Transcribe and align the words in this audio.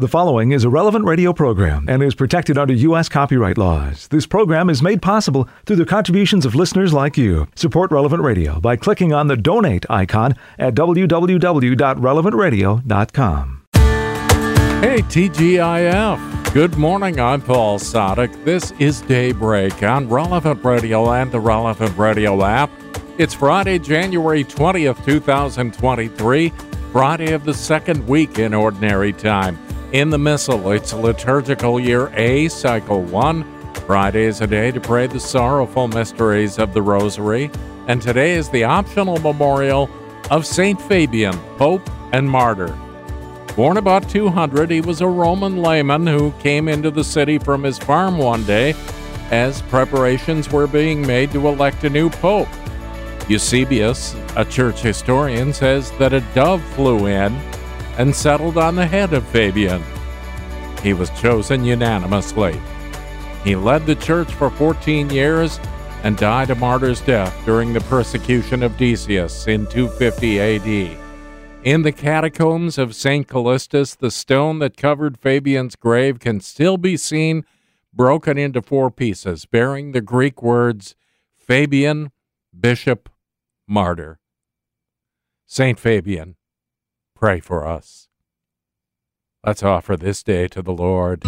The 0.00 0.06
following 0.06 0.52
is 0.52 0.62
a 0.62 0.70
relevant 0.70 1.06
radio 1.06 1.32
program 1.32 1.86
and 1.88 2.04
is 2.04 2.14
protected 2.14 2.56
under 2.56 2.72
U.S. 2.72 3.08
copyright 3.08 3.58
laws. 3.58 4.06
This 4.06 4.28
program 4.28 4.70
is 4.70 4.80
made 4.80 5.02
possible 5.02 5.48
through 5.66 5.74
the 5.74 5.84
contributions 5.84 6.46
of 6.46 6.54
listeners 6.54 6.92
like 6.92 7.18
you. 7.18 7.48
Support 7.56 7.90
Relevant 7.90 8.22
Radio 8.22 8.60
by 8.60 8.76
clicking 8.76 9.12
on 9.12 9.26
the 9.26 9.36
donate 9.36 9.84
icon 9.90 10.36
at 10.56 10.76
www.relevantradio.com. 10.76 13.62
Hey, 14.80 15.02
TGIF. 15.02 16.54
Good 16.54 16.76
morning. 16.76 17.18
I'm 17.18 17.42
Paul 17.42 17.80
Sadek. 17.80 18.44
This 18.44 18.70
is 18.78 19.00
Daybreak 19.00 19.82
on 19.82 20.08
Relevant 20.08 20.64
Radio 20.64 21.10
and 21.10 21.32
the 21.32 21.40
Relevant 21.40 21.98
Radio 21.98 22.44
app. 22.44 22.70
It's 23.18 23.34
Friday, 23.34 23.80
January 23.80 24.44
20th, 24.44 25.04
2023, 25.04 26.52
Friday 26.92 27.32
of 27.32 27.44
the 27.44 27.52
second 27.52 28.06
week 28.06 28.38
in 28.38 28.54
Ordinary 28.54 29.12
Time. 29.12 29.58
In 29.92 30.10
the 30.10 30.18
Missal, 30.18 30.72
it's 30.72 30.92
liturgical 30.92 31.80
year 31.80 32.12
A, 32.14 32.48
cycle 32.48 33.00
1. 33.04 33.72
Friday 33.86 34.24
is 34.24 34.42
a 34.42 34.46
day 34.46 34.70
to 34.70 34.82
pray 34.82 35.06
the 35.06 35.18
sorrowful 35.18 35.88
mysteries 35.88 36.58
of 36.58 36.74
the 36.74 36.82
Rosary, 36.82 37.50
and 37.86 38.02
today 38.02 38.32
is 38.32 38.50
the 38.50 38.64
optional 38.64 39.16
memorial 39.16 39.88
of 40.30 40.44
St. 40.44 40.78
Fabian, 40.78 41.32
Pope 41.56 41.88
and 42.12 42.28
Martyr. 42.28 42.78
Born 43.56 43.78
about 43.78 44.06
200, 44.10 44.70
he 44.70 44.82
was 44.82 45.00
a 45.00 45.08
Roman 45.08 45.62
layman 45.62 46.06
who 46.06 46.32
came 46.32 46.68
into 46.68 46.90
the 46.90 47.02
city 47.02 47.38
from 47.38 47.62
his 47.62 47.78
farm 47.78 48.18
one 48.18 48.44
day 48.44 48.74
as 49.30 49.62
preparations 49.62 50.52
were 50.52 50.66
being 50.66 51.00
made 51.00 51.32
to 51.32 51.48
elect 51.48 51.82
a 51.84 51.88
new 51.88 52.10
pope. 52.10 52.48
Eusebius, 53.26 54.14
a 54.36 54.44
church 54.44 54.82
historian, 54.82 55.50
says 55.54 55.90
that 55.92 56.12
a 56.12 56.20
dove 56.34 56.62
flew 56.74 57.06
in 57.06 57.34
and 57.98 58.14
settled 58.14 58.56
on 58.56 58.76
the 58.76 58.86
head 58.86 59.12
of 59.12 59.26
Fabian. 59.28 59.82
He 60.82 60.94
was 60.94 61.10
chosen 61.10 61.64
unanimously. 61.64 62.60
He 63.44 63.56
led 63.56 63.86
the 63.86 63.96
church 63.96 64.32
for 64.32 64.50
14 64.50 65.10
years 65.10 65.60
and 66.04 66.16
died 66.16 66.50
a 66.50 66.54
martyr's 66.54 67.00
death 67.00 67.34
during 67.44 67.72
the 67.72 67.80
persecution 67.82 68.62
of 68.62 68.76
Decius 68.76 69.46
in 69.48 69.66
250 69.66 70.40
AD. 70.40 70.96
In 71.64 71.82
the 71.82 71.92
catacombs 71.92 72.78
of 72.78 72.94
St. 72.94 73.26
Callistus, 73.26 73.96
the 73.96 74.12
stone 74.12 74.60
that 74.60 74.76
covered 74.76 75.18
Fabian's 75.18 75.74
grave 75.74 76.20
can 76.20 76.40
still 76.40 76.78
be 76.78 76.96
seen 76.96 77.44
broken 77.92 78.38
into 78.38 78.62
four 78.62 78.92
pieces, 78.92 79.44
bearing 79.44 79.90
the 79.90 80.00
Greek 80.00 80.40
words 80.40 80.94
Fabian, 81.36 82.12
Bishop, 82.58 83.08
Martyr. 83.66 84.20
St. 85.46 85.80
Fabian, 85.80 86.36
pray 87.18 87.40
for 87.40 87.66
us. 87.66 88.06
Let's 89.44 89.64
offer 89.64 89.96
this 89.96 90.22
day 90.22 90.46
to 90.48 90.62
the 90.62 90.72
Lord. 90.72 91.22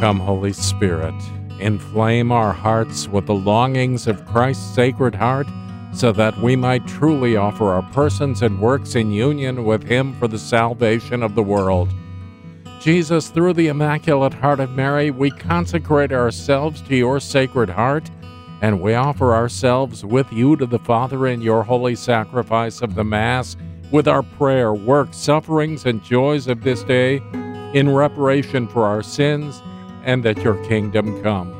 Come, 0.00 0.20
Holy 0.20 0.54
Spirit, 0.54 1.14
inflame 1.60 2.32
our 2.32 2.54
hearts 2.54 3.06
with 3.06 3.26
the 3.26 3.34
longings 3.34 4.06
of 4.06 4.24
Christ's 4.24 4.74
Sacred 4.74 5.14
Heart, 5.14 5.46
so 5.92 6.10
that 6.12 6.38
we 6.38 6.56
might 6.56 6.86
truly 6.86 7.36
offer 7.36 7.68
our 7.68 7.82
persons 7.92 8.40
and 8.40 8.58
works 8.58 8.94
in 8.94 9.10
union 9.10 9.64
with 9.64 9.82
Him 9.82 10.14
for 10.18 10.26
the 10.26 10.38
salvation 10.38 11.22
of 11.22 11.34
the 11.34 11.42
world. 11.42 11.92
Jesus, 12.80 13.28
through 13.28 13.52
the 13.52 13.68
Immaculate 13.68 14.32
Heart 14.32 14.60
of 14.60 14.70
Mary, 14.70 15.10
we 15.10 15.30
consecrate 15.30 16.12
ourselves 16.12 16.80
to 16.82 16.96
your 16.96 17.20
Sacred 17.20 17.68
Heart 17.68 18.10
and 18.62 18.80
we 18.80 18.94
offer 18.94 19.34
ourselves 19.34 20.04
with 20.04 20.30
you 20.32 20.56
to 20.56 20.66
the 20.66 20.78
Father 20.78 21.26
in 21.26 21.40
your 21.40 21.62
holy 21.62 21.94
sacrifice 21.94 22.82
of 22.82 22.94
the 22.94 23.04
Mass, 23.04 23.56
with 23.90 24.06
our 24.06 24.22
prayer, 24.22 24.72
work, 24.72 25.08
sufferings, 25.12 25.86
and 25.86 26.02
joys 26.04 26.46
of 26.46 26.62
this 26.62 26.82
day, 26.84 27.22
in 27.74 27.88
reparation 27.88 28.68
for 28.68 28.84
our 28.84 29.02
sins, 29.02 29.62
and 30.04 30.22
that 30.24 30.38
your 30.38 30.62
kingdom 30.64 31.22
come. 31.22 31.56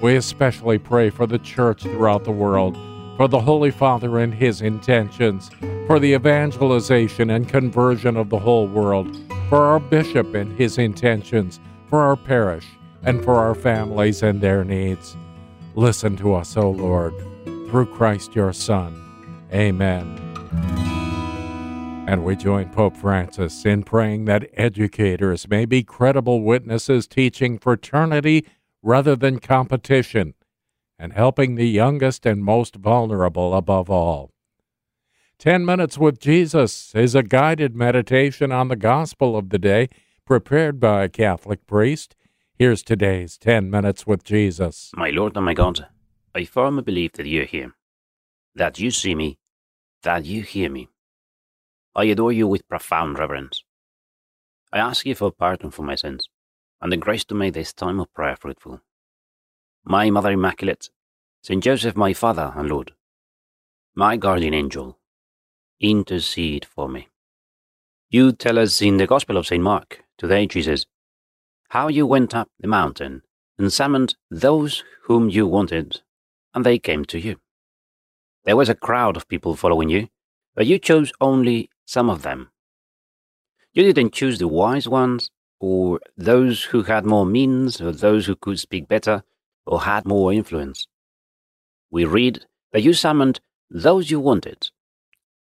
We 0.00 0.16
especially 0.16 0.78
pray 0.78 1.10
for 1.10 1.26
the 1.26 1.38
Church 1.38 1.82
throughout 1.82 2.24
the 2.24 2.30
world, 2.30 2.76
for 3.16 3.26
the 3.26 3.40
Holy 3.40 3.72
Father 3.72 4.18
and 4.20 4.32
his 4.32 4.62
intentions, 4.62 5.50
for 5.86 5.98
the 5.98 6.14
evangelization 6.14 7.30
and 7.30 7.48
conversion 7.48 8.16
of 8.16 8.30
the 8.30 8.38
whole 8.38 8.68
world, 8.68 9.16
for 9.48 9.64
our 9.64 9.80
bishop 9.80 10.34
and 10.34 10.56
his 10.56 10.78
intentions, 10.78 11.58
for 11.90 12.00
our 12.02 12.16
parish, 12.16 12.66
and 13.02 13.24
for 13.24 13.34
our 13.34 13.54
families 13.54 14.22
and 14.22 14.40
their 14.40 14.62
needs. 14.64 15.16
Listen 15.78 16.16
to 16.16 16.34
us, 16.34 16.56
O 16.56 16.70
Lord, 16.70 17.14
through 17.44 17.86
Christ 17.94 18.34
your 18.34 18.52
Son. 18.52 19.00
Amen. 19.54 20.18
And 22.08 22.24
we 22.24 22.34
join 22.34 22.68
Pope 22.70 22.96
Francis 22.96 23.64
in 23.64 23.84
praying 23.84 24.24
that 24.24 24.50
educators 24.54 25.48
may 25.48 25.66
be 25.66 25.84
credible 25.84 26.42
witnesses 26.42 27.06
teaching 27.06 27.60
fraternity 27.60 28.44
rather 28.82 29.14
than 29.14 29.38
competition, 29.38 30.34
and 30.98 31.12
helping 31.12 31.54
the 31.54 31.68
youngest 31.68 32.26
and 32.26 32.42
most 32.42 32.74
vulnerable 32.74 33.54
above 33.54 33.88
all. 33.88 34.32
Ten 35.38 35.64
Minutes 35.64 35.96
with 35.96 36.18
Jesus 36.18 36.92
is 36.96 37.14
a 37.14 37.22
guided 37.22 37.76
meditation 37.76 38.50
on 38.50 38.66
the 38.66 38.74
gospel 38.74 39.36
of 39.36 39.50
the 39.50 39.60
day 39.60 39.90
prepared 40.26 40.80
by 40.80 41.04
a 41.04 41.08
Catholic 41.08 41.68
priest 41.68 42.16
Here's 42.60 42.82
today's 42.82 43.38
10 43.38 43.70
Minutes 43.70 44.04
with 44.04 44.24
Jesus. 44.24 44.90
My 44.96 45.10
Lord 45.10 45.36
and 45.36 45.46
my 45.46 45.54
God, 45.54 45.86
I 46.34 46.42
firmly 46.44 46.82
believe 46.82 47.12
that 47.12 47.24
you 47.24 47.42
are 47.42 47.44
here, 47.44 47.76
that 48.56 48.80
you 48.80 48.90
see 48.90 49.14
me, 49.14 49.38
that 50.02 50.24
you 50.24 50.42
hear 50.42 50.68
me. 50.68 50.88
I 51.94 52.06
adore 52.06 52.32
you 52.32 52.48
with 52.48 52.68
profound 52.68 53.16
reverence. 53.16 53.62
I 54.72 54.78
ask 54.78 55.06
you 55.06 55.14
for 55.14 55.30
pardon 55.30 55.70
for 55.70 55.82
my 55.82 55.94
sins 55.94 56.28
and 56.80 56.90
the 56.90 56.96
grace 56.96 57.24
to 57.26 57.36
make 57.36 57.54
this 57.54 57.72
time 57.72 58.00
of 58.00 58.12
prayer 58.12 58.34
fruitful. 58.34 58.80
My 59.84 60.10
Mother 60.10 60.32
Immaculate, 60.32 60.90
Saint 61.44 61.62
Joseph, 61.62 61.94
my 61.94 62.12
Father 62.12 62.52
and 62.56 62.68
Lord, 62.68 62.90
my 63.94 64.16
guardian 64.16 64.52
angel, 64.52 64.98
intercede 65.78 66.64
for 66.64 66.88
me. 66.88 67.06
You 68.10 68.32
tell 68.32 68.58
us 68.58 68.82
in 68.82 68.96
the 68.96 69.06
Gospel 69.06 69.36
of 69.36 69.46
St. 69.46 69.62
Mark, 69.62 70.02
today, 70.16 70.48
Jesus, 70.48 70.86
how 71.68 71.88
you 71.88 72.06
went 72.06 72.34
up 72.34 72.48
the 72.60 72.68
mountain 72.68 73.22
and 73.58 73.72
summoned 73.72 74.16
those 74.30 74.84
whom 75.04 75.28
you 75.28 75.46
wanted, 75.46 76.00
and 76.54 76.64
they 76.64 76.78
came 76.78 77.04
to 77.04 77.18
you. 77.18 77.36
There 78.44 78.56
was 78.56 78.68
a 78.68 78.74
crowd 78.74 79.16
of 79.16 79.28
people 79.28 79.56
following 79.56 79.90
you, 79.90 80.08
but 80.54 80.66
you 80.66 80.78
chose 80.78 81.12
only 81.20 81.68
some 81.84 82.08
of 82.08 82.22
them. 82.22 82.50
You 83.72 83.82
didn't 83.82 84.14
choose 84.14 84.38
the 84.38 84.48
wise 84.48 84.88
ones, 84.88 85.30
or 85.60 86.00
those 86.16 86.64
who 86.64 86.84
had 86.84 87.04
more 87.04 87.26
means, 87.26 87.80
or 87.80 87.92
those 87.92 88.26
who 88.26 88.36
could 88.36 88.58
speak 88.58 88.88
better, 88.88 89.24
or 89.66 89.82
had 89.82 90.06
more 90.06 90.32
influence. 90.32 90.86
We 91.90 92.04
read 92.04 92.46
that 92.72 92.82
you 92.82 92.94
summoned 92.94 93.40
those 93.70 94.10
you 94.10 94.20
wanted, 94.20 94.70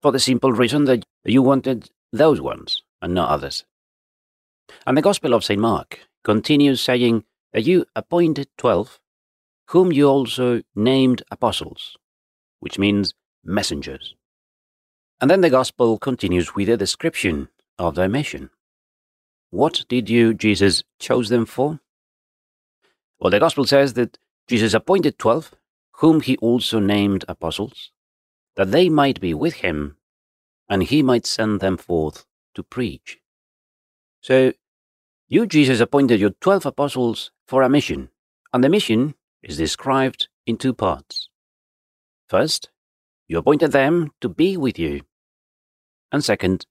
for 0.02 0.12
the 0.12 0.20
simple 0.20 0.52
reason 0.52 0.86
that 0.86 1.06
you 1.24 1.42
wanted 1.42 1.90
those 2.12 2.42
ones 2.42 2.84
and 3.02 3.14
not 3.14 3.30
others. 3.30 3.64
And 4.86 4.98
the 4.98 5.02
Gospel 5.02 5.34
of 5.34 5.44
St. 5.44 5.60
Mark 5.60 6.00
continues 6.24 6.82
saying 6.82 7.24
that 7.54 7.64
you 7.64 7.86
appointed 7.96 8.48
twelve, 8.58 9.00
whom 9.68 9.92
you 9.92 10.08
also 10.08 10.62
named 10.76 11.24
apostles, 11.32 11.98
which 12.60 12.80
means 12.80 13.14
messengers. 13.44 14.16
And 15.20 15.30
then 15.30 15.42
the 15.42 15.50
Gospel 15.50 15.98
continues 15.98 16.56
with 16.56 16.70
a 16.70 16.78
description 16.78 17.50
of 17.78 17.96
their 17.96 18.10
mission. 18.10 18.50
What 19.50 19.86
did 19.88 20.10
you, 20.10 20.34
Jesus, 20.34 20.84
chose 21.00 21.30
them 21.30 21.46
for? 21.46 21.80
Well, 23.20 23.32
the 23.32 23.40
Gospel 23.40 23.66
says 23.66 23.94
that 23.94 24.18
Jesus 24.48 24.74
appointed 24.74 25.20
twelve, 25.20 25.52
whom 25.98 26.22
he 26.22 26.38
also 26.38 26.80
named 26.80 27.24
apostles, 27.28 27.92
that 28.56 28.72
they 28.72 28.90
might 28.90 29.22
be 29.22 29.34
with 29.34 29.56
him, 29.56 29.98
and 30.68 30.84
he 30.84 31.04
might 31.04 31.26
send 31.26 31.60
them 31.60 31.78
forth 31.78 32.26
to 32.56 32.64
preach. 32.64 33.20
So 34.22 34.54
you, 35.32 35.48
Jesus, 35.48 35.80
appointed 35.80 36.20
your 36.20 36.32
twelve 36.42 36.66
apostles 36.66 37.32
for 37.48 37.62
a 37.62 37.70
mission, 37.70 38.10
and 38.52 38.62
the 38.62 38.68
mission 38.68 39.16
is 39.42 39.56
described 39.56 40.28
in 40.46 40.58
two 40.58 40.74
parts. 40.74 41.30
First, 42.28 42.70
you 43.30 43.38
appointed 43.38 43.72
them 43.72 44.12
to 44.20 44.28
be 44.28 44.58
with 44.58 44.78
you, 44.78 45.04
and 46.12 46.22
second, 46.22 46.66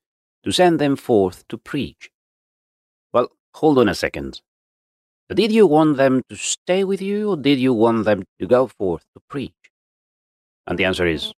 to 0.45 0.53
send 0.53 0.79
them 0.79 0.95
forth 0.95 1.49
to 1.49 1.57
preach. 1.57 2.11
Well, 3.15 3.31
hold 3.55 3.79
on 3.79 3.89
a 3.89 3.95
second. 3.95 4.43
Did 5.35 5.53
you 5.53 5.67
want 5.67 5.97
them 5.97 6.23
to 6.29 6.37
stay 6.37 6.85
with 6.85 7.01
you, 7.01 7.31
or 7.31 7.37
did 7.39 7.59
you 7.59 7.73
want 7.73 8.05
them 8.05 8.25
to 8.41 8.47
go 8.47 8.67
forth 8.67 9.05
to 9.15 9.23
preach? 9.31 9.55
And 10.67 10.79
the 10.79 10.85
answer 10.85 11.07
is 11.07 11.33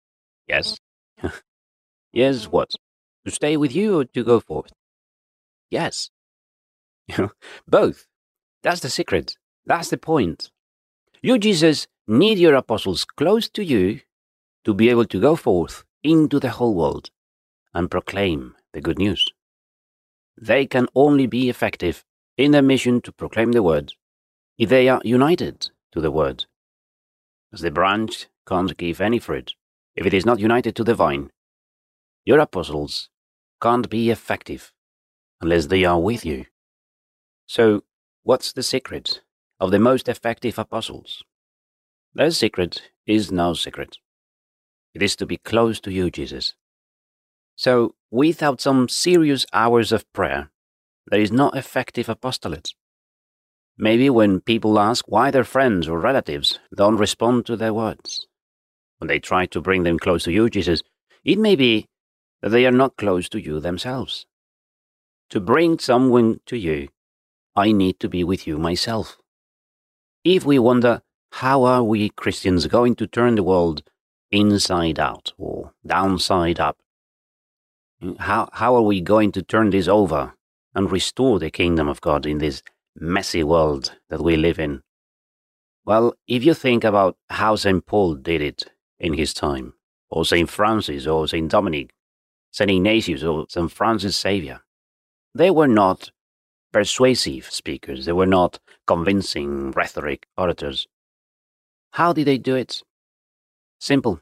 yes. 0.47 0.79
yes, 2.13 2.45
what? 2.45 2.71
To 3.25 3.31
stay 3.31 3.57
with 3.57 3.75
you 3.75 3.99
or 3.99 4.05
to 4.05 4.23
go 4.23 4.39
forth? 4.39 4.71
Yes. 5.69 6.09
Both. 7.67 8.07
That's 8.63 8.81
the 8.81 8.89
secret. 8.89 9.37
That's 9.65 9.89
the 9.89 9.97
point. 9.97 10.51
You, 11.21 11.37
Jesus, 11.37 11.87
need 12.07 12.39
your 12.39 12.55
apostles 12.55 13.05
close 13.05 13.49
to 13.49 13.63
you 13.63 14.01
to 14.65 14.73
be 14.73 14.89
able 14.89 15.05
to 15.05 15.21
go 15.21 15.35
forth 15.35 15.83
into 16.03 16.39
the 16.39 16.49
whole 16.51 16.75
world 16.75 17.09
and 17.73 17.91
proclaim 17.91 18.55
the 18.73 18.81
good 18.81 18.99
news. 18.99 19.27
they 20.41 20.65
can 20.65 20.87
only 20.95 21.27
be 21.27 21.49
effective 21.49 22.03
in 22.37 22.51
their 22.51 22.61
mission 22.61 23.01
to 23.01 23.11
proclaim 23.11 23.51
the 23.51 23.63
word 23.63 23.93
if 24.57 24.69
they 24.69 24.89
are 24.89 25.01
united 25.03 25.69
to 25.91 26.01
the 26.01 26.11
word. 26.11 26.45
As 27.53 27.61
the 27.61 27.71
branch 27.71 28.27
can't 28.47 28.75
give 28.77 29.01
any 29.01 29.19
fruit 29.19 29.53
if 29.95 30.05
it 30.05 30.13
is 30.13 30.25
not 30.25 30.39
united 30.39 30.75
to 30.75 30.83
the 30.83 30.95
vine, 30.95 31.31
your 32.25 32.39
apostles 32.39 33.09
can't 33.61 33.89
be 33.89 34.09
effective 34.09 34.71
unless 35.41 35.67
they 35.67 35.85
are 35.85 35.99
with 35.99 36.25
you. 36.25 36.45
So, 37.51 37.83
what's 38.23 38.53
the 38.53 38.63
secret 38.63 39.23
of 39.59 39.71
the 39.71 39.79
most 39.79 40.07
effective 40.07 40.57
apostles? 40.57 41.21
Their 42.13 42.31
secret 42.31 42.83
is 43.05 43.29
no 43.29 43.55
secret. 43.55 43.97
It 44.93 45.03
is 45.03 45.17
to 45.17 45.25
be 45.25 45.35
close 45.35 45.81
to 45.81 45.91
you, 45.91 46.09
Jesus. 46.09 46.53
So, 47.57 47.95
without 48.09 48.61
some 48.61 48.87
serious 48.87 49.45
hours 49.51 49.91
of 49.91 50.09
prayer, 50.13 50.49
there 51.07 51.19
is 51.19 51.29
no 51.29 51.49
effective 51.49 52.07
apostolate. 52.07 52.73
Maybe 53.77 54.09
when 54.09 54.39
people 54.39 54.79
ask 54.79 55.03
why 55.09 55.29
their 55.29 55.43
friends 55.43 55.89
or 55.89 55.99
relatives 55.99 56.57
don't 56.73 56.95
respond 56.95 57.45
to 57.47 57.57
their 57.57 57.73
words, 57.73 58.27
when 58.99 59.09
they 59.09 59.19
try 59.19 59.45
to 59.47 59.59
bring 59.59 59.83
them 59.83 59.99
close 59.99 60.23
to 60.23 60.31
you, 60.31 60.49
Jesus, 60.49 60.83
it 61.25 61.37
may 61.37 61.57
be 61.57 61.89
that 62.41 62.51
they 62.51 62.65
are 62.65 62.71
not 62.71 62.95
close 62.95 63.27
to 63.27 63.41
you 63.41 63.59
themselves. 63.59 64.25
To 65.31 65.41
bring 65.41 65.79
someone 65.79 66.39
to 66.45 66.55
you, 66.55 66.87
I 67.55 67.71
need 67.71 67.99
to 67.99 68.09
be 68.09 68.23
with 68.23 68.47
you 68.47 68.57
myself. 68.57 69.17
If 70.23 70.45
we 70.45 70.59
wonder, 70.59 71.01
how 71.31 71.63
are 71.63 71.83
we 71.83 72.09
Christians 72.09 72.67
going 72.67 72.95
to 72.95 73.07
turn 73.07 73.35
the 73.35 73.43
world 73.43 73.83
inside 74.31 74.99
out 74.99 75.33
or 75.37 75.73
downside 75.85 76.59
up? 76.59 76.77
How, 78.19 78.49
how 78.53 78.75
are 78.75 78.81
we 78.81 79.01
going 79.01 79.31
to 79.33 79.43
turn 79.43 79.69
this 79.69 79.87
over 79.87 80.33
and 80.73 80.91
restore 80.91 81.39
the 81.39 81.51
kingdom 81.51 81.87
of 81.87 82.01
God 82.01 82.25
in 82.25 82.37
this 82.37 82.63
messy 82.95 83.43
world 83.43 83.97
that 84.09 84.21
we 84.21 84.37
live 84.37 84.59
in? 84.59 84.81
Well, 85.85 86.13
if 86.27 86.43
you 86.43 86.53
think 86.53 86.83
about 86.83 87.17
how 87.29 87.55
St. 87.55 87.85
Paul 87.85 88.15
did 88.15 88.41
it 88.41 88.65
in 88.99 89.13
his 89.13 89.33
time, 89.33 89.73
or 90.09 90.25
St. 90.25 90.49
Francis, 90.49 91.07
or 91.07 91.27
St. 91.27 91.49
Dominic, 91.49 91.93
St. 92.51 92.69
Ignatius, 92.69 93.23
or 93.23 93.45
St. 93.49 93.71
Francis 93.71 94.19
Xavier, 94.19 94.61
they 95.33 95.49
were 95.49 95.67
not 95.67 96.11
persuasive 96.71 97.45
speakers, 97.45 98.05
they 98.05 98.11
were 98.11 98.25
not 98.25 98.59
convincing 98.87 99.71
rhetoric 99.71 100.27
orators. 100.37 100.87
How 101.91 102.13
did 102.13 102.27
they 102.27 102.37
do 102.37 102.55
it? 102.55 102.83
Simple. 103.79 104.21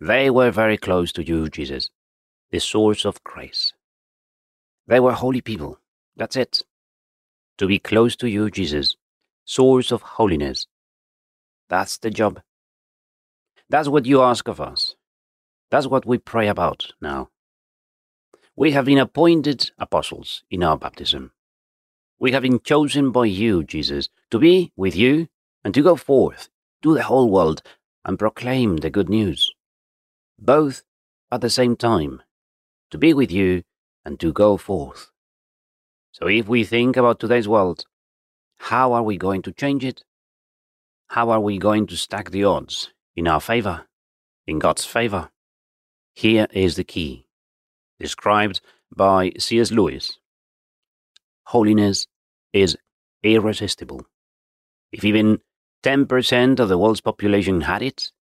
They 0.00 0.30
were 0.30 0.50
very 0.50 0.76
close 0.76 1.12
to 1.12 1.24
you, 1.24 1.48
Jesus, 1.48 1.90
the 2.50 2.58
source 2.58 3.04
of 3.04 3.22
grace. 3.22 3.72
They 4.86 4.98
were 4.98 5.12
holy 5.12 5.40
people. 5.40 5.78
That's 6.16 6.36
it. 6.36 6.62
To 7.58 7.66
be 7.66 7.78
close 7.78 8.16
to 8.16 8.28
you, 8.28 8.50
Jesus, 8.50 8.96
source 9.44 9.92
of 9.92 10.02
holiness. 10.02 10.66
That's 11.68 11.98
the 11.98 12.10
job. 12.10 12.40
That's 13.68 13.88
what 13.88 14.06
you 14.06 14.22
ask 14.22 14.48
of 14.48 14.60
us. 14.60 14.96
That's 15.70 15.86
what 15.86 16.04
we 16.04 16.18
pray 16.18 16.48
about 16.48 16.92
now. 17.00 17.30
We 18.56 18.72
have 18.72 18.84
been 18.84 18.98
appointed 18.98 19.70
apostles 19.78 20.42
in 20.50 20.62
our 20.62 20.76
baptism. 20.76 21.32
We 22.22 22.30
have 22.30 22.44
been 22.44 22.60
chosen 22.60 23.10
by 23.10 23.24
you, 23.24 23.64
Jesus, 23.64 24.08
to 24.30 24.38
be 24.38 24.72
with 24.76 24.94
you 24.94 25.26
and 25.64 25.74
to 25.74 25.82
go 25.82 25.96
forth 25.96 26.48
to 26.82 26.94
the 26.94 27.02
whole 27.02 27.28
world 27.28 27.62
and 28.04 28.16
proclaim 28.16 28.76
the 28.76 28.90
good 28.90 29.08
news, 29.08 29.52
both 30.38 30.84
at 31.32 31.40
the 31.40 31.50
same 31.50 31.74
time, 31.74 32.22
to 32.92 32.96
be 32.96 33.12
with 33.12 33.32
you 33.32 33.64
and 34.04 34.20
to 34.20 34.32
go 34.32 34.56
forth. 34.56 35.10
So 36.12 36.28
if 36.28 36.46
we 36.46 36.62
think 36.62 36.96
about 36.96 37.18
today's 37.18 37.48
world, 37.48 37.86
how 38.70 38.92
are 38.92 39.02
we 39.02 39.16
going 39.16 39.42
to 39.42 39.50
change 39.50 39.84
it? 39.84 40.04
How 41.08 41.30
are 41.30 41.40
we 41.40 41.58
going 41.58 41.88
to 41.88 41.96
stack 41.96 42.30
the 42.30 42.44
odds 42.44 42.92
in 43.16 43.26
our 43.26 43.40
favor, 43.40 43.88
in 44.46 44.60
God's 44.60 44.84
favor? 44.84 45.30
Here 46.14 46.46
is 46.52 46.76
the 46.76 46.84
key, 46.84 47.26
described 47.98 48.60
by 48.94 49.32
C.S. 49.40 49.72
Lewis. 49.72 50.20
Holiness 51.46 52.06
is 52.52 52.76
irresistible. 53.22 54.06
If 54.92 55.04
even 55.04 55.40
10% 55.82 56.60
of 56.60 56.68
the 56.68 56.78
world's 56.78 57.00
population 57.00 57.62
had 57.62 57.82
it, 57.82 58.12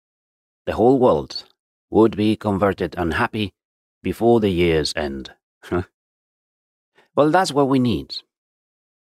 the 0.67 0.75
whole 0.75 0.99
world 0.99 1.45
would 1.91 2.17
be 2.17 2.37
converted 2.37 2.95
and 2.97 3.15
happy 3.15 3.53
before 4.03 4.41
the 4.41 4.51
year's 4.51 4.93
end. 4.97 5.33
well, 5.71 7.31
that's 7.31 7.53
what 7.53 7.69
we 7.69 7.79
need. 7.79 8.17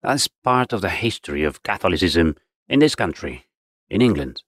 That's 0.03 0.29
part 0.29 0.73
of 0.73 0.81
the 0.81 0.89
history 0.89 1.45
of 1.45 1.63
Catholicism 1.63 2.37
in 2.69 2.79
this 2.79 2.95
country, 2.95 3.47
in 3.89 4.01
England. 4.01 4.43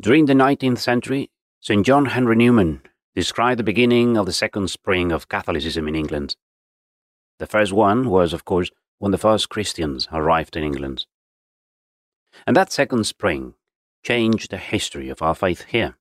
During 0.00 0.26
the 0.26 0.34
19th 0.34 0.78
century, 0.78 1.30
St. 1.60 1.86
John 1.86 2.06
Henry 2.06 2.36
Newman 2.36 2.82
described 3.14 3.58
the 3.58 3.64
beginning 3.64 4.16
of 4.16 4.26
the 4.26 4.32
second 4.32 4.68
spring 4.68 5.12
of 5.12 5.28
Catholicism 5.28 5.86
in 5.86 5.94
England. 5.94 6.36
The 7.38 7.46
first 7.46 7.72
one 7.72 8.10
was, 8.10 8.32
of 8.32 8.44
course, 8.44 8.70
when 9.02 9.10
the 9.10 9.18
first 9.18 9.48
Christians 9.48 10.06
arrived 10.12 10.56
in 10.56 10.62
England. 10.62 11.06
And 12.46 12.54
that 12.54 12.70
second 12.70 13.02
spring 13.02 13.54
changed 14.04 14.52
the 14.52 14.58
history 14.58 15.08
of 15.08 15.20
our 15.20 15.34
faith 15.34 15.64
here. 15.64 15.96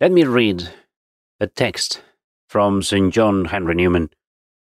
Let 0.00 0.10
me 0.10 0.24
read 0.24 0.68
a 1.38 1.46
text 1.46 2.02
from 2.48 2.82
St. 2.82 3.14
John 3.14 3.44
Henry 3.44 3.76
Newman, 3.76 4.10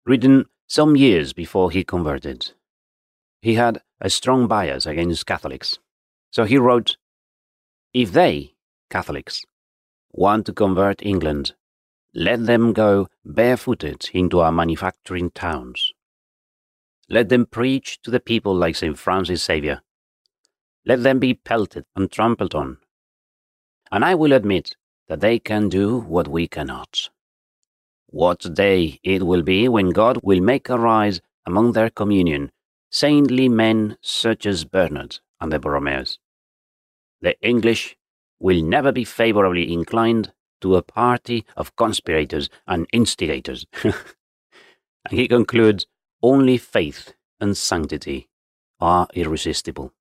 written 0.06 0.46
some 0.68 0.96
years 0.96 1.34
before 1.34 1.72
he 1.72 1.84
converted. 1.84 2.52
He 3.42 3.56
had 3.56 3.82
a 4.00 4.12
strong 4.12 4.46
bias 4.46 4.86
against 4.86 5.26
Catholics, 5.26 5.80
so 6.30 6.44
he 6.44 6.60
wrote 6.60 6.98
If 7.96 8.12
they, 8.12 8.54
Catholics, 8.92 9.42
want 10.12 10.46
to 10.46 10.54
convert 10.54 11.04
England, 11.04 11.56
let 12.14 12.46
them 12.46 12.74
go 12.74 13.08
barefooted 13.26 14.12
into 14.14 14.40
our 14.40 14.52
manufacturing 14.52 15.32
towns. 15.32 15.94
Let 17.14 17.30
them 17.30 17.46
preach 17.46 18.02
to 18.02 18.12
the 18.12 18.20
people 18.20 18.54
like 18.56 18.76
St. 18.76 18.98
Francis 18.98 19.46
Xavier 19.46 19.82
let 20.86 21.04
them 21.04 21.20
be 21.20 21.34
pelted 21.34 21.86
and 21.96 22.12
trampled 22.12 22.54
on. 22.54 22.78
And 23.92 24.04
I 24.04 24.16
will 24.16 24.34
admit 24.34 24.76
that 25.08 25.22
they 25.22 25.40
can 25.40 25.70
do 25.70 26.00
what 26.00 26.28
we 26.28 26.48
cannot. 26.48 27.10
What 28.08 28.54
day 28.54 29.00
it 29.04 29.26
will 29.26 29.44
be 29.44 29.68
when 29.68 29.92
God 29.92 30.20
will 30.24 30.42
make 30.42 30.70
arise 30.70 31.22
among 31.46 31.72
their 31.72 31.90
communion 31.90 32.52
saintly 32.92 33.50
men 33.50 33.98
such 34.02 34.46
as 34.46 34.66
Bernard 34.66 35.20
and 35.40 35.52
the 35.52 35.60
Borromeus. 35.60 36.20
The 37.22 37.40
English 37.42 37.96
will 38.40 38.62
never 38.62 38.92
be 38.92 39.06
favorably 39.06 39.72
inclined 39.72 40.32
to 40.62 40.76
a 40.76 40.84
party 40.84 41.46
of 41.56 41.76
conspirators 41.76 42.50
and 42.68 42.88
instigators. 42.94 43.66
and 43.84 43.94
he 45.10 45.28
concludes 45.28 45.88
only 46.24 46.58
faith 46.58 47.14
and 47.40 47.56
sanctity 47.56 48.30
are 48.80 49.08
irresistible 49.14 49.94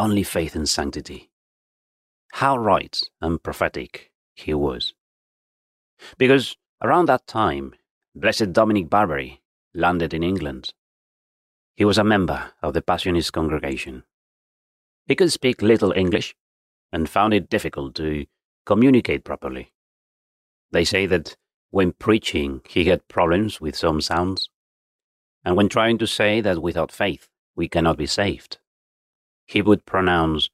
only 0.00 0.22
faith 0.22 0.56
and 0.56 0.68
sanctity. 0.68 1.30
How 2.32 2.56
right 2.56 2.98
and 3.20 3.42
prophetic 3.42 4.10
he 4.34 4.54
was. 4.54 4.94
Because 6.16 6.56
around 6.82 7.06
that 7.06 7.26
time, 7.26 7.74
Blessed 8.14 8.52
Dominic 8.52 8.88
Barberi 8.88 9.40
landed 9.74 10.14
in 10.14 10.22
England. 10.22 10.72
He 11.76 11.84
was 11.84 11.98
a 11.98 12.04
member 12.04 12.52
of 12.62 12.72
the 12.72 12.82
Passionist 12.82 13.32
congregation. 13.32 14.04
He 15.06 15.14
could 15.14 15.32
speak 15.32 15.60
little 15.60 15.92
English 15.92 16.34
and 16.92 17.08
found 17.08 17.34
it 17.34 17.50
difficult 17.50 17.94
to 17.96 18.26
communicate 18.64 19.24
properly. 19.24 19.72
They 20.72 20.84
say 20.84 21.06
that 21.06 21.36
when 21.70 21.92
preaching, 21.92 22.62
he 22.68 22.86
had 22.86 23.06
problems 23.08 23.60
with 23.60 23.76
some 23.76 24.00
sounds, 24.00 24.49
and 25.44 25.56
when 25.56 25.68
trying 25.68 25.98
to 25.98 26.06
say 26.06 26.40
that 26.40 26.62
without 26.62 26.92
faith 26.92 27.28
we 27.56 27.68
cannot 27.68 27.96
be 27.96 28.06
saved, 28.06 28.58
he 29.46 29.62
would 29.62 29.86
pronounce, 29.86 30.50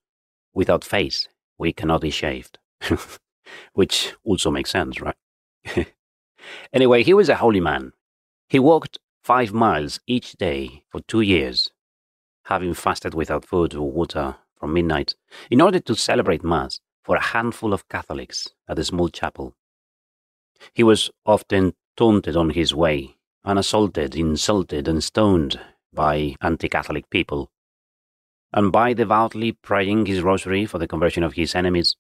without 0.54 0.84
faith 0.84 1.28
we 1.58 1.72
cannot 1.72 2.00
be 2.00 2.10
shaved. 2.10 2.58
Which 3.74 4.14
also 4.24 4.50
makes 4.50 4.70
sense, 4.70 5.00
right? 5.00 5.16
anyway, 6.72 7.02
he 7.02 7.14
was 7.14 7.28
a 7.28 7.36
holy 7.36 7.60
man. 7.60 7.92
He 8.48 8.58
walked 8.58 8.98
five 9.22 9.52
miles 9.52 10.00
each 10.06 10.32
day 10.32 10.84
for 10.88 11.00
two 11.00 11.20
years, 11.20 11.70
having 12.44 12.74
fasted 12.74 13.14
without 13.14 13.44
food 13.44 13.74
or 13.74 13.90
water 13.90 14.36
from 14.56 14.72
midnight, 14.72 15.14
in 15.50 15.60
order 15.60 15.80
to 15.80 15.94
celebrate 15.94 16.44
Mass 16.44 16.80
for 17.02 17.16
a 17.16 17.22
handful 17.22 17.72
of 17.72 17.88
Catholics 17.88 18.48
at 18.68 18.78
a 18.78 18.84
small 18.84 19.08
chapel. 19.08 19.54
He 20.72 20.82
was 20.82 21.10
often 21.24 21.74
taunted 21.96 22.36
on 22.36 22.50
his 22.50 22.74
way, 22.74 23.15
assaulted, 23.46 24.16
insulted, 24.16 24.88
and 24.88 25.02
stoned 25.02 25.60
by 25.92 26.34
anti 26.40 26.68
Catholic 26.68 27.08
people 27.10 27.50
and 28.52 28.72
by 28.72 28.94
devoutly 28.94 29.52
praying 29.52 30.06
his 30.06 30.22
rosary 30.22 30.64
for 30.64 30.78
the 30.78 30.88
conversion 30.88 31.22
of 31.22 31.34
his 31.34 31.54
enemies, 31.54 31.96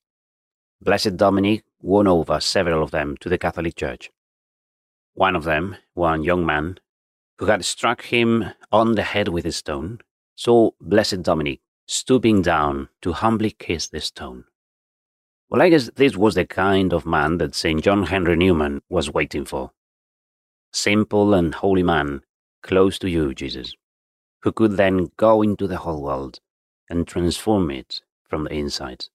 Blessed 0.80 1.16
Dominic 1.16 1.64
won 1.80 2.06
over 2.06 2.40
several 2.40 2.82
of 2.82 2.90
them 2.90 3.16
to 3.20 3.28
the 3.28 3.36
Catholic 3.36 3.76
Church. 3.76 4.10
One 5.12 5.36
of 5.36 5.44
them, 5.44 5.76
one 5.92 6.22
young 6.22 6.46
man, 6.46 6.78
who 7.38 7.46
had 7.46 7.64
struck 7.64 8.04
him 8.04 8.52
on 8.72 8.94
the 8.94 9.02
head 9.02 9.28
with 9.28 9.44
a 9.44 9.52
stone, 9.52 10.00
saw 10.34 10.70
Blessed 10.80 11.22
Dominic 11.22 11.60
stooping 11.86 12.42
down 12.42 12.88
to 13.02 13.12
humbly 13.12 13.50
kiss 13.50 13.88
the 13.88 14.00
stone. 14.00 14.44
Well, 15.50 15.62
I 15.62 15.68
guess 15.68 15.90
this 15.94 16.16
was 16.16 16.34
the 16.34 16.46
kind 16.46 16.92
of 16.92 17.06
man 17.06 17.38
that 17.38 17.54
St. 17.54 17.82
John 17.82 18.04
Henry 18.04 18.36
Newman 18.36 18.82
was 18.88 19.12
waiting 19.12 19.44
for. 19.44 19.72
Simple 20.72 21.34
and 21.34 21.54
holy 21.54 21.82
man, 21.82 22.22
close 22.62 22.98
to 22.98 23.08
you, 23.08 23.34
Jesus, 23.34 23.74
who 24.42 24.52
could 24.52 24.76
then 24.76 25.10
go 25.16 25.42
into 25.42 25.66
the 25.66 25.78
whole 25.78 26.02
world 26.02 26.40
and 26.88 27.06
transform 27.06 27.70
it 27.70 28.00
from 28.28 28.44
the 28.44 28.52
inside. 28.52 29.06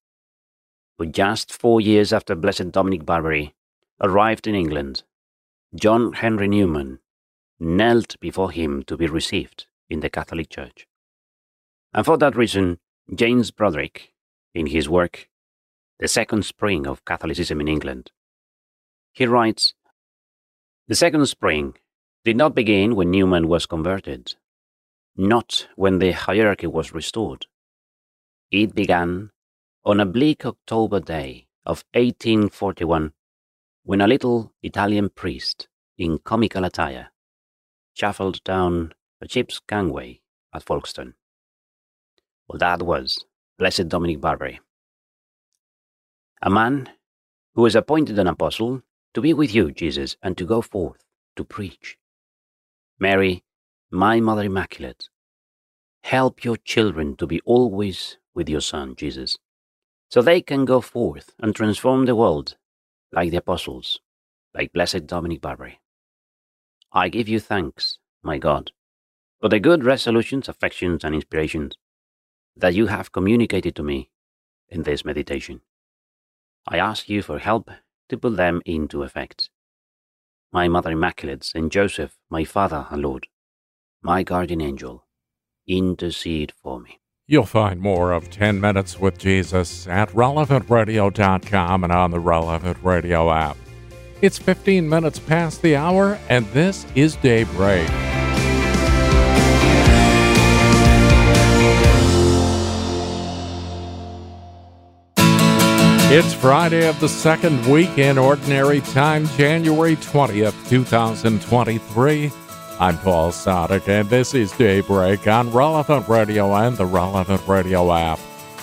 But 0.97 1.11
just 1.11 1.51
four 1.51 1.81
years 1.81 2.13
after 2.13 2.35
Blessed 2.35 2.71
Dominic 2.71 3.03
Barberi 3.03 3.53
arrived 4.01 4.47
in 4.47 4.55
England, 4.55 5.03
John 5.75 6.13
Henry 6.13 6.47
Newman 6.47 6.99
knelt 7.59 8.19
before 8.19 8.51
him 8.51 8.83
to 8.83 8.97
be 8.97 9.07
received 9.07 9.67
in 9.89 9.99
the 9.99 10.09
Catholic 10.09 10.49
Church. 10.49 10.87
And 11.93 12.05
for 12.05 12.17
that 12.17 12.35
reason, 12.35 12.79
James 13.13 13.51
Broderick, 13.51 14.13
in 14.53 14.67
his 14.67 14.89
work, 14.89 15.29
The 15.99 16.07
Second 16.07 16.45
Spring 16.45 16.87
of 16.87 17.05
Catholicism 17.05 17.61
in 17.61 17.67
England, 17.67 18.11
he 19.13 19.25
writes 19.25 19.73
The 20.91 20.97
Second 20.97 21.25
Spring 21.27 21.75
did 22.25 22.35
not 22.35 22.53
begin 22.53 22.97
when 22.97 23.11
Newman 23.11 23.47
was 23.47 23.65
converted, 23.65 24.35
not 25.15 25.69
when 25.77 25.99
the 25.99 26.11
hierarchy 26.11 26.67
was 26.67 26.93
restored. 26.93 27.45
It 28.51 28.75
began 28.75 29.31
on 29.85 30.01
a 30.01 30.05
bleak 30.05 30.45
October 30.45 30.99
day 30.99 31.47
of 31.65 31.85
1841 31.93 33.13
when 33.83 34.01
a 34.01 34.05
little 34.05 34.51
Italian 34.61 35.07
priest 35.07 35.69
in 35.97 36.19
comical 36.19 36.65
attire 36.65 37.13
shuffled 37.93 38.43
down 38.43 38.91
a 39.21 39.29
ship's 39.29 39.61
gangway 39.65 40.19
at 40.53 40.63
Folkestone. 40.63 41.13
Well, 42.49 42.59
that 42.59 42.83
was 42.83 43.23
Blessed 43.57 43.87
Dominic 43.87 44.19
Barberi, 44.19 44.59
a 46.41 46.49
man 46.49 46.89
who 47.55 47.61
was 47.61 47.77
appointed 47.77 48.19
an 48.19 48.27
apostle 48.27 48.83
to 49.13 49.21
be 49.21 49.33
with 49.33 49.53
you, 49.53 49.71
Jesus, 49.71 50.15
and 50.21 50.37
to 50.37 50.45
go 50.45 50.61
forth 50.61 51.03
to 51.35 51.43
preach. 51.43 51.97
Mary, 52.99 53.43
my 53.89 54.19
Mother 54.19 54.43
Immaculate, 54.43 55.09
help 56.03 56.43
your 56.43 56.57
children 56.57 57.15
to 57.17 57.27
be 57.27 57.41
always 57.45 58.17
with 58.33 58.47
your 58.47 58.61
Son, 58.61 58.95
Jesus, 58.95 59.37
so 60.09 60.21
they 60.21 60.41
can 60.41 60.65
go 60.65 60.81
forth 60.81 61.31
and 61.39 61.55
transform 61.55 62.05
the 62.05 62.15
world 62.15 62.55
like 63.11 63.31
the 63.31 63.37
apostles, 63.37 63.99
like 64.53 64.73
Blessed 64.73 65.07
Dominic 65.07 65.41
Barberi. 65.41 65.75
I 66.93 67.09
give 67.09 67.27
you 67.27 67.39
thanks, 67.39 67.97
my 68.23 68.37
God, 68.37 68.71
for 69.39 69.49
the 69.49 69.59
good 69.59 69.83
resolutions, 69.83 70.47
affections, 70.47 71.03
and 71.03 71.15
inspirations 71.15 71.75
that 72.55 72.73
you 72.73 72.87
have 72.87 73.11
communicated 73.11 73.75
to 73.75 73.83
me 73.83 74.09
in 74.69 74.83
this 74.83 75.03
meditation. 75.03 75.61
I 76.67 76.77
ask 76.77 77.09
you 77.09 77.21
for 77.21 77.39
help 77.39 77.69
to 78.11 78.17
put 78.17 78.35
them 78.37 78.61
into 78.65 79.03
effect. 79.03 79.49
My 80.51 80.67
Mother 80.67 80.91
Immaculate, 80.91 81.43
Saint 81.43 81.71
Joseph, 81.71 82.17
my 82.29 82.43
Father 82.43 82.85
and 82.91 83.01
Lord, 83.01 83.27
my 84.03 84.21
guardian 84.21 84.61
angel, 84.61 85.05
intercede 85.65 86.51
for 86.61 86.79
me. 86.79 86.99
You'll 87.25 87.45
find 87.45 87.79
more 87.79 88.11
of 88.11 88.29
10 88.29 88.59
Minutes 88.59 88.99
with 88.99 89.17
Jesus 89.17 89.87
at 89.87 90.09
relevantradio.com 90.09 91.83
and 91.85 91.93
on 91.93 92.11
the 92.11 92.19
Relevant 92.19 92.77
Radio 92.83 93.31
app. 93.31 93.55
It's 94.21 94.37
15 94.37 94.87
minutes 94.87 95.17
past 95.17 95.61
the 95.61 95.77
hour, 95.77 96.19
and 96.29 96.45
this 96.47 96.85
is 96.93 97.15
Daybreak. 97.15 97.89
It's 106.13 106.33
Friday 106.33 106.89
of 106.89 106.99
the 106.99 107.07
second 107.07 107.65
week 107.67 107.97
in 107.97 108.17
Ordinary 108.17 108.81
Time, 108.81 109.27
January 109.37 109.95
20th, 109.95 110.67
2023. 110.67 112.31
I'm 112.81 112.97
Paul 112.97 113.31
Sadek, 113.31 113.87
and 113.87 114.09
this 114.09 114.33
is 114.33 114.51
Daybreak 114.51 115.25
on 115.27 115.53
Relevant 115.53 116.09
Radio 116.09 116.53
and 116.53 116.75
the 116.75 116.85
Relevant 116.85 117.47
Radio 117.47 117.93
app. 117.93 118.19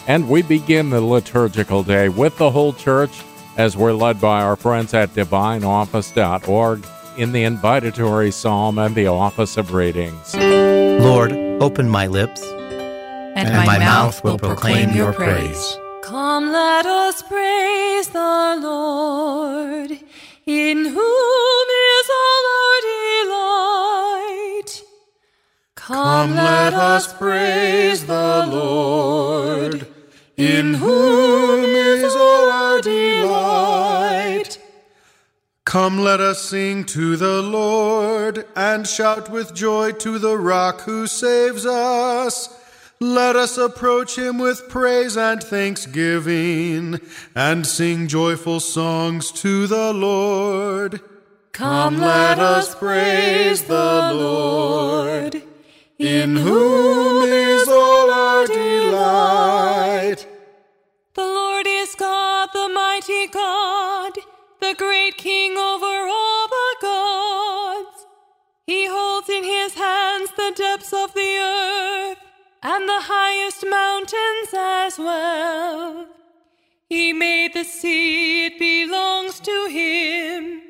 And 0.07 0.29
we 0.29 0.43
begin 0.43 0.91
the 0.91 1.01
liturgical 1.01 1.83
day 1.83 2.11
with 2.11 2.37
the 2.37 2.51
whole 2.51 2.75
church 2.75 3.23
as 3.57 3.79
we're 3.79 3.95
led 3.95 4.21
by 4.21 4.43
our 4.43 4.55
friends 4.55 4.93
at 4.93 5.15
divineoffice.org 5.15 6.87
in 7.17 7.33
the 7.33 7.45
invitatory 7.45 8.31
psalm 8.31 8.79
and 8.79 8.95
the 8.95 9.07
office 9.07 9.57
of 9.57 9.73
readings. 9.73 10.35
Lord, 10.37 11.33
open 11.63 11.89
my 11.89 12.09
lips, 12.09 12.43
and, 12.43 13.49
and 13.49 13.57
my, 13.57 13.65
my, 13.65 13.79
mouth 13.79 14.23
will 14.23 14.37
proclaim 14.37 14.95
your 14.95 15.15
praise. 15.15 15.78
Come, 16.09 16.53
let 16.53 16.87
us 16.87 17.21
praise 17.21 18.09
the 18.09 18.59
Lord, 18.63 19.91
in 20.47 20.85
whom 20.87 21.67
is 21.69 22.11
all 22.23 22.45
our 22.57 22.81
delight. 24.57 24.83
Come, 25.75 26.35
let 26.35 26.73
us 26.73 27.13
praise 27.13 28.07
the 28.07 28.47
Lord, 28.51 29.87
in 30.39 30.73
whom 30.73 31.65
is 31.65 32.17
all 32.17 32.51
our 32.53 32.81
delight. 32.81 34.59
Come, 35.67 35.99
let 35.99 36.21
us 36.23 36.43
sing 36.43 36.85
to 36.87 37.19
the 37.19 37.43
Lord, 37.43 38.47
and 38.57 38.87
shout 38.87 39.29
with 39.29 39.55
joy 39.55 39.93
to 39.93 40.19
the 40.19 40.39
rock 40.39 40.81
who 40.81 41.07
saves 41.07 41.67
us. 41.67 42.58
Let 43.01 43.37
us 43.37 43.57
approach 43.57 44.19
him 44.19 44.39
with 44.39 44.69
praise 44.69 45.17
and 45.17 45.41
thanksgiving, 45.41 47.01
and 47.33 47.65
sing 47.65 48.09
joyful 48.09 48.59
songs 48.59 49.31
to 49.33 49.69
the 49.69 49.93
Lord. 49.93 51.01
Come, 51.53 51.99
let 51.99 52.41
us 52.41 52.75
praise 52.75 53.63
the 53.65 54.13
Lord 54.15 55.43
in 55.97 56.37
whom 56.37 57.23
is 57.23 57.69
all 57.69 58.11
our 58.11 58.47
delight. 58.49 60.27
The 61.15 61.23
Lord 61.23 61.67
is 61.69 61.95
God, 61.95 62.49
the 62.53 62.69
mighty 62.69 63.29
God, 63.29 64.13
the 64.61 64.75
great 64.77 65.17
King 65.17 65.53
over 65.53 66.09
all 66.11 66.49
the 66.49 66.77
gods. 66.83 68.07
He 68.67 68.87
holds 68.87 69.29
in 69.29 69.45
his 69.45 69.75
hands 69.75 70.31
the 70.37 70.53
depths 70.57 70.93
of 70.93 71.15
the 71.15 71.39
earth 71.39 72.28
and 72.71 72.89
the 72.89 73.03
highest 73.15 73.65
mountains 73.81 74.51
as 74.55 74.99
well. 74.99 76.07
He 76.89 77.13
made 77.13 77.53
the 77.55 77.65
sea, 77.65 78.47
it 78.47 78.59
belongs 78.59 79.41
to 79.41 79.57
him 79.71 80.63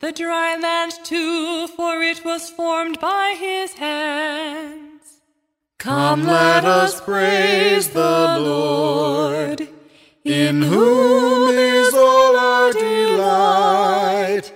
the 0.00 0.12
dry 0.12 0.56
land 0.56 0.92
too, 1.04 1.68
for 1.68 2.02
it 2.02 2.24
was 2.24 2.48
formed 2.48 2.98
by 3.00 3.36
his 3.38 3.74
hands. 3.74 5.20
Come, 5.78 6.24
let 6.24 6.64
us 6.64 7.00
praise 7.02 7.90
the 7.90 8.38
Lord, 8.40 9.68
in 10.24 10.62
whom 10.62 11.50
is 11.50 11.92
all 11.94 12.36
our 12.36 12.72
delight. 12.72 14.52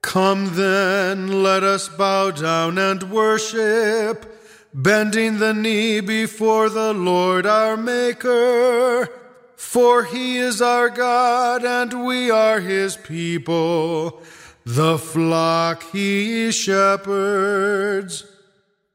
Come 0.00 0.54
then, 0.54 1.42
let 1.42 1.64
us 1.64 1.88
bow 1.88 2.30
down 2.30 2.78
and 2.78 3.10
worship, 3.10 4.31
bending 4.74 5.38
the 5.38 5.54
knee 5.54 6.00
before 6.00 6.68
the 6.68 6.92
Lord 6.92 7.46
our 7.46 7.76
Maker. 7.76 9.08
For 9.56 10.04
he 10.04 10.38
is 10.38 10.60
our 10.60 10.90
God, 10.90 11.64
and 11.64 12.04
we 12.04 12.30
are 12.30 12.60
his 12.60 12.96
people 12.96 14.22
the 14.64 14.98
flock 14.98 15.82
he 15.92 16.50
shepherds. 16.52 18.24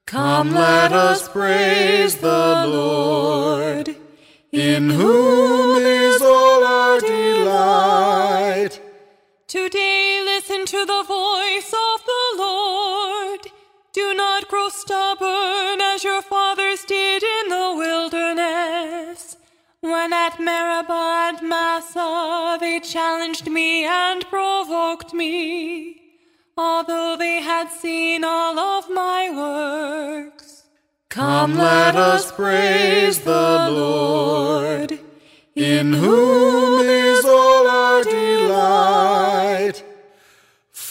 Come, 0.06 0.52
let 0.52 0.94
us 0.94 1.28
praise 1.28 2.16
the 2.18 2.66
Lord, 2.68 3.96
in 4.52 4.90
whom 4.90 5.78
is 5.78 6.22
all 6.22 6.64
our 6.64 7.00
delight. 7.02 8.80
Today 9.48 10.22
listen 10.24 10.66
to 10.66 10.86
the 10.86 11.04
voice 11.04 11.74
of 11.74 12.06
the 12.06 12.38
Lord. 12.38 12.77
Do 13.98 14.14
not 14.14 14.48
grow 14.48 14.70
stubborn 14.70 15.82
as 15.82 16.04
your 16.04 16.22
fathers 16.22 16.86
did 16.86 17.24
in 17.24 17.50
the 17.50 17.74
wilderness. 17.76 19.38
When 19.80 20.14
at 20.14 20.40
Meribah 20.40 21.30
and 21.30 21.42
Massah 21.42 22.58
they 22.60 22.80
challenged 22.80 23.50
me 23.50 23.86
and 23.86 24.24
provoked 24.30 25.16
me, 25.16 26.00
although 26.56 27.16
they 27.18 27.42
had 27.42 27.72
seen 27.72 28.24
all 28.24 28.60
of 28.60 28.88
my 28.92 29.32
works. 29.32 30.66
Come, 31.10 31.56
let 31.58 31.96
us 31.96 32.32
praise 32.32 33.22
the 33.22 33.70
Lord, 33.72 35.00
in 35.56 35.94
whom 35.94 36.82
is 36.82 37.26
all 37.26 37.68
our 37.68 38.04
delight. 38.04 39.37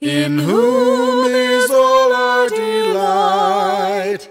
in 0.00 0.38
whom 0.38 1.24
is 1.26 1.70
all 1.70 2.12
our 2.12 2.48
delight. 2.48 4.28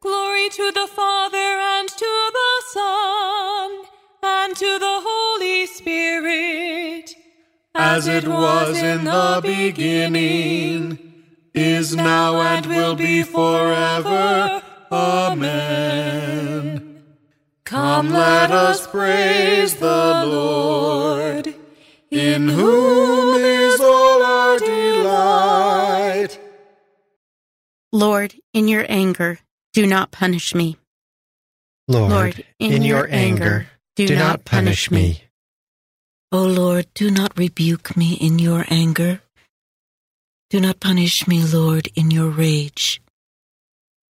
Glory 0.00 0.48
to 0.50 0.72
the 0.72 0.86
Father 0.86 1.36
and 1.36 1.88
to 1.88 2.30
the 2.32 2.62
Son 2.68 3.82
and 4.22 4.56
to 4.56 4.78
the 4.78 5.00
Holy 5.04 5.66
Spirit. 5.66 7.14
As 7.74 8.06
it 8.08 8.26
was 8.26 8.82
in 8.82 9.04
the 9.04 9.40
beginning, 9.42 10.98
is 11.58 11.94
now, 11.94 12.40
and 12.40 12.66
will 12.66 12.94
be 12.94 13.22
forever. 13.22 14.62
Amen. 14.90 16.18
Come, 17.64 18.10
let 18.10 18.50
us 18.50 18.86
praise 18.86 19.74
the 19.76 20.24
Lord, 20.26 21.54
in 22.10 22.48
whom 22.48 23.34
is 23.36 23.80
all 23.80 24.22
our 24.22 24.58
delight. 24.58 26.38
Lord, 27.92 28.34
in 28.52 28.68
your 28.68 28.84
anger, 28.88 29.38
do 29.72 29.86
not 29.86 30.10
punish 30.10 30.54
me. 30.54 30.76
Lord, 31.86 32.10
Lord, 32.10 32.44
in, 32.58 32.82
your 32.82 33.08
anger, 33.10 33.66
do 33.96 34.14
not 34.14 34.44
punish 34.44 34.90
me. 34.90 35.22
O 36.30 36.42
Lord, 36.42 36.86
do 36.94 37.10
not 37.10 37.38
rebuke 37.38 37.96
me 37.96 38.12
in 38.14 38.38
your 38.38 38.66
anger. 38.68 39.22
Do 40.50 40.60
not 40.60 40.80
punish 40.80 41.26
me, 41.26 41.42
Lord, 41.42 41.88
in 41.94 42.10
your 42.10 42.28
rage. 42.28 43.00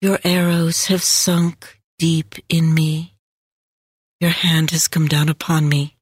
Your 0.00 0.18
arrows 0.24 0.86
have 0.86 1.02
sunk 1.02 1.78
deep 1.98 2.34
in 2.48 2.74
me. 2.74 3.14
Your 4.20 4.30
hand 4.30 4.70
has 4.72 4.88
come 4.88 5.06
down 5.06 5.28
upon 5.28 5.68
me. 5.68 5.97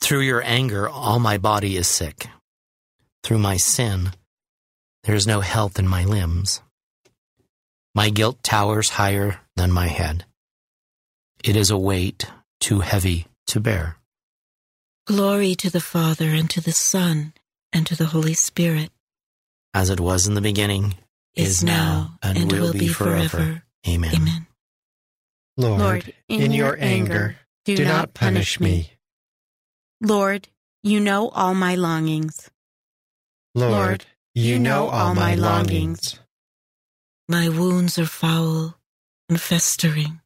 Through 0.00 0.20
your 0.20 0.42
anger, 0.44 0.88
all 0.88 1.18
my 1.18 1.38
body 1.38 1.76
is 1.76 1.88
sick. 1.88 2.28
Through 3.22 3.38
my 3.38 3.56
sin, 3.56 4.12
there 5.04 5.14
is 5.14 5.26
no 5.26 5.40
health 5.40 5.78
in 5.78 5.88
my 5.88 6.04
limbs. 6.04 6.60
My 7.94 8.10
guilt 8.10 8.42
towers 8.42 8.90
higher 8.90 9.40
than 9.56 9.72
my 9.72 9.88
head. 9.88 10.24
It 11.42 11.56
is 11.56 11.70
a 11.70 11.78
weight 11.78 12.26
too 12.60 12.80
heavy 12.80 13.26
to 13.48 13.60
bear. 13.60 13.96
Glory 15.06 15.54
to 15.54 15.70
the 15.70 15.80
Father, 15.80 16.30
and 16.30 16.50
to 16.50 16.60
the 16.60 16.72
Son, 16.72 17.32
and 17.72 17.86
to 17.86 17.94
the 17.94 18.06
Holy 18.06 18.34
Spirit, 18.34 18.90
As 19.72 19.90
it 19.90 20.00
was 20.00 20.26
in 20.26 20.34
the 20.34 20.40
beginning, 20.40 20.94
is 21.36 21.62
now, 21.62 22.18
and, 22.22 22.50
will 22.50 22.72
be 22.72 22.88
forever. 22.88 23.62
Amen. 23.86 24.14
Amen. 24.14 24.46
Lord, 25.56 26.12
in 26.28 26.52
your 26.52 26.76
anger, 26.80 27.36
do 27.64 27.84
not 27.84 28.14
punish 28.14 28.58
me. 28.58 28.90
Lord, 30.00 30.48
you 30.82 31.00
know 31.00 31.30
all 31.30 31.54
my 31.54 31.74
longings. 31.74 32.50
Lord, 33.54 34.04
you 34.34 34.58
know 34.58 34.88
all 34.88 35.14
my 35.14 35.34
longings. 35.34 36.20
My 37.28 37.48
wounds 37.48 37.98
are 37.98 38.06
foul 38.06 38.76
and 39.28 39.40
festering, 39.40 40.20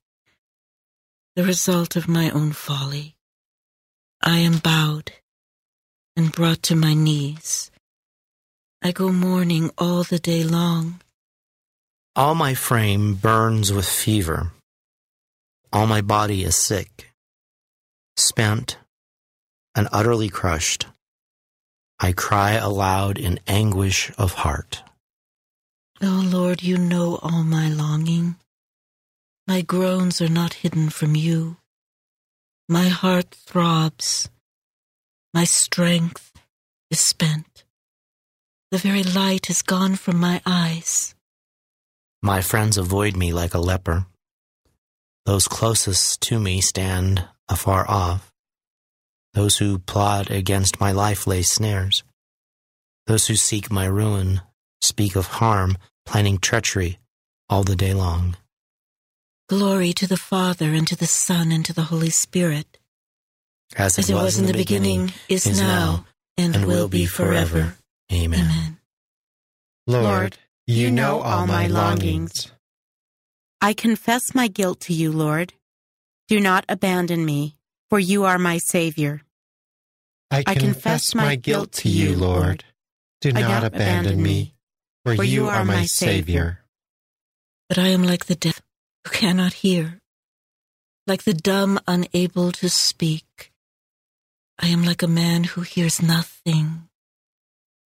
the 1.37 1.45
result 1.45 1.95
of 1.95 2.09
my 2.09 2.31
own 2.31 2.53
folly. 2.53 3.17
I 4.21 4.39
am 4.39 4.59
bowed 4.59 5.13
and 6.17 6.33
brought 6.33 6.63
to 6.65 6.75
my 6.75 6.93
knees. 6.93 7.71
I 8.83 8.91
go 8.91 9.13
mourning 9.13 9.71
all 9.79 10.03
the 10.03 10.19
day 10.19 10.43
long. 10.43 11.01
All 12.17 12.35
my 12.35 12.55
frame 12.55 13.15
burns 13.15 13.73
with 13.73 13.89
fever. 13.89 14.51
All 15.73 15.87
my 15.87 16.01
body 16.01 16.43
is 16.43 16.57
sick, 16.57 17.13
spent, 18.17 18.77
and 19.75 19.89
utterly 19.93 20.29
crushed. 20.29 20.87
I 21.99 22.13
cry 22.13 22.53
aloud 22.53 23.19
in 23.19 23.41
anguish 23.47 24.11
of 24.17 24.35
heart. 24.35 24.83
Oh 26.03 26.27
Lord, 26.27 26.63
you 26.63 26.79
know 26.79 27.19
all 27.23 27.45
my 27.45 27.69
longing. 27.69 28.37
My 29.47 29.61
groans 29.61 30.23
are 30.23 30.29
not 30.29 30.55
hidden 30.55 30.89
from 30.89 31.15
you. 31.15 31.59
My 32.69 32.89
heart 32.89 33.35
throbs. 33.35 34.31
My 35.35 35.45
strength 35.45 36.33
is 36.91 37.01
spent. 37.01 37.65
The 38.71 38.79
very 38.79 39.03
light 39.03 39.51
is 39.51 39.63
gone 39.63 39.97
from 39.97 40.19
my 40.19 40.41
eyes. 40.47 41.15
My 42.23 42.41
friends 42.41 42.79
avoid 42.79 43.17
me 43.17 43.33
like 43.33 43.55
a 43.55 43.59
leper. 43.59 44.07
Those 45.27 45.49
closest 45.49 46.21
to 46.23 46.39
me 46.39 46.61
stand 46.61 47.25
afar 47.49 47.85
off. 47.91 48.30
Those 49.35 49.59
who 49.59 49.79
plot 49.79 50.31
against 50.31 50.81
my 50.81 50.93
life 50.93 51.27
lay 51.27 51.43
snares. 51.43 52.03
Those 53.07 53.27
who 53.29 53.37
seek 53.37 53.71
my 53.71 53.87
ruin 53.87 54.41
speak 54.83 55.17
of 55.17 55.27
harm, 55.27 55.77
planning 56.07 56.39
treachery 56.39 56.99
all 57.49 57.63
the 57.63 57.77
day 57.77 57.95
long. 57.95 58.37
Glory 59.49 59.93
to 59.93 60.07
the 60.07 60.17
Father, 60.17 60.73
and 60.75 60.87
to 60.87 60.97
the 60.97 61.07
Son, 61.07 61.51
and 61.53 61.65
to 61.67 61.73
the 61.73 61.83
Holy 61.83 62.11
Spirit, 62.11 62.79
As 63.77 63.99
it, 63.99 64.03
as 64.03 64.11
it 64.11 64.15
was 64.15 64.39
in 64.39 64.47
the 64.47 64.53
beginning, 64.53 65.13
is, 65.29 65.61
now, 65.61 66.07
and, 66.37 66.65
will 66.65 66.89
be 66.89 67.07
forever. 67.07 67.75
Amen. 68.13 68.41
Amen. 68.41 68.79
Lord, 69.87 70.39
you 70.67 70.91
know 70.91 71.21
all 71.21 71.47
my 71.47 71.67
longings. 71.67 72.51
I 73.61 73.73
confess 73.73 74.35
my 74.35 74.47
guilt 74.47 74.81
to 74.83 74.93
you, 74.93 75.11
Lord. 75.11 75.53
Do 76.29 76.39
not 76.41 76.65
abandon 76.69 77.25
me, 77.25 77.57
for 77.91 77.99
you 77.99 78.25
are 78.25 78.39
my 78.39 78.59
Savior. 78.59 79.23
I 80.31 80.45
confess 80.55 81.15
my 81.15 81.35
guilt 81.35 81.73
to 81.83 81.89
you, 81.89 82.15
Lord. 82.15 82.65
Do 83.21 83.33
not 83.33 83.65
abandon 83.65 84.23
me, 84.23 84.55
for 85.05 85.25
you 85.25 85.49
are 85.49 85.65
my 85.65 85.85
Savior. 85.85 86.61
But 87.69 87.79
I 87.79 87.89
am 87.89 88.05
like 88.05 88.27
the 88.27 88.37
deaf 88.37 88.63
who 89.05 89.11
cannot 89.11 89.55
hear, 89.55 90.01
like 91.07 91.25
the 91.25 91.35
dumb 91.35 91.81
unable 91.89 92.53
to 92.53 92.69
speak. 92.69 93.53
I 94.59 94.69
am 94.69 94.85
like 94.85 95.03
a 95.03 95.09
man 95.09 95.45
who 95.45 95.63
hears 95.63 96.01
nothing, 96.01 96.89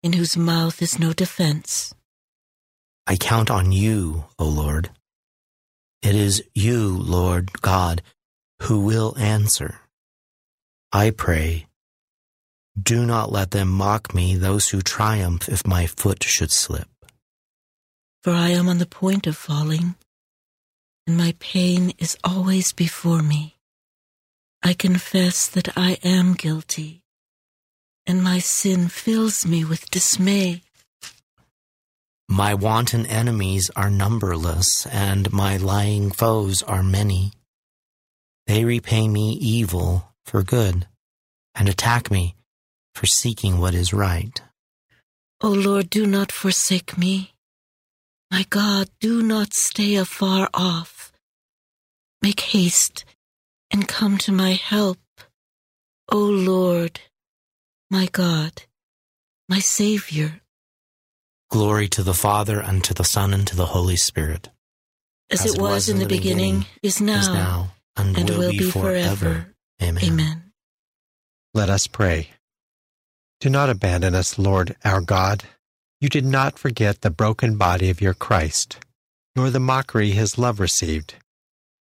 in 0.02 0.14
whose 0.14 0.36
mouth 0.36 0.80
is 0.80 0.98
no 0.98 1.12
defense. 1.12 1.94
I 3.06 3.16
count 3.16 3.50
on 3.50 3.72
you, 3.72 4.24
O 4.38 4.46
Lord. 4.46 4.90
It 6.00 6.14
is 6.14 6.42
you, 6.54 6.96
Lord 6.96 7.60
God, 7.60 8.02
who 8.62 8.80
will 8.80 9.14
answer. 9.18 9.80
I 10.92 11.10
pray, 11.10 11.66
do 12.80 13.06
not 13.06 13.30
let 13.30 13.52
them 13.52 13.68
mock 13.68 14.12
me, 14.12 14.34
those 14.34 14.68
who 14.68 14.82
triumph 14.82 15.48
if 15.48 15.64
my 15.64 15.86
foot 15.86 16.24
should 16.24 16.50
slip. 16.50 16.88
For 18.24 18.32
I 18.32 18.48
am 18.48 18.68
on 18.68 18.78
the 18.78 18.86
point 18.86 19.28
of 19.28 19.36
falling, 19.36 19.94
and 21.06 21.16
my 21.16 21.34
pain 21.38 21.92
is 21.98 22.16
always 22.24 22.72
before 22.72 23.22
me. 23.22 23.56
I 24.64 24.72
confess 24.74 25.46
that 25.46 25.76
I 25.76 25.98
am 26.02 26.34
guilty, 26.34 27.02
and 28.04 28.22
my 28.22 28.40
sin 28.40 28.88
fills 28.88 29.46
me 29.46 29.64
with 29.64 29.90
dismay. 29.90 30.62
My 32.28 32.52
wanton 32.52 33.06
enemies 33.06 33.70
are 33.76 33.90
numberless, 33.90 34.86
and 34.86 35.32
my 35.32 35.56
lying 35.56 36.10
foes 36.10 36.62
are 36.62 36.82
many. 36.82 37.32
They 38.46 38.64
repay 38.64 39.06
me 39.06 39.32
evil 39.32 40.09
for 40.30 40.42
good, 40.42 40.86
and 41.54 41.68
attack 41.68 42.10
me 42.10 42.36
for 42.94 43.06
seeking 43.06 43.58
what 43.58 43.74
is 43.74 43.92
right. 43.92 44.40
O 45.40 45.48
Lord, 45.48 45.90
do 45.90 46.06
not 46.06 46.30
forsake 46.30 46.96
me. 46.96 47.32
My 48.30 48.44
God, 48.48 48.88
do 49.00 49.22
not 49.22 49.52
stay 49.52 49.96
afar 49.96 50.48
off. 50.54 51.12
Make 52.22 52.40
haste 52.40 53.04
and 53.72 53.88
come 53.88 54.18
to 54.18 54.32
my 54.32 54.52
help. 54.52 54.98
O 56.12 56.18
Lord, 56.18 57.00
my 57.90 58.06
God, 58.06 58.62
my 59.48 59.58
Savior, 59.58 60.40
Glory 61.50 61.88
to 61.88 62.04
the 62.04 62.14
Father, 62.14 62.60
and 62.60 62.84
to 62.84 62.94
the 62.94 63.02
Son, 63.02 63.34
and 63.34 63.44
to 63.48 63.56
the 63.56 63.66
Holy 63.66 63.96
Spirit. 63.96 64.50
as, 65.32 65.44
it 65.44 65.60
was, 65.60 65.88
in 65.88 65.98
the 65.98 66.06
beginning, 66.06 66.64
is 66.80 67.00
now, 67.00 67.18
is 67.18 67.28
now, 67.28 67.72
and, 67.96 68.16
and 68.16 68.30
will, 68.30 68.50
be 68.52 68.70
forever. 68.70 69.52
Amen. 69.82 70.04
Amen. 70.04 70.52
Let 71.54 71.70
us 71.70 71.86
pray. 71.86 72.30
Do 73.40 73.48
not 73.48 73.70
abandon 73.70 74.14
us, 74.14 74.38
Lord 74.38 74.76
our 74.84 75.00
God. 75.00 75.44
You 76.00 76.08
did 76.08 76.24
not 76.24 76.58
forget 76.58 77.00
the 77.00 77.10
broken 77.10 77.56
body 77.56 77.90
of 77.90 78.00
your 78.00 78.14
Christ, 78.14 78.78
nor 79.34 79.50
the 79.50 79.60
mockery 79.60 80.10
his 80.10 80.38
love 80.38 80.60
received. 80.60 81.14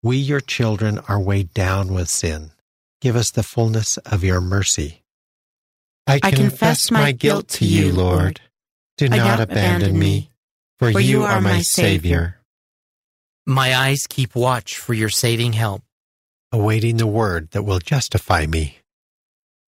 We, 0.02 0.16
your 0.16 0.40
children, 0.40 1.00
are 1.08 1.20
weighed 1.20 1.52
down 1.52 1.92
with 1.92 2.08
sin. 2.08 2.52
Give 3.00 3.16
us 3.16 3.30
the 3.30 3.42
fullness 3.42 3.96
of 3.98 4.24
your 4.24 4.40
mercy. 4.40 5.02
I, 6.06 6.20
I 6.22 6.30
confess 6.30 6.90
my 6.90 7.12
guilt 7.12 7.48
to 7.48 7.64
you, 7.64 7.92
Lord. 7.92 8.40
Do 8.96 9.08
not 9.08 9.40
abandon 9.40 9.98
me, 9.98 10.30
for, 10.78 10.90
for 10.90 11.00
you 11.00 11.22
are 11.22 11.40
my 11.40 11.61
Savior. 11.61 12.38
My 13.46 13.76
eyes 13.76 14.06
keep 14.08 14.34
watch 14.34 14.78
for 14.78 14.94
your 14.94 15.08
saving 15.08 15.52
help, 15.52 15.82
awaiting 16.50 16.96
the 16.96 17.06
word 17.06 17.50
that 17.50 17.62
will 17.62 17.78
justify 17.78 18.46
me. 18.46 18.78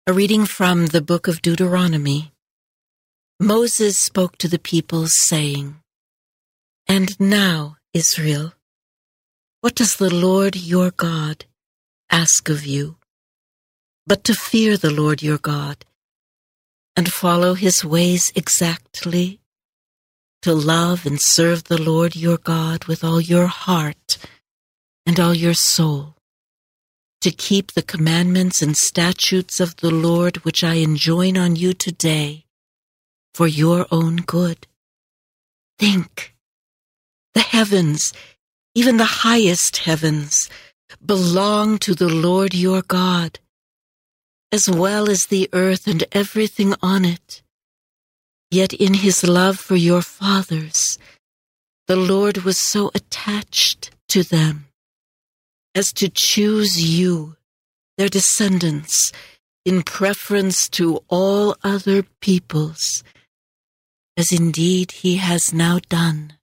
A 0.06 0.14
reading 0.14 0.46
from 0.46 0.88
the 0.88 1.02
book 1.02 1.28
of 1.28 1.42
Deuteronomy. 1.42 2.32
Moses 3.40 3.98
spoke 3.98 4.38
to 4.38 4.48
the 4.48 4.60
people, 4.60 5.06
saying, 5.08 5.76
And 6.88 7.20
now, 7.20 7.78
Israel, 7.94 8.54
what 9.62 9.76
does 9.76 9.96
the 9.96 10.14
Lord 10.14 10.56
your 10.56 10.92
God 10.92 11.46
ask 12.10 12.50
of 12.50 12.66
you? 12.66 12.98
But 14.06 14.24
to 14.26 14.34
fear 14.34 14.78
the 14.78 14.92
Lord 14.92 15.22
your 15.22 15.38
God, 15.38 15.86
and 16.96 17.12
follow 17.12 17.54
his 17.54 17.86
ways 17.86 18.32
exactly, 18.36 19.40
to 20.42 20.54
love 20.54 21.06
and 21.06 21.20
serve 21.22 21.66
the 21.66 21.82
Lord 21.82 22.16
your 22.16 22.38
God 22.38 22.86
with 22.86 23.04
all 23.04 23.22
your 23.22 23.48
heart 23.48 24.18
and 25.06 25.20
all 25.20 25.34
your 25.34 25.54
soul, 25.54 26.16
to 27.22 27.32
keep 27.32 27.74
the 27.74 27.82
commandments 27.82 28.62
and 28.62 28.78
statutes 28.78 29.60
of 29.60 29.76
the 29.78 29.92
Lord 29.92 30.38
which 30.38 30.64
I 30.64 30.76
enjoin 30.76 31.38
on 31.38 31.56
you 31.56 31.74
today 31.74 32.46
for 33.34 33.48
your 33.48 33.86
own 33.92 34.18
good. 34.18 34.68
Think. 35.78 36.36
The 37.34 37.42
heavens, 37.42 38.14
even 38.74 38.98
the 38.98 39.24
highest 39.28 39.78
heavens, 39.78 40.50
belong 41.06 41.78
to 41.80 41.94
the 41.94 42.10
Lord 42.10 42.56
your 42.56 42.82
God, 42.82 43.40
as 44.52 44.70
well 44.70 45.10
as 45.10 45.26
the 45.26 45.50
earth 45.54 45.88
and 45.88 46.04
everything 46.12 46.74
on 46.82 47.06
it. 47.06 47.42
Yet 48.50 48.74
in 48.74 48.96
his 48.96 49.24
love 49.24 49.60
for 49.60 49.76
your 49.76 50.02
fathers, 50.02 50.98
the 51.88 51.96
Lord 51.96 52.40
was 52.40 52.58
so 52.58 52.90
attached 52.96 53.92
to 54.10 54.24
them 54.24 54.69
as 55.76 55.94
to 55.94 56.10
choose 56.10 56.82
you, 56.82 57.36
their 57.98 58.10
descendants, 58.10 59.12
in 59.66 59.84
preference 59.84 60.68
to 60.70 61.04
all 61.10 61.56
other 61.64 62.04
peoples 62.22 63.04
as 64.20 64.34
indeed 64.34 64.92
he 64.92 65.16
has 65.16 65.54
now 65.54 65.80
done. 65.88 66.34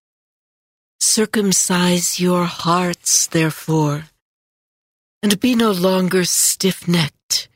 Circumcise 0.99 2.19
your 2.19 2.47
hearts, 2.47 3.27
therefore, 3.27 4.05
and 5.23 5.39
be 5.41 5.55
no 5.55 5.73
longer 5.73 6.25
stiff 6.25 6.89
necked. 6.89 7.51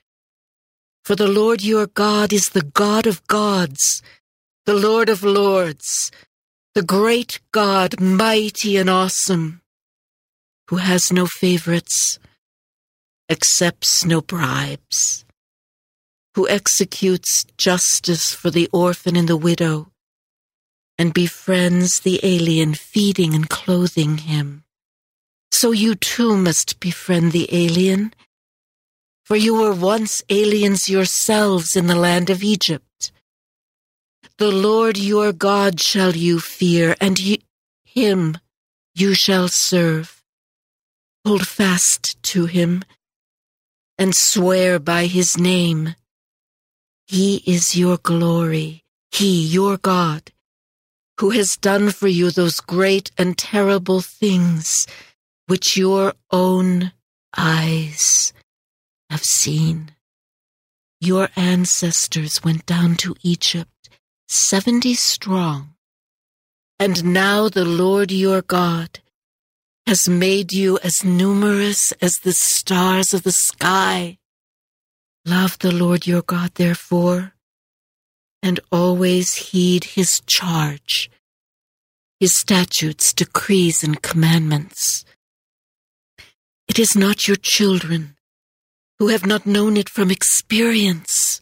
For 1.06 1.16
the 1.16 1.26
Lord 1.26 1.62
your 1.62 1.87
God 1.87 2.35
is 2.35 2.50
the 2.50 2.68
God 2.85 3.06
of 3.06 3.26
gods, 3.28 4.02
the 4.66 4.74
Lord 4.74 5.09
of 5.09 5.24
lords, 5.24 6.12
the 6.74 6.83
great 6.83 7.40
God, 7.50 7.98
mighty 7.98 8.76
and 8.76 8.90
awesome, 8.90 9.60
who 10.70 10.76
has 10.76 11.12
no 11.12 11.26
favorites, 11.26 12.20
accepts 13.28 14.04
no 14.04 14.20
bribes, 14.20 15.24
who 16.37 16.48
executes 16.48 17.44
justice 17.59 18.33
for 18.33 18.50
the 18.50 18.68
orphan 18.72 19.16
and 19.16 19.28
the 19.28 19.37
widow 19.37 19.90
and 20.96 21.12
befriends 21.12 22.00
the 22.00 22.20
alien, 22.22 22.74
feeding 22.74 23.35
and 23.35 23.50
clothing 23.50 24.18
him. 24.18 24.62
So 25.50 25.72
you 25.72 25.96
too 25.96 26.37
must 26.37 26.78
befriend 26.78 27.33
the 27.33 27.48
alien, 27.50 28.14
for 29.24 29.35
you 29.35 29.54
were 29.54 29.74
once 29.74 30.22
aliens 30.28 30.88
yourselves 30.88 31.74
in 31.74 31.88
the 31.88 31.96
land 31.96 32.30
of 32.30 32.44
Egypt. 32.44 33.11
The 34.38 34.52
Lord 34.52 34.96
your 34.96 35.33
God 35.33 35.80
shall 35.80 36.14
you 36.14 36.38
fear, 36.38 36.94
and 37.00 37.18
him 37.83 38.38
you 38.94 39.14
shall 39.14 39.48
serve. 39.48 40.19
Hold 41.26 41.46
fast 41.46 42.22
to 42.22 42.46
him 42.46 42.83
and 43.98 44.14
swear 44.14 44.78
by 44.78 45.06
his 45.06 45.37
name. 45.37 45.94
He 47.06 47.42
is 47.46 47.76
your 47.76 47.98
glory, 47.98 48.85
he, 49.11 49.44
your 49.46 49.76
God 49.76 50.33
who 51.20 51.28
has 51.30 51.59
done 51.61 51.90
for 51.90 52.09
you 52.09 52.30
those 52.30 52.61
great 52.61 53.11
and 53.18 53.37
terrible 53.37 54.00
things 54.00 54.87
which 55.48 55.76
your 55.76 56.14
own 56.30 56.92
eyes 57.37 58.33
have 59.11 59.22
seen. 59.22 59.90
Your 60.98 61.28
ancestors 61.37 62.42
went 62.42 62.64
down 62.64 62.96
to 62.96 63.14
Egypt, 63.22 63.90
seventy 64.28 64.94
strong, 64.94 65.74
and 66.78 67.04
now 67.04 67.50
the 67.50 67.66
Lord 67.66 68.11
your 68.11 68.40
God 68.40 69.00
has 69.86 70.08
made 70.08 70.52
you 70.52 70.78
as 70.82 71.04
numerous 71.04 71.92
as 72.00 72.16
the 72.18 72.32
stars 72.32 73.12
of 73.12 73.22
the 73.22 73.32
sky. 73.32 74.18
Love 75.24 75.58
the 75.58 75.72
Lord 75.72 76.06
your 76.06 76.22
God, 76.22 76.52
therefore, 76.54 77.34
and 78.42 78.60
always 78.72 79.34
heed 79.34 79.84
his 79.84 80.20
charge, 80.26 81.10
his 82.18 82.36
statutes, 82.36 83.12
decrees, 83.12 83.82
and 83.82 84.00
commandments. 84.02 85.04
It 86.68 86.78
is 86.78 86.96
not 86.96 87.26
your 87.26 87.36
children 87.36 88.16
who 88.98 89.08
have 89.08 89.26
not 89.26 89.46
known 89.46 89.76
it 89.76 89.88
from 89.88 90.10
experience, 90.10 91.40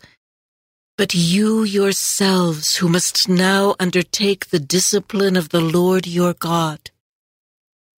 but 0.96 1.14
you 1.14 1.62
yourselves 1.62 2.77
who 2.77 2.88
must 2.88 3.29
now 3.29 3.74
undertake 3.79 4.46
the 4.46 4.59
discipline 4.59 5.37
of 5.37 5.51
the 5.51 5.61
Lord 5.61 6.07
your 6.07 6.35
God, 6.35 6.90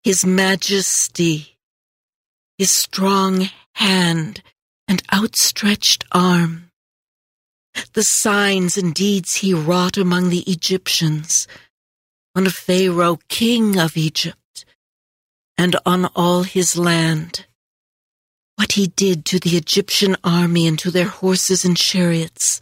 his 0.04 0.26
majesty, 0.26 1.58
his 2.58 2.76
strong 2.76 3.50
hand 3.76 4.42
and 4.88 5.04
outstretched 5.14 6.06
arm 6.12 6.70
the 7.94 8.04
signs 8.04 8.78
and 8.78 8.94
deeds 8.94 9.38
he 9.38 9.54
wrought 9.54 9.98
among 9.98 10.30
the 10.30 10.44
Egyptians, 10.48 11.48
on 12.36 12.46
Pharaoh, 12.48 13.20
king 13.28 13.80
of 13.80 13.98
Egypt, 13.98 14.66
and 15.58 15.76
on 15.86 16.06
all 16.16 16.44
his 16.44 16.78
land. 16.78 17.46
What 18.56 18.74
he 18.74 18.88
did 18.88 19.26
to 19.26 19.40
the 19.40 19.58
Egyptian 19.58 20.16
army 20.24 20.68
and 20.68 20.78
to 20.80 20.92
their 20.92 21.08
horses 21.08 21.64
and 21.64 21.78
chariots, 21.78 22.62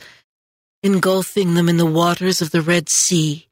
engulfing 0.84 1.56
them 1.56 1.68
in 1.68 1.78
the 1.78 1.86
waters 1.86 2.42
of 2.42 2.52
the 2.52 2.62
Red 2.62 2.88
Sea 2.90 3.48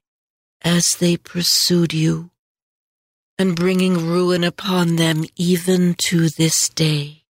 as 0.62 0.96
they 0.96 1.18
pursued 1.18 1.94
you, 1.94 2.30
and 3.38 3.56
bringing 3.56 4.08
ruin 4.08 4.44
upon 4.44 4.96
them 4.96 5.26
even 5.36 5.96
to 5.98 6.30
this 6.30 6.70
day. 6.70 7.24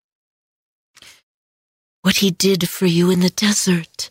What 2.03 2.17
he 2.17 2.31
did 2.31 2.69
for 2.69 2.87
you 2.87 3.11
in 3.11 3.21
the 3.21 3.31
desert 3.31 4.11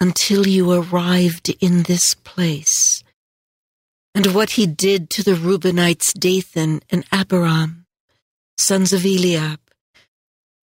until 0.00 0.46
you 0.46 0.70
arrived 0.70 1.54
in 1.60 1.82
this 1.84 2.14
place, 2.14 3.02
and 4.14 4.26
what 4.28 4.50
he 4.50 4.66
did 4.66 5.10
to 5.10 5.22
the 5.22 5.34
Reubenites 5.34 6.12
Dathan 6.12 6.80
and 6.90 7.04
Abiram, 7.10 7.86
sons 8.56 8.92
of 8.92 9.04
Eliab, 9.04 9.60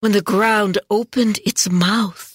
when 0.01 0.13
the 0.13 0.23
ground 0.23 0.79
opened 0.91 1.39
its 1.45 1.69
mouth 1.69 2.32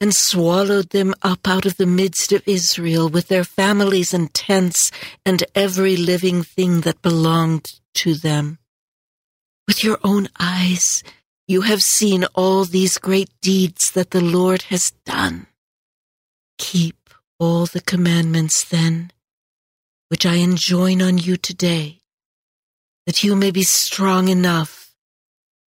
and 0.00 0.14
swallowed 0.14 0.90
them 0.90 1.14
up 1.22 1.46
out 1.46 1.66
of 1.66 1.76
the 1.76 1.86
midst 1.86 2.32
of 2.32 2.42
Israel 2.46 3.08
with 3.08 3.28
their 3.28 3.44
families 3.44 4.14
and 4.14 4.32
tents 4.32 4.90
and 5.26 5.44
every 5.54 5.96
living 5.96 6.42
thing 6.42 6.80
that 6.80 7.02
belonged 7.02 7.66
to 7.94 8.14
them. 8.14 8.58
With 9.68 9.84
your 9.84 9.98
own 10.02 10.28
eyes, 10.38 11.04
you 11.46 11.62
have 11.62 11.80
seen 11.80 12.24
all 12.34 12.64
these 12.64 12.96
great 12.96 13.28
deeds 13.42 13.90
that 13.92 14.10
the 14.10 14.22
Lord 14.22 14.62
has 14.62 14.92
done. 15.04 15.46
Keep 16.58 17.10
all 17.38 17.66
the 17.66 17.80
commandments 17.80 18.64
then, 18.64 19.12
which 20.08 20.24
I 20.24 20.36
enjoin 20.36 21.02
on 21.02 21.18
you 21.18 21.36
today, 21.36 21.98
that 23.06 23.22
you 23.22 23.36
may 23.36 23.50
be 23.50 23.62
strong 23.62 24.28
enough 24.28 24.94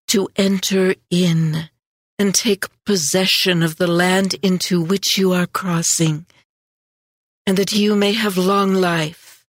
to 0.09 0.29
enter 0.35 0.95
in 1.09 1.69
and 2.19 2.35
take 2.35 2.65
possession 2.85 3.63
of 3.63 3.77
the 3.77 3.87
land 3.87 4.35
into 4.43 4.81
which 4.81 5.17
you 5.17 5.31
are 5.31 5.47
crossing, 5.47 6.25
and 7.47 7.57
that 7.57 7.71
you 7.71 7.95
may 7.95 8.11
have 8.11 8.37
long 8.37 8.73
life 8.73 9.45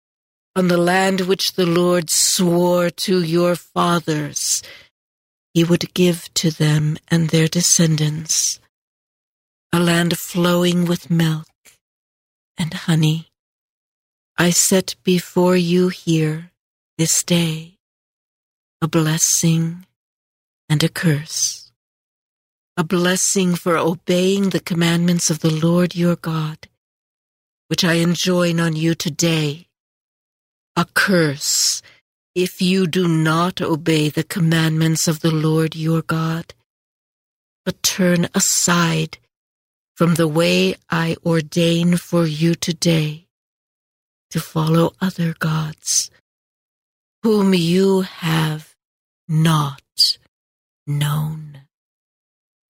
on 0.54 0.68
the 0.68 0.76
land 0.76 1.22
which 1.22 1.54
the 1.54 1.66
Lord 1.66 2.10
swore 2.10 2.90
to 2.90 3.22
your 3.22 3.56
fathers 3.56 4.62
he 5.54 5.64
would 5.64 5.92
give 5.94 6.32
to 6.34 6.50
them 6.50 6.96
and 7.08 7.30
their 7.30 7.48
descendants 7.48 8.60
a 9.72 9.80
land 9.80 10.16
flowing 10.16 10.84
with 10.84 11.10
milk 11.10 11.46
and 12.56 12.72
honey. 12.72 13.28
I 14.36 14.50
set 14.50 14.94
before 15.02 15.56
you 15.56 15.88
here 15.88 16.52
this 16.96 17.22
day 17.22 17.74
a 18.80 18.88
blessing 18.88 19.86
and 20.68 20.82
a 20.84 20.88
curse. 20.88 21.67
A 22.78 22.84
blessing 22.84 23.56
for 23.56 23.76
obeying 23.76 24.50
the 24.50 24.60
commandments 24.60 25.30
of 25.30 25.40
the 25.40 25.50
Lord 25.50 25.96
your 25.96 26.14
God, 26.14 26.68
which 27.66 27.82
I 27.82 27.94
enjoin 27.94 28.60
on 28.60 28.76
you 28.76 28.94
today. 28.94 29.66
A 30.76 30.84
curse 30.84 31.82
if 32.36 32.62
you 32.62 32.86
do 32.86 33.08
not 33.08 33.60
obey 33.60 34.10
the 34.10 34.22
commandments 34.22 35.08
of 35.08 35.22
the 35.22 35.32
Lord 35.32 35.74
your 35.74 36.02
God, 36.02 36.54
but 37.64 37.82
turn 37.82 38.28
aside 38.32 39.18
from 39.96 40.14
the 40.14 40.28
way 40.28 40.76
I 40.88 41.16
ordain 41.26 41.96
for 41.96 42.28
you 42.28 42.54
today 42.54 43.26
to 44.30 44.38
follow 44.38 44.92
other 45.00 45.34
gods, 45.36 46.12
whom 47.24 47.54
you 47.54 48.02
have 48.02 48.76
not 49.26 49.82
known. 50.86 51.67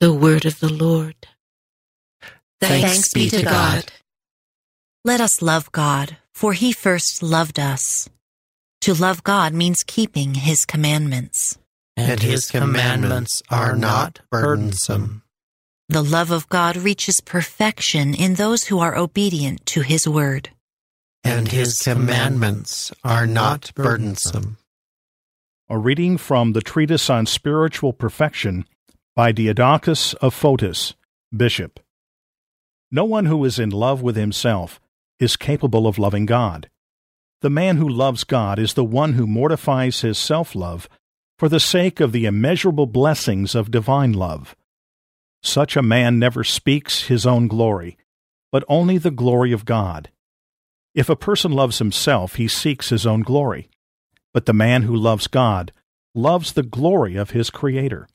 The 0.01 0.13
word 0.13 0.47
of 0.47 0.61
the 0.61 0.73
Lord. 0.73 1.17
Thanks, 2.61 2.89
Thanks 2.89 3.13
be 3.13 3.29
to 3.31 3.43
God. 3.43 3.53
God. 3.53 3.93
Let 5.05 5.21
us 5.21 5.43
love 5.43 5.73
God, 5.73 6.19
for 6.33 6.53
he 6.53 6.73
first 6.73 7.21
loved 7.21 7.59
us. 7.59 8.09
To 8.83 8.95
love 8.95 9.25
God 9.25 9.53
means 9.53 9.83
keeping 9.85 10.35
his 10.35 10.65
commandments. 10.65 11.59
And 11.97 12.21
his 12.21 12.47
commandments 12.47 13.43
are 13.51 13.75
not 13.75 14.21
burdensome. 14.31 15.23
The 15.89 16.05
love 16.05 16.31
of 16.31 16.49
God 16.49 16.77
reaches 16.77 17.21
perfection 17.25 18.15
in 18.15 18.35
those 18.35 18.65
who 18.65 18.79
are 18.79 18.97
obedient 18.97 19.67
to 19.67 19.81
his 19.81 20.07
word. 20.07 20.51
And 21.25 21.49
his 21.49 21.77
commandments 21.79 22.93
are 23.03 23.27
not 23.27 23.73
burdensome. 23.75 24.59
A 25.69 25.77
reading 25.77 26.19
from 26.19 26.53
the 26.53 26.61
Treatise 26.61 27.11
on 27.11 27.27
Spiritual 27.27 27.93
Perfection 27.93 28.65
by 29.19 29.33
Diadochus 29.33 30.15
of 30.23 30.33
Photice, 30.33 30.95
Bishop. 31.37 31.81
No 32.93 33.05
one 33.05 33.25
who 33.27 33.45
is 33.45 33.59
in 33.59 33.71
love 33.71 34.01
with 34.01 34.15
himself 34.15 34.79
is 35.19 35.35
capable 35.35 35.89
of 35.89 35.99
loving 35.99 36.25
God. 36.25 36.71
The 37.41 37.51
man 37.51 37.79
who 37.79 37.89
loves 37.89 38.23
God 38.23 38.61
is 38.61 38.75
the 38.75 38.85
one 38.85 39.15
who 39.15 39.27
mortifies 39.27 40.03
his 40.03 40.19
self 40.19 40.55
love 40.55 40.89
for 41.37 41.49
the 41.49 41.59
sake 41.59 41.99
of 41.99 42.13
the 42.13 42.27
immeasurable 42.27 42.87
blessings 42.87 43.57
of 43.57 43.73
divine 43.73 44.13
love. 44.13 44.55
Such 45.43 45.77
a 45.77 45.83
man 45.83 46.21
never 46.21 46.45
speaks 46.45 47.09
his 47.09 47.27
own 47.27 47.49
glory, 47.49 47.99
but 48.53 48.63
only 48.69 48.99
the 48.99 49.11
glory 49.11 49.51
of 49.51 49.65
God. 49.65 50.11
If 50.95 51.09
a 51.09 51.17
person 51.17 51.51
loves 51.51 51.79
himself, 51.79 52.37
he 52.37 52.47
seeks 52.47 52.91
his 52.91 53.05
own 53.05 53.23
glory. 53.23 53.69
But 54.33 54.47
the 54.47 54.53
man 54.55 54.83
who 54.83 54.95
loves 54.95 55.27
God 55.27 55.73
loves 56.15 56.53
the 56.53 56.63
glory 56.63 57.17
of 57.17 57.31
his 57.31 57.51
Creator. 57.51 58.07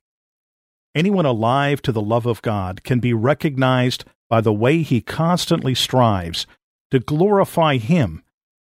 Anyone 0.95 1.25
alive 1.25 1.81
to 1.83 1.91
the 1.91 2.01
love 2.01 2.25
of 2.25 2.41
God 2.41 2.83
can 2.83 2.99
be 2.99 3.13
recognized 3.13 4.05
by 4.29 4.41
the 4.41 4.53
way 4.53 4.81
he 4.83 5.01
constantly 5.01 5.75
strives 5.75 6.45
to 6.91 6.99
glorify 6.99 7.77
Him 7.77 8.23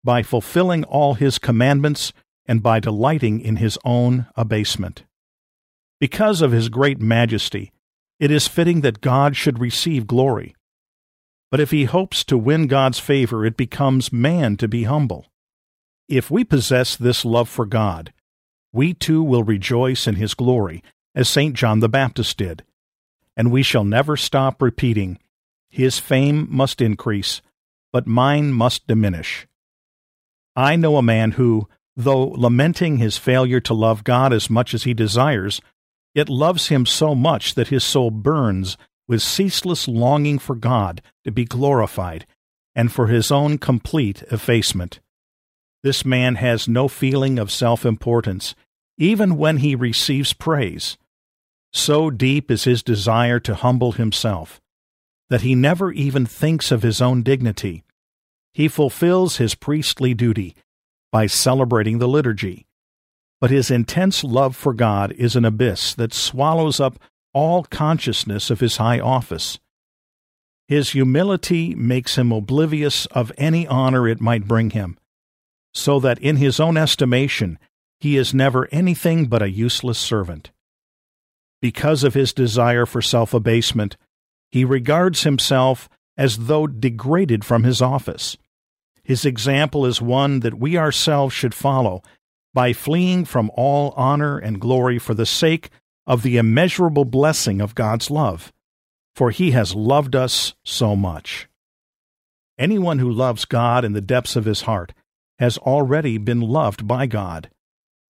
by 0.03 0.21
fulfilling 0.21 0.83
all 0.83 1.13
his 1.13 1.39
commandments 1.39 2.11
and 2.45 2.61
by 2.61 2.79
delighting 2.79 3.39
in 3.39 3.57
his 3.57 3.77
own 3.85 4.27
abasement. 4.35 5.03
Because 5.99 6.41
of 6.41 6.51
his 6.51 6.67
great 6.67 6.99
majesty, 6.99 7.71
it 8.19 8.29
is 8.29 8.47
fitting 8.47 8.81
that 8.81 9.01
God 9.01 9.35
should 9.35 9.59
receive 9.59 10.07
glory. 10.07 10.55
But 11.49 11.61
if 11.61 11.71
he 11.71 11.85
hopes 11.85 12.23
to 12.25 12.37
win 12.37 12.67
God's 12.67 12.99
favor, 12.99 13.45
it 13.45 13.55
becomes 13.55 14.11
man 14.11 14.57
to 14.57 14.67
be 14.67 14.83
humble. 14.83 15.27
If 16.09 16.29
we 16.29 16.43
possess 16.43 16.95
this 16.95 17.23
love 17.23 17.47
for 17.47 17.65
God, 17.65 18.11
we 18.73 18.93
too 18.93 19.23
will 19.23 19.43
rejoice 19.43 20.07
in 20.07 20.15
his 20.15 20.33
glory, 20.33 20.83
as 21.15 21.29
St. 21.29 21.55
John 21.55 21.79
the 21.79 21.89
Baptist 21.89 22.37
did, 22.37 22.63
and 23.35 23.51
we 23.51 23.63
shall 23.63 23.83
never 23.83 24.17
stop 24.17 24.61
repeating, 24.61 25.19
His 25.69 25.99
fame 25.99 26.47
must 26.49 26.81
increase, 26.81 27.41
but 27.91 28.07
mine 28.07 28.51
must 28.51 28.87
diminish. 28.87 29.47
I 30.55 30.75
know 30.75 30.97
a 30.97 31.01
man 31.01 31.31
who, 31.31 31.67
though 31.95 32.27
lamenting 32.27 32.97
his 32.97 33.17
failure 33.17 33.59
to 33.61 33.73
love 33.73 34.03
God 34.03 34.33
as 34.33 34.49
much 34.49 34.73
as 34.73 34.83
he 34.83 34.93
desires, 34.93 35.61
yet 36.13 36.29
loves 36.29 36.67
him 36.67 36.85
so 36.85 37.15
much 37.15 37.55
that 37.55 37.69
his 37.69 37.83
soul 37.83 38.11
burns 38.11 38.77
with 39.07 39.21
ceaseless 39.21 39.87
longing 39.87 40.39
for 40.39 40.55
God 40.55 41.01
to 41.23 41.31
be 41.31 41.45
glorified 41.45 42.25
and 42.75 42.91
for 42.91 43.07
his 43.07 43.31
own 43.31 43.57
complete 43.57 44.23
effacement. 44.31 44.99
This 45.83 46.05
man 46.05 46.35
has 46.35 46.67
no 46.67 46.87
feeling 46.87 47.37
of 47.37 47.51
self 47.51 47.85
importance, 47.85 48.55
even 48.97 49.37
when 49.37 49.57
he 49.57 49.75
receives 49.75 50.33
praise. 50.33 50.97
So 51.73 52.09
deep 52.09 52.51
is 52.51 52.65
his 52.65 52.83
desire 52.83 53.39
to 53.41 53.55
humble 53.55 53.93
himself 53.93 54.61
that 55.29 55.41
he 55.41 55.55
never 55.55 55.91
even 55.91 56.25
thinks 56.25 56.71
of 56.71 56.83
his 56.83 57.01
own 57.01 57.23
dignity 57.23 57.83
he 58.53 58.67
fulfills 58.67 59.37
his 59.37 59.55
priestly 59.55 60.13
duty 60.13 60.55
by 61.11 61.25
celebrating 61.25 61.97
the 61.97 62.07
liturgy. 62.07 62.65
But 63.41 63.51
his 63.51 63.71
intense 63.71 64.23
love 64.23 64.55
for 64.55 64.73
God 64.73 65.11
is 65.13 65.35
an 65.35 65.43
abyss 65.43 65.93
that 65.95 66.13
swallows 66.13 66.79
up 66.79 66.99
all 67.33 67.63
consciousness 67.63 68.49
of 68.49 68.59
his 68.59 68.77
high 68.77 68.99
office. 68.99 69.59
His 70.67 70.91
humility 70.91 71.75
makes 71.75 72.15
him 72.17 72.31
oblivious 72.31 73.05
of 73.07 73.31
any 73.37 73.67
honor 73.67 74.07
it 74.07 74.21
might 74.21 74.47
bring 74.47 74.69
him, 74.69 74.97
so 75.73 75.99
that 75.99 76.19
in 76.19 76.37
his 76.37 76.59
own 76.59 76.77
estimation 76.77 77.57
he 77.99 78.17
is 78.17 78.33
never 78.33 78.69
anything 78.71 79.25
but 79.25 79.41
a 79.41 79.49
useless 79.49 79.97
servant. 79.97 80.51
Because 81.63 82.03
of 82.03 82.13
his 82.13 82.33
desire 82.33 82.85
for 82.85 83.01
self 83.01 83.33
abasement, 83.33 83.95
he 84.51 84.65
regards 84.65 85.23
himself 85.23 85.87
as 86.17 86.39
though 86.47 86.67
degraded 86.67 87.45
from 87.45 87.63
his 87.63 87.81
office. 87.81 88.35
His 89.01 89.23
example 89.23 89.85
is 89.85 90.01
one 90.01 90.41
that 90.41 90.59
we 90.59 90.77
ourselves 90.77 91.33
should 91.33 91.53
follow 91.53 92.03
by 92.53 92.73
fleeing 92.73 93.23
from 93.23 93.49
all 93.55 93.93
honor 93.95 94.37
and 94.37 94.59
glory 94.59 94.99
for 94.99 95.13
the 95.13 95.25
sake 95.25 95.69
of 96.05 96.21
the 96.21 96.35
immeasurable 96.35 97.05
blessing 97.05 97.61
of 97.61 97.75
God's 97.75 98.11
love, 98.11 98.51
for 99.15 99.31
He 99.31 99.51
has 99.51 99.73
loved 99.73 100.17
us 100.17 100.55
so 100.65 100.97
much. 100.97 101.47
Anyone 102.59 102.99
who 102.99 103.09
loves 103.09 103.45
God 103.45 103.85
in 103.85 103.93
the 103.93 104.01
depths 104.01 104.35
of 104.35 104.43
his 104.43 104.63
heart 104.63 104.91
has 105.39 105.57
already 105.59 106.17
been 106.17 106.41
loved 106.41 106.85
by 106.85 107.05
God. 107.05 107.49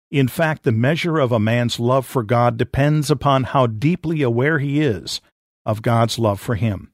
In 0.10 0.28
fact, 0.28 0.64
the 0.64 0.72
measure 0.72 1.20
of 1.20 1.32
a 1.32 1.40
man's 1.40 1.80
love 1.80 2.06
for 2.06 2.24
God 2.24 2.58
depends 2.58 3.12
upon 3.12 3.44
how 3.44 3.68
deeply 3.68 4.22
aware 4.22 4.60
he 4.60 4.82
is 4.82 5.20
of 5.66 5.82
God's 5.82 6.18
love 6.18 6.40
for 6.40 6.56
him. 6.56 6.94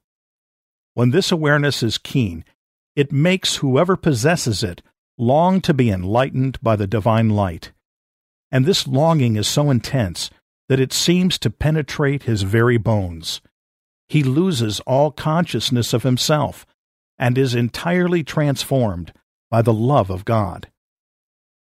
When 0.96 1.12
this 1.12 1.32
awareness 1.32 1.84
is 1.84 1.98
keen, 1.98 2.44
it 2.96 3.12
makes 3.12 3.58
whoever 3.58 3.96
possesses 3.96 4.64
it 4.64 4.82
long 5.18 5.62
to 5.62 5.74
be 5.74 5.90
enlightened 5.90 6.60
by 6.62 6.76
the 6.76 6.88
divine 6.88 7.30
light. 7.30 7.72
And 8.52 8.66
this 8.66 8.88
longing 8.88 9.36
is 9.36 9.48
so 9.48 9.70
intense 9.70 10.30
that 10.70 10.80
it 10.80 10.94
seems 10.94 11.38
to 11.40 11.50
penetrate 11.50 12.24
his 12.24 12.44
very 12.44 12.78
bones. 12.78 13.42
He 14.08 14.24
loses 14.24 14.80
all 14.82 15.12
consciousness 15.12 15.94
of 15.94 16.04
himself 16.04 16.66
and 17.18 17.38
is 17.38 17.56
entirely 17.56 18.24
transformed 18.24 19.14
by 19.50 19.62
the 19.62 19.74
love 19.74 20.10
of 20.10 20.26
God. 20.26 20.68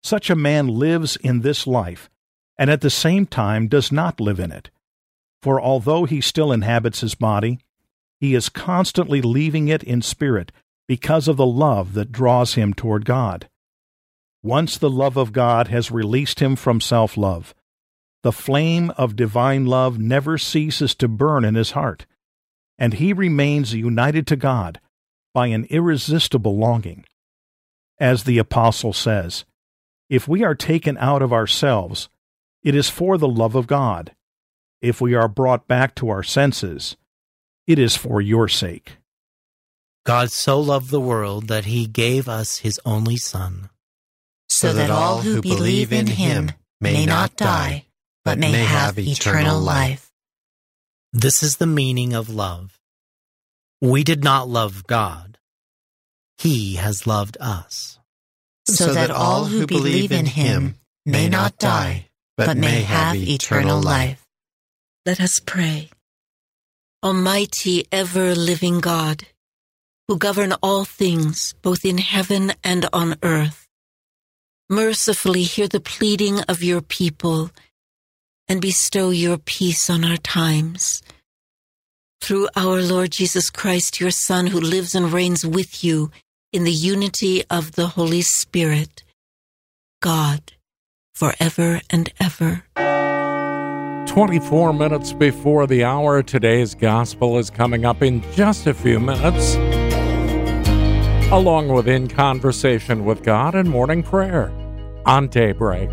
Such 0.03 0.29
a 0.29 0.35
man 0.35 0.67
lives 0.67 1.15
in 1.15 1.41
this 1.41 1.65
life 1.65 2.09
and 2.57 2.69
at 2.69 2.81
the 2.81 2.89
same 2.89 3.25
time 3.25 3.67
does 3.67 3.91
not 3.91 4.19
live 4.19 4.39
in 4.39 4.51
it. 4.51 4.69
For 5.41 5.59
although 5.59 6.05
he 6.05 6.21
still 6.21 6.51
inhabits 6.51 7.01
his 7.01 7.15
body, 7.15 7.59
he 8.19 8.35
is 8.35 8.49
constantly 8.49 9.21
leaving 9.21 9.67
it 9.67 9.83
in 9.83 10.01
spirit 10.01 10.51
because 10.87 11.27
of 11.27 11.37
the 11.37 11.45
love 11.45 11.93
that 11.93 12.11
draws 12.11 12.53
him 12.53 12.73
toward 12.73 13.05
God. 13.05 13.49
Once 14.41 14.77
the 14.77 14.89
love 14.89 15.17
of 15.17 15.33
God 15.33 15.69
has 15.69 15.91
released 15.91 16.39
him 16.39 16.55
from 16.55 16.79
self 16.79 17.17
love, 17.17 17.53
the 18.21 18.31
flame 18.31 18.91
of 18.91 19.15
divine 19.15 19.65
love 19.65 19.99
never 19.99 20.37
ceases 20.37 20.95
to 20.95 21.07
burn 21.07 21.43
in 21.43 21.55
his 21.55 21.71
heart, 21.71 22.05
and 22.77 22.95
he 22.95 23.11
remains 23.11 23.73
united 23.73 24.27
to 24.27 24.35
God 24.35 24.79
by 25.33 25.47
an 25.47 25.65
irresistible 25.65 26.57
longing. 26.57 27.05
As 27.99 28.23
the 28.23 28.37
Apostle 28.37 28.93
says, 28.93 29.45
if 30.13 30.27
we 30.27 30.43
are 30.43 30.53
taken 30.53 30.95
out 30.99 31.23
of 31.23 31.33
ourselves, 31.33 32.07
it 32.61 32.75
is 32.75 32.87
for 32.87 33.17
the 33.17 33.27
love 33.27 33.55
of 33.55 33.65
God. 33.65 34.11
If 34.79 35.01
we 35.01 35.15
are 35.15 35.27
brought 35.27 35.67
back 35.67 35.95
to 35.95 36.09
our 36.09 36.21
senses, 36.21 36.97
it 37.65 37.79
is 37.79 37.95
for 37.95 38.21
your 38.21 38.47
sake. 38.47 38.97
God 40.05 40.31
so 40.31 40.59
loved 40.59 40.91
the 40.91 40.99
world 40.99 41.47
that 41.47 41.65
he 41.65 41.87
gave 41.87 42.29
us 42.29 42.59
his 42.59 42.79
only 42.85 43.17
Son, 43.17 43.71
so 44.47 44.71
that 44.71 44.91
all 44.91 45.21
who 45.21 45.41
believe 45.41 45.91
in 45.91 46.05
him 46.05 46.51
may 46.79 47.07
not 47.07 47.35
die, 47.35 47.87
but 48.23 48.37
may 48.37 48.51
have 48.51 48.99
eternal 48.99 49.59
life. 49.59 50.11
This 51.11 51.41
is 51.41 51.57
the 51.57 51.65
meaning 51.65 52.13
of 52.13 52.29
love. 52.29 52.79
We 53.81 54.03
did 54.03 54.23
not 54.23 54.47
love 54.47 54.85
God. 54.85 55.39
He 56.37 56.75
has 56.75 57.07
loved 57.07 57.35
us. 57.39 57.92
So 58.65 58.93
that 58.93 59.11
all 59.11 59.45
who 59.45 59.67
believe 59.67 60.11
in 60.11 60.25
him 60.25 60.75
may 61.05 61.27
not 61.27 61.57
die, 61.57 62.09
but 62.37 62.57
may 62.57 62.81
have 62.81 63.15
eternal 63.15 63.81
life. 63.81 64.25
Let 65.05 65.19
us 65.19 65.39
pray. 65.45 65.89
Almighty, 67.03 67.85
ever 67.91 68.33
living 68.33 68.79
God, 68.79 69.25
who 70.07 70.17
govern 70.17 70.53
all 70.63 70.85
things, 70.85 71.53
both 71.61 71.83
in 71.83 71.97
heaven 71.97 72.53
and 72.63 72.87
on 72.93 73.15
earth, 73.21 73.67
mercifully 74.69 75.43
hear 75.43 75.67
the 75.67 75.81
pleading 75.81 76.39
of 76.47 76.63
your 76.63 76.81
people 76.81 77.51
and 78.47 78.61
bestow 78.61 79.09
your 79.09 79.37
peace 79.37 79.89
on 79.89 80.05
our 80.05 80.17
times. 80.17 81.01
Through 82.21 82.47
our 82.55 82.81
Lord 82.81 83.11
Jesus 83.11 83.49
Christ, 83.49 83.99
your 83.99 84.11
Son, 84.11 84.47
who 84.47 84.59
lives 84.59 84.95
and 84.95 85.11
reigns 85.11 85.45
with 85.45 85.83
you 85.83 86.09
in 86.53 86.63
the 86.63 86.71
unity 86.71 87.43
of 87.49 87.71
the 87.71 87.87
Holy 87.87 88.21
Spirit, 88.21 89.03
God, 90.01 90.53
forever 91.15 91.81
and 91.89 92.13
ever. 92.19 92.63
24 94.07 94.73
minutes 94.73 95.13
before 95.13 95.65
the 95.65 95.83
hour, 95.83 96.21
today's 96.21 96.75
gospel 96.75 97.39
is 97.39 97.49
coming 97.49 97.83
up 97.83 98.03
in 98.03 98.21
just 98.33 98.67
a 98.67 98.73
few 98.73 98.99
minutes, 98.99 99.55
along 101.31 101.69
with 101.69 101.87
In 101.87 102.07
Conversation 102.07 103.03
with 103.03 103.23
God 103.23 103.55
and 103.55 103.67
Morning 103.67 104.03
Prayer 104.03 104.51
on 105.07 105.29
Daybreak. 105.29 105.89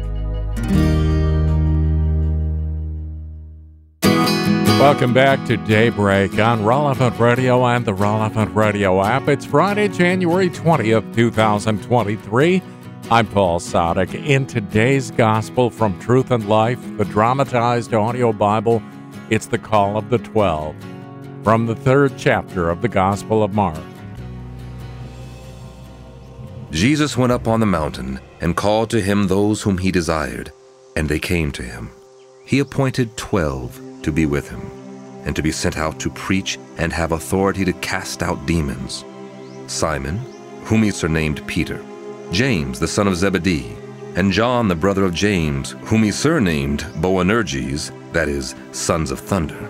Welcome 4.80 5.12
back 5.12 5.46
to 5.46 5.58
Daybreak 5.58 6.38
on 6.38 6.64
Relevant 6.64 7.18
Radio 7.20 7.66
and 7.66 7.84
the 7.84 7.92
Relevant 7.92 8.56
Radio 8.56 9.04
app. 9.04 9.28
It's 9.28 9.44
Friday, 9.44 9.88
January 9.88 10.48
20th, 10.48 11.14
2023. 11.14 12.62
I'm 13.10 13.26
Paul 13.26 13.60
Sadek. 13.60 14.14
In 14.14 14.46
today's 14.46 15.10
Gospel 15.10 15.68
from 15.68 16.00
Truth 16.00 16.30
and 16.30 16.48
Life, 16.48 16.80
the 16.96 17.04
dramatized 17.04 17.92
audio 17.92 18.32
Bible, 18.32 18.82
it's 19.28 19.48
the 19.48 19.58
Call 19.58 19.98
of 19.98 20.08
the 20.08 20.16
Twelve 20.16 20.74
from 21.44 21.66
the 21.66 21.76
third 21.76 22.14
chapter 22.16 22.70
of 22.70 22.80
the 22.80 22.88
Gospel 22.88 23.42
of 23.42 23.52
Mark. 23.52 23.78
Jesus 26.70 27.18
went 27.18 27.32
up 27.32 27.46
on 27.46 27.60
the 27.60 27.66
mountain 27.66 28.18
and 28.40 28.56
called 28.56 28.88
to 28.90 29.02
him 29.02 29.26
those 29.26 29.60
whom 29.60 29.76
he 29.76 29.92
desired, 29.92 30.50
and 30.96 31.06
they 31.06 31.18
came 31.18 31.52
to 31.52 31.62
him. 31.62 31.90
He 32.46 32.58
appointed 32.58 33.18
twelve 33.18 33.78
to 34.02 34.12
be 34.12 34.26
with 34.26 34.48
him, 34.48 34.60
and 35.24 35.34
to 35.36 35.42
be 35.42 35.52
sent 35.52 35.76
out 35.76 35.98
to 36.00 36.10
preach 36.10 36.58
and 36.78 36.92
have 36.92 37.12
authority 37.12 37.64
to 37.64 37.72
cast 37.74 38.22
out 38.22 38.46
demons 38.46 39.04
Simon, 39.66 40.18
whom 40.64 40.82
he 40.82 40.90
surnamed 40.90 41.46
Peter 41.46 41.84
James 42.32 42.78
the 42.78 42.86
son 42.86 43.08
of 43.08 43.16
Zebedee, 43.16 43.76
and 44.14 44.32
John 44.32 44.68
the 44.68 44.74
brother 44.74 45.04
of 45.04 45.14
James, 45.14 45.72
whom 45.84 46.02
he 46.02 46.12
surnamed 46.12 46.84
Boanerges, 47.00 47.90
that 48.12 48.28
is, 48.28 48.54
sons 48.72 49.10
of 49.10 49.18
thunder, 49.18 49.68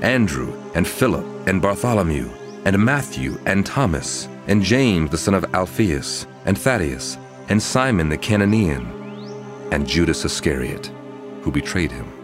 Andrew, 0.00 0.52
and 0.74 0.86
Philip, 0.86 1.26
and 1.48 1.60
Bartholomew, 1.60 2.30
and 2.64 2.78
Matthew, 2.78 3.38
and 3.46 3.66
Thomas, 3.66 4.28
and 4.46 4.62
James 4.62 5.10
the 5.10 5.18
son 5.18 5.34
of 5.34 5.54
Alphaeus, 5.54 6.26
and 6.44 6.56
Thaddeus, 6.56 7.18
and 7.48 7.60
Simon 7.60 8.08
the 8.08 8.18
Cananean, 8.18 8.86
and 9.72 9.86
Judas 9.86 10.24
Iscariot, 10.24 10.92
who 11.42 11.50
betrayed 11.50 11.90
him. 11.90 12.17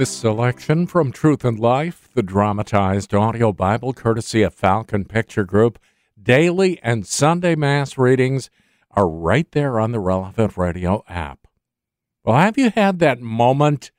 This 0.00 0.16
selection 0.16 0.86
from 0.86 1.12
Truth 1.12 1.44
and 1.44 1.58
Life, 1.58 2.08
the 2.14 2.22
dramatized 2.22 3.12
audio 3.12 3.52
Bible 3.52 3.92
courtesy 3.92 4.40
of 4.40 4.54
Falcon 4.54 5.04
Picture 5.04 5.44
Group, 5.44 5.78
daily 6.18 6.80
and 6.82 7.06
Sunday 7.06 7.54
Mass 7.54 7.98
readings 7.98 8.48
are 8.92 9.06
right 9.06 9.46
there 9.52 9.78
on 9.78 9.92
the 9.92 10.00
Relevant 10.00 10.56
Radio 10.56 11.04
app. 11.06 11.46
Well, 12.24 12.38
have 12.38 12.56
you 12.56 12.70
had 12.70 12.98
that 13.00 13.20
moment 13.20 13.90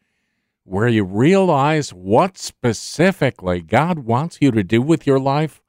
where 0.64 0.88
you 0.88 1.04
realize 1.04 1.92
what 1.94 2.36
specifically 2.36 3.62
God 3.62 4.00
wants 4.00 4.40
you 4.42 4.50
to 4.50 4.64
do 4.64 4.82
with 4.82 5.06
your 5.06 5.20
life? 5.20 5.62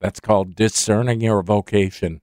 That's 0.00 0.20
called 0.20 0.54
discerning 0.54 1.22
your 1.22 1.42
vocation. 1.42 2.20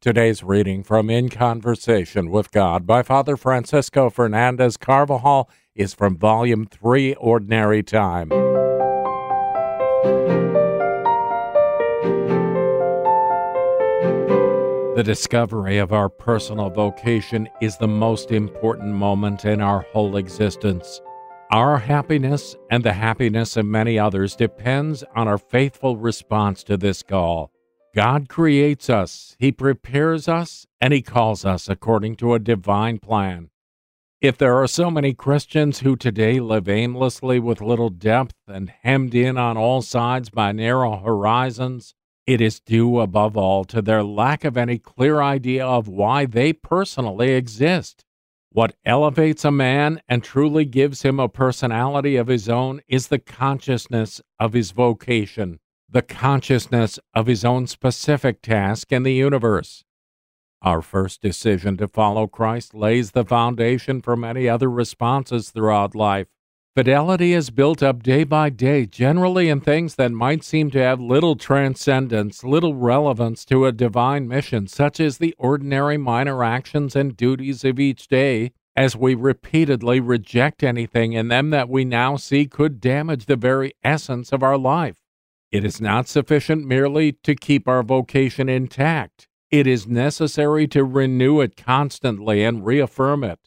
Today's 0.00 0.42
reading 0.42 0.84
from 0.84 1.10
In 1.10 1.28
Conversation 1.28 2.30
with 2.30 2.50
God 2.50 2.86
by 2.86 3.02
Father 3.02 3.36
Francisco 3.36 4.08
Fernandez 4.08 4.78
Carvajal 4.78 5.50
is 5.76 5.94
from 5.94 6.16
Volume 6.16 6.66
3, 6.66 7.14
Ordinary 7.14 7.82
Time. 7.82 8.30
The 14.96 15.02
discovery 15.04 15.76
of 15.76 15.92
our 15.92 16.08
personal 16.08 16.70
vocation 16.70 17.50
is 17.60 17.76
the 17.76 17.86
most 17.86 18.32
important 18.32 18.94
moment 18.94 19.44
in 19.44 19.60
our 19.60 19.82
whole 19.92 20.16
existence. 20.16 21.02
Our 21.50 21.76
happiness 21.76 22.56
and 22.70 22.82
the 22.82 22.94
happiness 22.94 23.58
of 23.58 23.66
many 23.66 23.98
others 23.98 24.34
depends 24.34 25.04
on 25.14 25.28
our 25.28 25.36
faithful 25.36 25.98
response 25.98 26.64
to 26.64 26.78
this 26.78 27.02
call. 27.02 27.52
God 27.94 28.30
creates 28.30 28.88
us, 28.88 29.36
He 29.38 29.52
prepares 29.52 30.28
us, 30.28 30.66
and 30.80 30.94
He 30.94 31.02
calls 31.02 31.44
us 31.44 31.68
according 31.68 32.16
to 32.16 32.32
a 32.32 32.38
divine 32.38 32.98
plan. 32.98 33.50
If 34.26 34.38
there 34.38 34.60
are 34.60 34.66
so 34.66 34.90
many 34.90 35.14
Christians 35.14 35.78
who 35.78 35.94
today 35.94 36.40
live 36.40 36.68
aimlessly 36.68 37.38
with 37.38 37.60
little 37.60 37.90
depth 37.90 38.34
and 38.48 38.68
hemmed 38.82 39.14
in 39.14 39.38
on 39.38 39.56
all 39.56 39.82
sides 39.82 40.30
by 40.30 40.50
narrow 40.50 40.96
horizons, 40.96 41.94
it 42.26 42.40
is 42.40 42.58
due 42.58 42.98
above 42.98 43.36
all 43.36 43.64
to 43.66 43.80
their 43.80 44.02
lack 44.02 44.44
of 44.44 44.56
any 44.56 44.78
clear 44.78 45.22
idea 45.22 45.64
of 45.64 45.86
why 45.86 46.26
they 46.26 46.52
personally 46.52 47.34
exist. 47.34 48.04
What 48.50 48.74
elevates 48.84 49.44
a 49.44 49.52
man 49.52 50.00
and 50.08 50.24
truly 50.24 50.64
gives 50.64 51.02
him 51.02 51.20
a 51.20 51.28
personality 51.28 52.16
of 52.16 52.26
his 52.26 52.48
own 52.48 52.80
is 52.88 53.06
the 53.06 53.20
consciousness 53.20 54.20
of 54.40 54.54
his 54.54 54.72
vocation, 54.72 55.60
the 55.88 56.02
consciousness 56.02 56.98
of 57.14 57.28
his 57.28 57.44
own 57.44 57.68
specific 57.68 58.42
task 58.42 58.90
in 58.90 59.04
the 59.04 59.14
universe. 59.14 59.84
Our 60.62 60.82
first 60.82 61.20
decision 61.20 61.76
to 61.76 61.88
follow 61.88 62.26
Christ 62.26 62.74
lays 62.74 63.12
the 63.12 63.24
foundation 63.24 64.00
for 64.00 64.16
many 64.16 64.48
other 64.48 64.70
responses 64.70 65.50
throughout 65.50 65.94
life. 65.94 66.28
Fidelity 66.74 67.32
is 67.32 67.48
built 67.48 67.82
up 67.82 68.02
day 68.02 68.22
by 68.22 68.50
day, 68.50 68.84
generally 68.84 69.48
in 69.48 69.60
things 69.60 69.94
that 69.94 70.12
might 70.12 70.44
seem 70.44 70.70
to 70.72 70.78
have 70.78 71.00
little 71.00 71.34
transcendence, 71.34 72.44
little 72.44 72.74
relevance 72.74 73.46
to 73.46 73.64
a 73.64 73.72
divine 73.72 74.28
mission, 74.28 74.66
such 74.66 75.00
as 75.00 75.16
the 75.16 75.34
ordinary 75.38 75.96
minor 75.96 76.44
actions 76.44 76.94
and 76.94 77.16
duties 77.16 77.64
of 77.64 77.80
each 77.80 78.08
day, 78.08 78.52
as 78.76 78.94
we 78.94 79.14
repeatedly 79.14 80.00
reject 80.00 80.62
anything 80.62 81.14
in 81.14 81.28
them 81.28 81.48
that 81.48 81.70
we 81.70 81.82
now 81.82 82.16
see 82.16 82.44
could 82.44 82.78
damage 82.78 83.24
the 83.24 83.36
very 83.36 83.72
essence 83.82 84.30
of 84.30 84.42
our 84.42 84.58
life. 84.58 84.98
It 85.50 85.64
is 85.64 85.80
not 85.80 86.08
sufficient 86.08 86.66
merely 86.66 87.12
to 87.12 87.34
keep 87.34 87.66
our 87.66 87.82
vocation 87.82 88.50
intact. 88.50 89.25
It 89.50 89.66
is 89.66 89.86
necessary 89.86 90.66
to 90.68 90.84
renew 90.84 91.40
it 91.40 91.56
constantly 91.56 92.42
and 92.42 92.64
reaffirm 92.64 93.24
it 93.24 93.38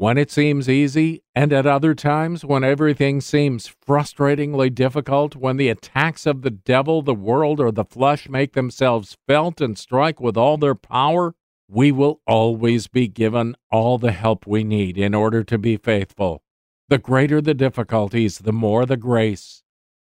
when 0.00 0.16
it 0.16 0.30
seems 0.30 0.66
easy, 0.66 1.22
and 1.34 1.52
at 1.52 1.66
other 1.66 1.94
times 1.94 2.42
when 2.42 2.64
everything 2.64 3.20
seems 3.20 3.70
frustratingly 3.86 4.74
difficult, 4.74 5.36
when 5.36 5.58
the 5.58 5.68
attacks 5.68 6.24
of 6.24 6.40
the 6.40 6.48
devil, 6.48 7.02
the 7.02 7.12
world, 7.12 7.60
or 7.60 7.70
the 7.70 7.84
flesh 7.84 8.26
make 8.26 8.54
themselves 8.54 9.18
felt 9.26 9.60
and 9.60 9.76
strike 9.76 10.18
with 10.18 10.38
all 10.38 10.56
their 10.56 10.74
power, 10.74 11.34
we 11.68 11.92
will 11.92 12.22
always 12.26 12.86
be 12.86 13.08
given 13.08 13.54
all 13.70 13.98
the 13.98 14.12
help 14.12 14.46
we 14.46 14.64
need 14.64 14.96
in 14.96 15.12
order 15.12 15.44
to 15.44 15.58
be 15.58 15.76
faithful. 15.76 16.42
The 16.88 16.96
greater 16.96 17.42
the 17.42 17.52
difficulties, 17.52 18.38
the 18.38 18.54
more 18.54 18.86
the 18.86 18.96
grace. 18.96 19.62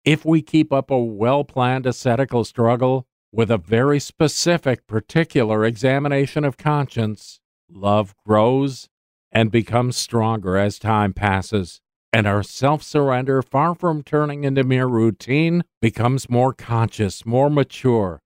If 0.06 0.24
we 0.24 0.44
keep 0.44 0.72
up 0.72 0.92
a 0.92 1.00
well 1.00 1.44
planned 1.44 1.88
ascetical 1.88 2.46
struggle 2.46 3.08
with 3.32 3.50
a 3.50 3.58
very 3.58 4.00
specific, 4.00 4.88
particular 4.88 5.66
examination 5.66 6.44
of 6.44 6.58
conscience, 6.58 7.40
love 7.70 8.14
grows 8.26 8.90
and 9.32 9.52
becomes 9.52 9.96
stronger 9.96 10.58
as 10.58 10.78
time 10.78 11.14
passes. 11.14 11.80
And 12.14 12.28
our 12.28 12.44
self 12.44 12.84
surrender, 12.84 13.42
far 13.42 13.74
from 13.74 14.04
turning 14.04 14.44
into 14.44 14.66
mere 14.66 14.88
routine, 14.88 15.64
becomes 15.82 16.30
more 16.30 16.54
conscious, 16.54 17.26
more 17.26 17.50
mature. 17.50 18.22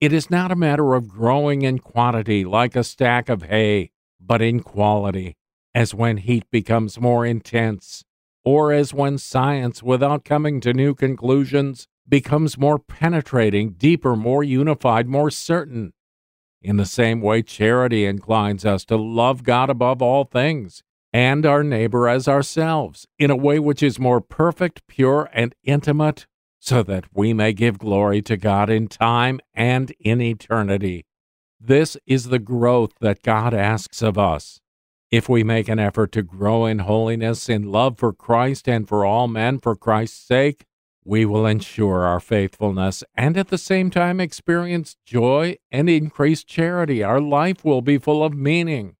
It 0.00 0.12
is 0.12 0.28
not 0.28 0.52
a 0.52 0.56
matter 0.56 0.94
of 0.94 1.08
growing 1.08 1.62
in 1.62 1.78
quantity 1.78 2.44
like 2.44 2.76
a 2.76 2.84
stack 2.84 3.30
of 3.30 3.44
hay, 3.44 3.92
but 4.20 4.42
in 4.42 4.60
quality, 4.60 5.36
as 5.74 5.94
when 5.94 6.18
heat 6.18 6.44
becomes 6.50 7.00
more 7.00 7.24
intense, 7.24 8.04
or 8.44 8.72
as 8.72 8.92
when 8.92 9.16
science, 9.16 9.82
without 9.82 10.24
coming 10.24 10.60
to 10.60 10.74
new 10.74 10.94
conclusions, 10.94 11.88
becomes 12.08 12.58
more 12.58 12.78
penetrating, 12.78 13.72
deeper, 13.72 14.16
more 14.16 14.42
unified, 14.44 15.08
more 15.08 15.30
certain. 15.30 15.92
In 16.60 16.76
the 16.76 16.86
same 16.86 17.20
way, 17.20 17.42
charity 17.42 18.04
inclines 18.04 18.64
us 18.64 18.84
to 18.86 18.96
love 18.96 19.42
God 19.42 19.70
above 19.70 20.00
all 20.00 20.24
things 20.24 20.82
and 21.12 21.44
our 21.44 21.62
neighbor 21.62 22.08
as 22.08 22.26
ourselves 22.26 23.06
in 23.18 23.30
a 23.30 23.36
way 23.36 23.58
which 23.58 23.82
is 23.82 23.98
more 23.98 24.20
perfect, 24.20 24.86
pure, 24.86 25.28
and 25.32 25.54
intimate, 25.62 26.26
so 26.58 26.82
that 26.84 27.04
we 27.12 27.34
may 27.34 27.52
give 27.52 27.78
glory 27.78 28.22
to 28.22 28.36
God 28.36 28.70
in 28.70 28.88
time 28.88 29.40
and 29.54 29.90
in 30.00 30.20
eternity. 30.20 31.04
This 31.60 31.96
is 32.06 32.26
the 32.26 32.38
growth 32.38 32.92
that 33.00 33.22
God 33.22 33.52
asks 33.52 34.00
of 34.02 34.16
us. 34.16 34.60
If 35.10 35.28
we 35.28 35.44
make 35.44 35.68
an 35.68 35.78
effort 35.78 36.12
to 36.12 36.22
grow 36.22 36.64
in 36.64 36.80
holiness, 36.80 37.48
in 37.48 37.70
love 37.70 37.98
for 37.98 38.12
Christ 38.12 38.68
and 38.68 38.88
for 38.88 39.04
all 39.04 39.28
men 39.28 39.58
for 39.58 39.76
Christ's 39.76 40.26
sake, 40.26 40.64
we 41.04 41.24
will 41.24 41.46
ensure 41.46 42.04
our 42.04 42.20
faithfulness 42.20 43.02
and 43.14 43.36
at 43.36 43.48
the 43.48 43.58
same 43.58 43.90
time 43.90 44.20
experience 44.20 44.96
joy 45.04 45.56
and 45.70 45.88
increased 45.88 46.46
charity. 46.46 47.02
Our 47.02 47.20
life 47.20 47.64
will 47.64 47.82
be 47.82 47.98
full 47.98 48.24
of 48.24 48.34
meaning. 48.34 48.96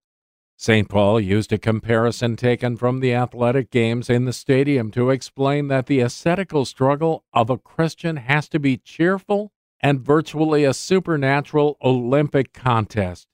St. 0.57 0.89
Paul 0.89 1.21
used 1.21 1.53
a 1.53 1.59
comparison 1.59 2.37
taken 2.37 2.77
from 2.77 3.01
the 3.01 3.13
athletic 3.13 3.71
games 3.71 4.09
in 4.09 4.27
the 4.27 4.33
stadium 4.33 4.91
to 4.93 5.11
explain 5.11 5.69
that 5.69 5.87
the 5.87 6.01
ascetical 6.01 6.65
struggle 6.65 7.25
of 7.33 7.51
a 7.51 7.59
Christian 7.59 8.17
has 8.17 8.49
to 8.51 8.61
be 8.61 8.77
cheerful 8.77 9.51
and 9.81 10.01
virtually 10.01 10.63
a 10.63 10.73
supernatural 10.73 11.77
Olympic 11.83 12.53
contest. 12.53 13.27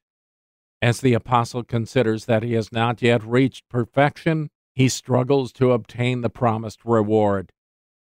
As 0.81 1.01
the 1.01 1.13
apostle 1.13 1.65
considers 1.65 2.25
that 2.25 2.43
he 2.43 2.55
has 2.55 2.73
not 2.73 3.03
yet 3.03 3.23
reached 3.25 3.69
perfection, 3.69 4.49
he 4.75 4.89
struggles 4.89 5.53
to 5.53 5.73
obtain 5.73 6.23
the 6.23 6.31
promised 6.31 6.85
reward. 6.85 7.53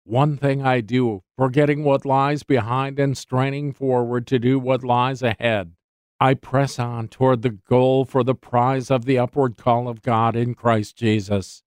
One 0.09 0.39
thing 0.39 0.63
I 0.63 0.81
do, 0.81 1.23
forgetting 1.37 1.85
what 1.85 2.07
lies 2.07 2.43
behind 2.43 2.99
and 2.99 3.15
straining 3.15 3.75
forward 3.75 4.27
to 4.29 4.39
do 4.39 4.59
what 4.59 4.83
lies 4.83 5.23
ahead. 5.23 5.75
I 6.19 6.33
press 6.33 6.79
on 6.79 7.09
toward 7.09 7.43
the 7.43 7.51
goal 7.51 8.07
for 8.07 8.25
the 8.25 8.35
prize 8.35 8.91
of 8.91 9.05
the 9.05 9.19
upward 9.19 9.59
call 9.59 9.87
of 9.87 10.01
God 10.01 10.35
in 10.35 10.55
Christ 10.55 10.97
Jesus. 10.97 11.63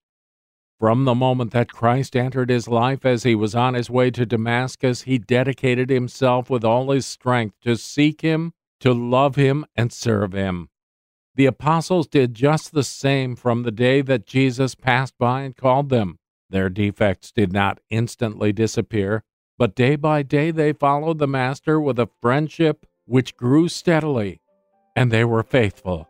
From 0.80 1.04
the 1.04 1.14
moment 1.14 1.52
that 1.52 1.72
Christ 1.72 2.16
entered 2.16 2.50
his 2.50 2.66
life 2.66 3.06
as 3.06 3.22
he 3.22 3.36
was 3.36 3.54
on 3.54 3.74
his 3.74 3.88
way 3.88 4.10
to 4.10 4.26
Damascus, 4.26 5.02
he 5.02 5.18
dedicated 5.18 5.88
himself 5.88 6.50
with 6.50 6.64
all 6.64 6.90
his 6.90 7.06
strength 7.06 7.54
to 7.60 7.76
seek 7.76 8.22
him, 8.22 8.54
to 8.80 8.92
love 8.92 9.36
him, 9.36 9.64
and 9.76 9.92
serve 9.92 10.32
him. 10.32 10.68
The 11.36 11.46
apostles 11.46 12.08
did 12.08 12.34
just 12.34 12.72
the 12.72 12.82
same 12.82 13.36
from 13.36 13.62
the 13.62 13.70
day 13.70 14.02
that 14.02 14.26
Jesus 14.26 14.74
passed 14.74 15.16
by 15.16 15.42
and 15.42 15.56
called 15.56 15.90
them. 15.90 16.18
Their 16.52 16.68
defects 16.68 17.32
did 17.32 17.50
not 17.50 17.80
instantly 17.88 18.52
disappear, 18.52 19.24
but 19.58 19.74
day 19.74 19.96
by 19.96 20.22
day 20.22 20.50
they 20.50 20.74
followed 20.74 21.18
the 21.18 21.26
Master 21.26 21.80
with 21.80 21.98
a 21.98 22.10
friendship 22.20 22.84
which 23.06 23.38
grew 23.38 23.68
steadily, 23.68 24.42
and 24.94 25.10
they 25.10 25.24
were 25.24 25.42
faithful. 25.42 26.06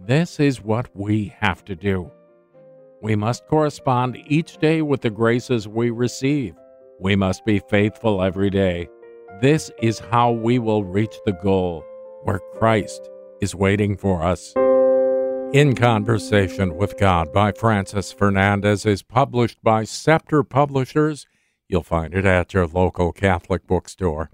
This 0.00 0.40
is 0.40 0.62
what 0.62 0.88
we 0.96 1.34
have 1.38 1.66
to 1.66 1.76
do. 1.76 2.10
We 3.02 3.14
must 3.14 3.46
correspond 3.46 4.16
each 4.26 4.56
day 4.56 4.80
with 4.80 5.02
the 5.02 5.10
graces 5.10 5.68
we 5.68 5.90
receive. 5.90 6.54
We 6.98 7.14
must 7.14 7.44
be 7.44 7.58
faithful 7.58 8.22
every 8.22 8.48
day. 8.48 8.88
This 9.42 9.70
is 9.82 9.98
how 9.98 10.30
we 10.32 10.58
will 10.58 10.84
reach 10.84 11.14
the 11.26 11.32
goal 11.32 11.84
where 12.22 12.40
Christ 12.54 13.10
is 13.42 13.54
waiting 13.54 13.98
for 13.98 14.22
us. 14.22 14.54
In 15.54 15.76
Conversation 15.76 16.76
with 16.76 16.98
God 16.98 17.32
by 17.32 17.52
Francis 17.52 18.10
Fernandez 18.10 18.84
is 18.84 19.04
published 19.04 19.62
by 19.62 19.84
Scepter 19.84 20.42
Publishers. 20.42 21.28
You'll 21.68 21.84
find 21.84 22.12
it 22.12 22.24
at 22.24 22.52
your 22.52 22.66
local 22.66 23.12
Catholic 23.12 23.64
bookstore. 23.64 24.32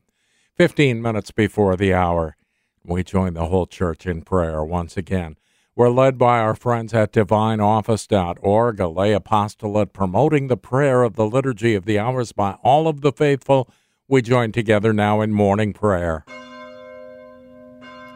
15 0.57 1.03
minutes 1.03 1.31
before 1.31 1.77
the 1.77 1.93
hour, 1.93 2.37
we 2.83 3.05
join 3.05 3.35
the 3.35 3.49
whole 3.49 3.67
church 3.67 4.07
in 4.07 4.23
prayer 4.23 4.65
once 4.65 4.97
again. 4.97 5.37
We're 5.77 5.91
led 5.91 6.17
by 6.17 6.39
our 6.39 6.55
friends 6.55 6.95
at 6.95 7.13
divineoffice.org, 7.13 8.81
a 8.81 8.89
lay 8.89 9.13
apostolate 9.13 9.93
promoting 9.93 10.47
the 10.47 10.57
prayer 10.57 11.03
of 11.03 11.17
the 11.17 11.27
Liturgy 11.27 11.75
of 11.75 11.85
the 11.85 11.99
Hours 11.99 12.33
by 12.33 12.53
all 12.63 12.89
of 12.89 13.03
the 13.03 13.13
faithful. 13.13 13.69
We 14.09 14.23
join 14.23 14.53
together 14.53 14.95
now 14.95 15.21
in 15.21 15.33
morning 15.33 15.75
prayer. 15.75 16.25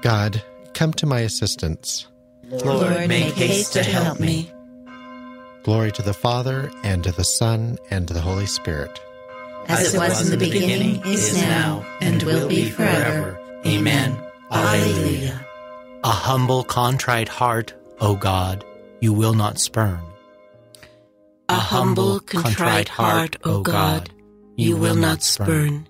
God, 0.00 0.42
come 0.72 0.94
to 0.94 1.04
my 1.04 1.20
assistance. 1.20 2.06
Lord, 2.62 3.08
make 3.08 3.34
haste 3.34 3.72
to 3.72 3.82
help 3.82 4.20
me. 4.20 4.50
Glory 5.62 5.90
to 5.92 6.02
the 6.02 6.14
Father, 6.14 6.70
and 6.82 7.02
to 7.04 7.12
the 7.12 7.24
Son, 7.24 7.78
and 7.90 8.06
to 8.06 8.14
the 8.14 8.20
Holy 8.20 8.46
Spirit. 8.46 9.00
As 9.66 9.94
it 9.94 9.98
was 9.98 10.30
in 10.30 10.38
the 10.38 10.44
beginning, 10.44 11.00
is 11.06 11.34
now, 11.36 11.84
and 12.00 12.22
will 12.22 12.48
be 12.48 12.68
forever. 12.70 13.40
Amen. 13.66 14.18
Alleluia. 14.50 15.40
A 16.04 16.10
humble, 16.10 16.64
contrite 16.64 17.28
heart, 17.28 17.72
O 18.00 18.14
God, 18.14 18.64
you 19.00 19.14
will 19.14 19.32
not 19.32 19.58
spurn. 19.58 20.00
A 21.48 21.54
humble, 21.54 22.20
contrite 22.20 22.90
heart, 22.90 23.36
O 23.44 23.62
God, 23.62 24.10
you 24.56 24.76
will 24.76 24.96
not 24.96 25.22
spurn. 25.22 25.88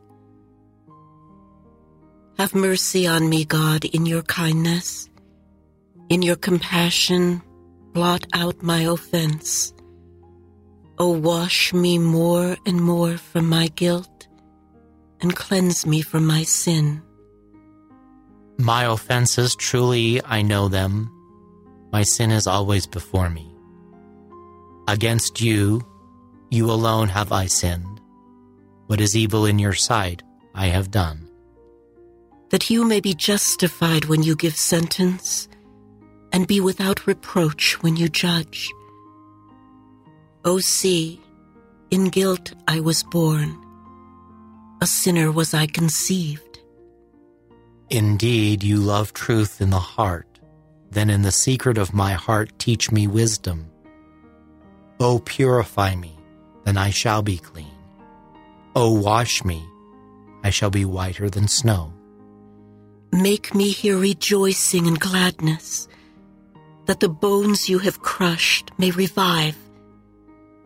Have 2.38 2.54
mercy 2.54 3.06
on 3.06 3.28
me, 3.28 3.44
God, 3.44 3.84
in 3.84 4.06
your 4.06 4.22
kindness 4.22 5.08
in 6.08 6.22
your 6.22 6.36
compassion, 6.36 7.42
blot 7.92 8.26
out 8.32 8.62
my 8.62 8.80
offense. 8.80 9.72
O 10.98 11.10
wash 11.10 11.72
me 11.72 11.98
more 11.98 12.56
and 12.66 12.80
more 12.80 13.16
from 13.16 13.48
my 13.48 13.68
guilt, 13.68 14.28
and 15.20 15.34
cleanse 15.34 15.86
me 15.86 16.02
from 16.02 16.26
my 16.26 16.42
sin. 16.42 17.02
My 18.58 18.84
offenses, 18.84 19.56
truly 19.56 20.22
I 20.24 20.42
know 20.42 20.68
them. 20.68 21.10
My 21.92 22.02
sin 22.02 22.30
is 22.30 22.46
always 22.46 22.86
before 22.86 23.30
me. 23.30 23.50
Against 24.86 25.40
you, 25.40 25.82
you 26.50 26.70
alone 26.70 27.08
have 27.08 27.32
I 27.32 27.46
sinned. 27.46 28.00
What 28.86 29.00
is 29.00 29.16
evil 29.16 29.46
in 29.46 29.58
your 29.58 29.72
sight, 29.72 30.22
I 30.54 30.66
have 30.66 30.90
done. 30.90 31.28
That 32.50 32.70
you 32.70 32.84
may 32.84 33.00
be 33.00 33.14
justified 33.14 34.04
when 34.04 34.22
you 34.22 34.36
give 34.36 34.54
sentence 34.54 35.48
and 36.34 36.48
be 36.48 36.60
without 36.60 37.06
reproach 37.06 37.80
when 37.80 37.96
you 37.96 38.08
judge. 38.08 38.68
O 40.44 40.58
see, 40.58 41.20
in 41.92 42.08
guilt 42.08 42.52
I 42.66 42.80
was 42.80 43.04
born, 43.04 43.56
a 44.82 44.86
sinner 44.86 45.30
was 45.30 45.54
I 45.54 45.66
conceived. 45.68 46.58
Indeed, 47.88 48.64
you 48.64 48.78
love 48.78 49.12
truth 49.12 49.60
in 49.60 49.70
the 49.70 49.78
heart. 49.78 50.40
Then 50.90 51.08
in 51.08 51.22
the 51.22 51.30
secret 51.30 51.78
of 51.78 51.94
my 51.94 52.14
heart 52.14 52.50
teach 52.58 52.90
me 52.90 53.06
wisdom. 53.06 53.70
O 54.98 55.20
purify 55.20 55.94
me, 55.94 56.18
then 56.64 56.76
I 56.76 56.90
shall 56.90 57.22
be 57.22 57.38
clean. 57.38 57.78
O 58.74 59.00
wash 59.00 59.44
me, 59.44 59.64
I 60.42 60.50
shall 60.50 60.70
be 60.70 60.84
whiter 60.84 61.30
than 61.30 61.46
snow. 61.46 61.92
Make 63.12 63.54
me 63.54 63.70
hear 63.70 63.96
rejoicing 63.96 64.88
and 64.88 64.98
gladness 64.98 65.86
that 66.86 67.00
the 67.00 67.08
bones 67.08 67.68
you 67.68 67.78
have 67.78 68.02
crushed 68.02 68.70
may 68.78 68.90
revive. 68.90 69.56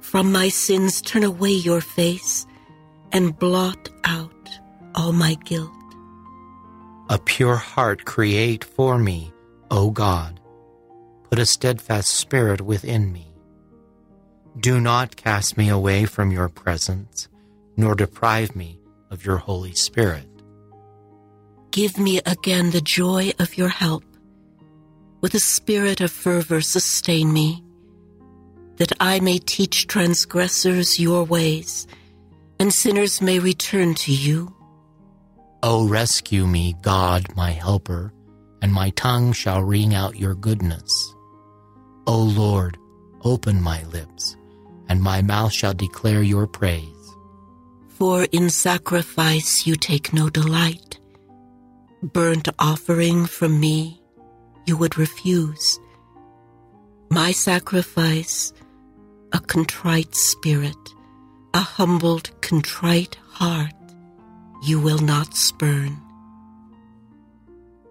From 0.01 0.33
my 0.33 0.49
sins 0.49 1.01
turn 1.01 1.25
away 1.25 1.53
your 1.53 1.81
face 1.81 2.47
and 3.13 3.39
blot 3.39 3.89
out 4.05 4.33
all 4.95 5.13
my 5.13 5.35
guilt. 5.45 5.73
A 7.09 7.19
pure 7.19 7.57
heart 7.57 8.05
create 8.05 8.65
for 8.65 8.99
me, 8.99 9.33
O 9.71 9.91
God. 9.91 10.41
Put 11.31 11.39
a 11.39 11.47
steadfast 11.47 12.09
spirit 12.09 12.61
within 12.61 13.13
me. 13.13 13.27
Do 14.59 14.81
not 14.81 15.17
cast 15.17 15.57
me 15.57 15.69
away 15.69 16.05
from 16.05 16.33
your 16.33 16.49
presence, 16.49 17.29
nor 17.77 17.95
deprive 17.95 18.57
me 18.57 18.81
of 19.11 19.25
your 19.25 19.37
Holy 19.37 19.75
Spirit. 19.75 20.27
Give 21.71 21.99
me 21.99 22.21
again 22.27 22.71
the 22.71 22.81
joy 22.81 23.33
of 23.39 23.57
your 23.57 23.69
help 23.69 24.05
with 25.21 25.35
a 25.35 25.41
spirit 25.41 26.01
of 26.01 26.11
fervor 26.11 26.61
sustain 26.61 27.33
me, 27.33 27.65
that 28.77 28.93
I 29.01 29.21
may 29.21 29.39
teach 29.39 29.87
transgressors 29.87 31.01
your 31.01 31.25
ways, 31.25 31.87
and 32.61 32.73
sinners 32.73 33.21
may 33.21 33.39
return 33.39 33.95
to 33.97 34.13
you. 34.13 34.55
O 35.63 35.89
rescue 35.89 36.47
me, 36.47 36.77
God, 36.83 37.27
my 37.35 37.51
helper, 37.51 38.13
and 38.63 38.73
my 38.73 38.91
tongue 38.91 39.33
shall 39.33 39.63
ring 39.63 39.95
out 39.95 40.19
your 40.19 40.35
goodness. 40.35 41.15
O 42.07 42.19
Lord, 42.23 42.79
open 43.23 43.61
my 43.61 43.83
lips, 43.85 44.37
and 44.89 45.03
my 45.03 45.21
mouth 45.23 45.53
shall 45.53 45.75
declare 45.75 46.23
your 46.23 46.47
praise. 46.47 46.85
For 47.89 48.25
in 48.31 48.51
sacrifice 48.51 49.67
you 49.67 49.75
take 49.75 50.13
no 50.13 50.31
delight. 50.31 51.01
Burnt 52.01 52.49
offering 52.61 53.27
from 53.27 53.59
me 53.59 54.01
you 54.69 54.77
would 54.77 54.99
refuse. 54.99 55.81
My 57.11 57.33
sacrifice, 57.33 58.53
a 59.33 59.41
contrite 59.41 60.15
spirit, 60.15 60.77
a 61.55 61.61
humbled, 61.61 62.31
contrite 62.43 63.17
heart, 63.31 63.73
you 64.63 64.79
will 64.79 64.99
not 64.99 65.35
spurn. 65.35 65.97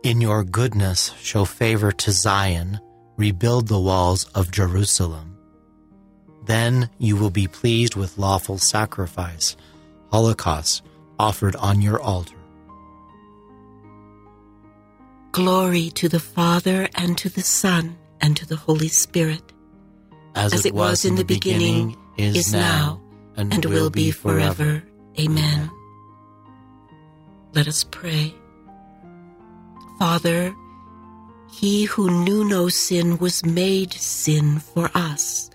In 0.04 0.22
your 0.22 0.44
goodness, 0.44 1.14
show 1.20 1.46
favor 1.46 1.92
to 1.92 2.12
Zion, 2.12 2.80
rebuild 3.18 3.68
the 3.68 3.80
walls 3.80 4.26
of 4.36 4.52
Jerusalem. 4.52 5.36
Then 6.46 6.90
you 7.00 7.18
will 7.18 7.32
be 7.32 7.48
pleased 7.48 7.96
with 7.96 8.20
lawful 8.20 8.60
sacrifice, 8.60 9.58
holocausts 10.12 10.84
offered 11.18 11.56
on 11.56 11.82
your 11.82 12.00
altar. 12.00 12.37
Glory 15.38 15.92
to 15.92 16.10
the 16.10 16.20
Father, 16.20 16.90
and 16.96 17.16
to 17.20 17.30
the 17.30 17.44
Son, 17.44 17.96
and 18.20 18.36
to 18.38 18.48
the 18.48 18.56
Holy 18.56 18.88
Spirit. 18.88 19.54
As, 20.34 20.66
it 20.66 20.74
was 20.74 21.06
in 21.06 21.14
the 21.14 21.24
beginning, 21.24 21.96
is 22.18 22.52
now, 22.52 23.00
and 23.36 23.64
will 23.66 23.92
be 23.92 24.10
forever. 24.10 24.82
Amen. 25.20 25.70
Let 27.54 27.68
us 27.68 27.84
pray. 27.84 28.34
Father, 30.00 30.56
he 31.52 31.84
who 31.84 32.24
knew 32.24 32.44
no 32.44 32.68
sin 32.68 33.20
was 33.20 33.46
made 33.46 33.94
sin 33.94 34.58
for 34.58 34.90
us, 34.96 35.52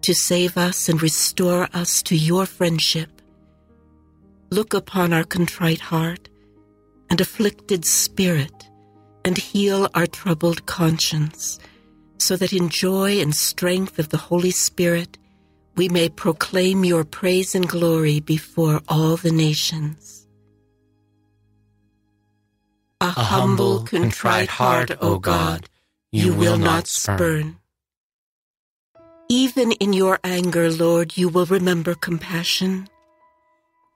to 0.00 0.14
save 0.14 0.56
us 0.56 0.88
and 0.88 1.02
restore 1.02 1.68
us 1.74 2.02
to 2.04 2.16
your 2.16 2.46
friendship. 2.46 3.20
Look 4.50 4.72
upon 4.72 5.12
our 5.12 5.24
contrite 5.24 5.80
heart 5.80 6.30
and 7.10 7.20
afflicted 7.20 7.84
spirit, 7.84 8.59
and 9.24 9.36
heal 9.36 9.88
our 9.94 10.06
troubled 10.06 10.66
conscience, 10.66 11.58
so 12.18 12.36
that 12.36 12.52
in 12.52 12.68
joy 12.68 13.20
and 13.20 13.34
strength 13.34 13.98
of 13.98 14.08
the 14.10 14.16
Holy 14.18 14.50
Spirit 14.50 15.18
we 15.76 15.88
may 15.88 16.08
proclaim 16.08 16.84
your 16.84 17.04
praise 17.04 17.54
and 17.54 17.68
glory 17.68 18.20
before 18.20 18.82
all 18.88 19.16
the 19.16 19.30
nations. 19.30 20.26
A, 23.00 23.08
humble, 23.08 23.84
contrite 23.84 24.50
heart, 24.50 24.90
O 25.00 25.18
God, 25.18 25.70
you 26.12 26.34
will 26.34 26.58
not 26.58 26.86
spurn. 26.86 27.56
Even 29.30 29.72
in 29.72 29.94
your 29.94 30.18
anger, 30.22 30.70
Lord, 30.70 31.16
you 31.16 31.28
will 31.28 31.46
remember 31.46 31.94
compassion. 31.94 32.88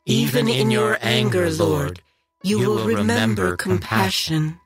Even 0.07 0.49
in 0.49 0.70
your 0.70 0.97
anger, 1.03 1.51
Lord, 1.51 2.01
you, 2.43 2.61
will 2.61 2.87
remember 2.87 3.57
compassion. 3.57 4.61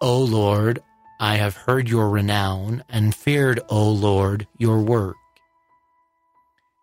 O 0.00 0.20
Lord, 0.20 0.82
I 1.18 1.36
have 1.36 1.56
heard 1.56 1.88
your 1.88 2.10
renown 2.10 2.84
and 2.88 3.14
feared, 3.14 3.60
O 3.70 3.88
Lord, 3.88 4.46
your 4.58 4.80
work. 4.80 5.16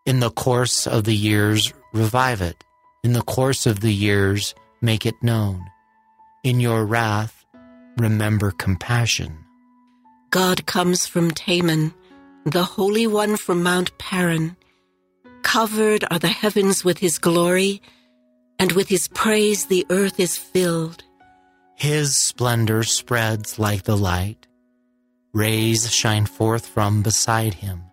In 0.07 0.19
the 0.19 0.31
course 0.31 0.87
of 0.87 1.03
the 1.03 1.15
years, 1.15 1.71
revive 1.93 2.41
it. 2.41 2.63
In 3.03 3.13
the 3.13 3.21
course 3.21 3.67
of 3.67 3.81
the 3.81 3.93
years, 3.93 4.55
make 4.81 5.05
it 5.05 5.21
known. 5.21 5.63
In 6.43 6.59
your 6.59 6.85
wrath, 6.85 7.45
remember 7.97 8.49
compassion. 8.49 9.37
God 10.31 10.65
comes 10.65 11.05
from 11.05 11.29
Teman, 11.29 11.93
the 12.45 12.63
Holy 12.63 13.05
One 13.05 13.37
from 13.37 13.61
Mount 13.61 13.95
Paran. 13.99 14.57
Covered 15.43 16.03
are 16.09 16.17
the 16.17 16.29
heavens 16.29 16.83
with 16.83 16.97
his 16.97 17.19
glory, 17.19 17.79
and 18.57 18.71
with 18.71 18.89
his 18.89 19.07
praise 19.07 19.67
the 19.67 19.85
earth 19.91 20.19
is 20.19 20.35
filled. 20.35 21.03
His 21.75 22.17
splendor 22.17 22.83
spreads 22.83 23.59
like 23.59 23.83
the 23.83 23.97
light. 23.97 24.47
Rays 25.33 25.91
shine 25.91 26.25
forth 26.25 26.67
from 26.67 27.01
beside 27.01 27.55
him 27.55 27.83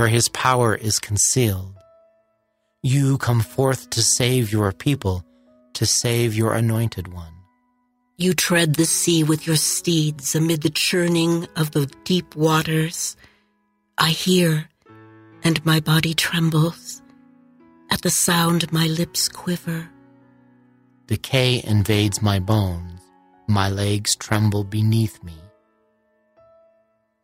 where 0.00 0.08
his 0.08 0.30
power 0.30 0.74
is 0.74 0.98
concealed. 0.98 1.74
You 2.82 3.18
come 3.18 3.40
forth 3.40 3.90
to 3.90 4.00
save 4.00 4.50
your 4.50 4.72
people, 4.72 5.26
to 5.74 5.84
save 5.84 6.34
your 6.34 6.54
anointed 6.54 7.12
one. 7.12 7.34
You 8.16 8.32
tread 8.32 8.76
the 8.76 8.86
sea 8.86 9.24
with 9.24 9.46
your 9.46 9.56
steeds 9.56 10.34
amid 10.34 10.62
the 10.62 10.70
churning 10.70 11.46
of 11.54 11.72
the 11.72 11.84
deep 12.04 12.34
waters. 12.34 13.14
I 13.98 14.08
hear, 14.08 14.70
and 15.44 15.62
my 15.66 15.80
body 15.80 16.14
trembles. 16.14 17.02
At 17.90 18.00
the 18.00 18.08
sound, 18.08 18.72
my 18.72 18.86
lips 18.86 19.28
quiver. 19.28 19.90
Decay 21.10 21.60
invades 21.64 22.22
my 22.22 22.38
bones. 22.38 23.00
My 23.48 23.68
legs 23.68 24.14
tremble 24.14 24.62
beneath 24.62 25.20
me. 25.24 25.34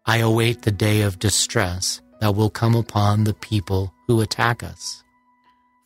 I 0.05 0.16
await 0.16 0.62
the 0.62 0.72
day 0.72 1.03
of 1.03 1.20
distress 1.20 2.01
that 2.20 2.34
will 2.34 2.51
come 2.51 2.74
upon 2.74 3.22
the 3.22 3.34
people 3.34 3.95
who 4.09 4.20
attack 4.20 4.64
us. 4.64 5.05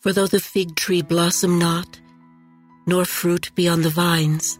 For 0.01 0.15
though 0.15 0.27
the 0.27 0.41
fig 0.41 0.77
tree 0.77 1.03
blossom 1.03 1.59
not, 1.59 2.01
nor 2.87 3.05
fruit 3.05 3.51
be 3.55 3.69
on 3.69 3.83
the 3.83 3.91
vines, 3.91 4.59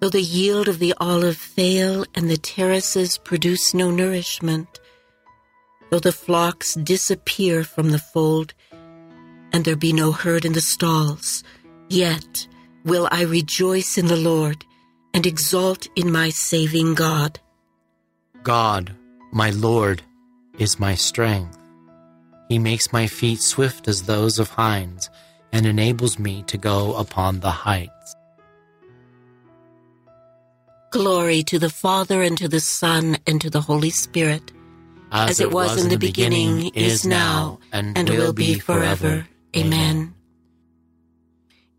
though 0.00 0.08
the 0.08 0.22
yield 0.22 0.66
of 0.66 0.78
the 0.78 0.94
olive 0.98 1.36
fail 1.36 2.06
and 2.14 2.30
the 2.30 2.38
terraces 2.38 3.18
produce 3.18 3.74
no 3.74 3.90
nourishment, 3.90 4.80
though 5.90 5.98
the 5.98 6.10
flocks 6.10 6.72
disappear 6.72 7.64
from 7.64 7.90
the 7.90 7.98
fold, 7.98 8.54
and 9.52 9.66
there 9.66 9.76
be 9.76 9.92
no 9.92 10.10
herd 10.10 10.46
in 10.46 10.54
the 10.54 10.62
stalls, 10.62 11.44
yet 11.90 12.48
will 12.84 13.08
I 13.10 13.22
rejoice 13.22 13.98
in 13.98 14.06
the 14.06 14.16
Lord 14.16 14.64
and 15.14 15.26
exult 15.26 15.88
in 15.96 16.10
my 16.10 16.30
saving 16.30 16.94
God. 16.94 17.38
God, 18.42 18.94
my 19.32 19.50
Lord, 19.50 20.02
is 20.58 20.80
my 20.80 20.94
strength. 20.94 21.58
He 22.48 22.58
makes 22.58 22.92
my 22.92 23.06
feet 23.06 23.40
swift 23.40 23.88
as 23.88 24.02
those 24.02 24.38
of 24.38 24.50
hinds 24.50 25.08
and 25.52 25.66
enables 25.66 26.18
me 26.18 26.42
to 26.44 26.58
go 26.58 26.94
upon 26.94 27.40
the 27.40 27.50
heights. 27.50 28.16
Glory 30.90 31.42
to 31.44 31.58
the 31.58 31.70
Father 31.70 32.22
and 32.22 32.36
to 32.36 32.48
the 32.48 32.60
Son 32.60 33.16
and 33.26 33.40
to 33.40 33.48
the 33.48 33.62
Holy 33.62 33.90
Spirit, 33.90 34.52
as, 35.10 35.30
as 35.30 35.40
it 35.40 35.52
was, 35.52 35.72
was 35.72 35.84
in 35.84 35.90
the 35.90 35.96
beginning, 35.96 36.56
beginning 36.56 36.74
is 36.74 37.06
now, 37.06 37.58
and, 37.72 37.96
and 37.96 38.10
will 38.10 38.32
be 38.32 38.58
forever. 38.58 39.26
Amen. 39.56 40.14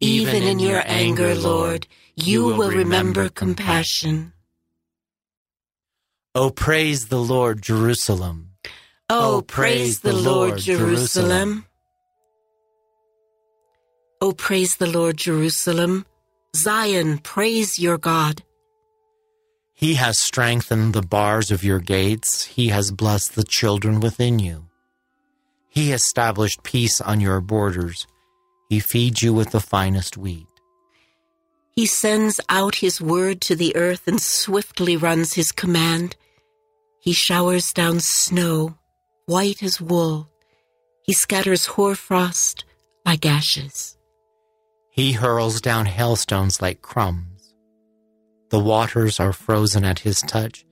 Even 0.04 0.44
in 0.44 0.60
your 0.60 0.84
anger, 0.86 1.34
Lord, 1.34 1.88
you 2.16 2.44
will 2.44 2.70
remember 2.70 3.30
compassion. 3.30 4.34
O 6.36 6.50
praise 6.50 7.08
the 7.08 7.20
Lord, 7.20 7.62
Jerusalem. 7.62 8.50
Oh, 9.10 9.42
praise 9.42 10.00
the 10.02 10.14
Lord, 10.14 10.58
Jerusalem. 10.58 11.66
Oh, 14.20 14.34
praise 14.34 14.76
the 14.78 14.88
Lord, 14.88 15.18
Jerusalem. 15.18 16.06
Zion, 16.56 17.20
praise 17.20 17.80
your 17.80 17.98
God. 17.98 18.44
He 19.74 19.96
has 19.96 20.20
strengthened 20.20 20.94
the 20.94 21.02
bars 21.02 21.52
of 21.52 21.64
your 21.64 21.80
gates. 21.80 22.46
He 22.46 22.70
has 22.70 22.92
blessed 22.92 23.36
the 23.36 23.44
children 23.44 24.00
within 24.00 24.40
you. 24.40 24.66
He 25.70 25.92
established 25.92 26.64
peace 26.64 27.02
on 27.02 27.20
your 27.22 27.42
borders. 27.42 28.06
He 28.74 28.80
feeds 28.80 29.22
you 29.22 29.36
with 29.36 29.52
the 29.52 29.60
finest 29.60 30.18
wheat. 30.18 30.48
He 31.76 31.86
sends 31.86 32.42
out 32.50 32.74
his 32.74 33.00
word 33.00 33.40
to 33.42 33.56
the 33.56 33.76
earth 33.76 34.08
and 34.08 34.20
swiftly 34.20 34.98
runs 34.98 35.34
his 35.34 35.52
command. 35.52 36.16
He 37.00 37.14
showers 37.14 37.72
down 37.72 38.00
snow 38.00 38.80
white 39.28 39.62
as 39.62 39.80
wool. 39.80 40.28
He 41.04 41.14
scatters 41.14 41.68
hoarfrost 41.68 42.66
like 43.06 43.28
ashes. 43.28 43.96
He 44.90 45.12
hurls 45.12 45.62
down 45.62 45.86
hailstones 45.86 46.60
like 46.60 46.82
crumbs. 46.82 47.54
The 48.50 48.58
waters 48.58 49.20
are 49.20 49.34
frozen 49.34 49.86
at 49.86 50.00
his 50.00 50.20
touch. 50.22 50.66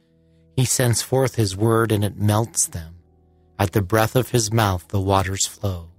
He 0.56 0.66
sends 0.66 1.04
forth 1.04 1.36
his 1.36 1.56
word 1.56 1.92
and 1.92 2.04
it 2.04 2.18
melts 2.18 2.66
them. 2.66 2.96
At 3.60 3.74
the 3.74 3.84
breath 3.84 4.16
of 4.16 4.32
his 4.32 4.52
mouth, 4.52 4.88
the 4.88 5.00
waters 5.00 5.46
flow. 5.46 5.91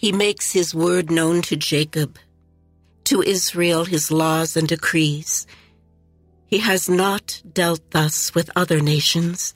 He 0.00 0.12
makes 0.12 0.52
his 0.52 0.74
word 0.74 1.10
known 1.10 1.42
to 1.42 1.56
Jacob, 1.56 2.18
to 3.04 3.20
Israel 3.20 3.84
his 3.84 4.10
laws 4.10 4.56
and 4.56 4.66
decrees. 4.66 5.46
He 6.46 6.60
has 6.60 6.88
not 6.88 7.42
dealt 7.52 7.82
thus 7.90 8.34
with 8.34 8.48
other 8.56 8.80
nations. 8.80 9.52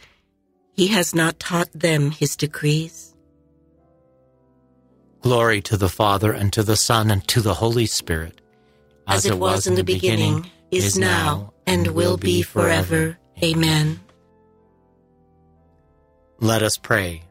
He 0.74 0.88
has 0.88 1.14
not 1.14 1.40
taught 1.40 1.70
them 1.72 2.10
his 2.10 2.36
decrees. 2.36 3.14
Glory 5.22 5.62
to 5.62 5.78
the 5.78 5.88
Father, 5.88 6.32
and 6.32 6.52
to 6.52 6.62
the 6.62 6.76
Son, 6.76 7.10
and 7.10 7.26
to 7.28 7.40
the 7.40 7.54
Holy 7.54 7.86
Spirit. 7.86 8.42
As, 9.08 9.24
As 9.24 9.32
it 9.32 9.38
was 9.38 9.66
in 9.66 9.76
the 9.76 9.82
beginning, 9.82 10.42
beginning 10.42 10.50
is 10.70 10.98
now, 10.98 11.54
and 11.66 11.86
will 11.86 12.18
be 12.18 12.42
forever. 12.42 13.16
Amen. 13.42 13.98
Let 16.38 16.62
us 16.62 16.76
pray. 16.76 17.23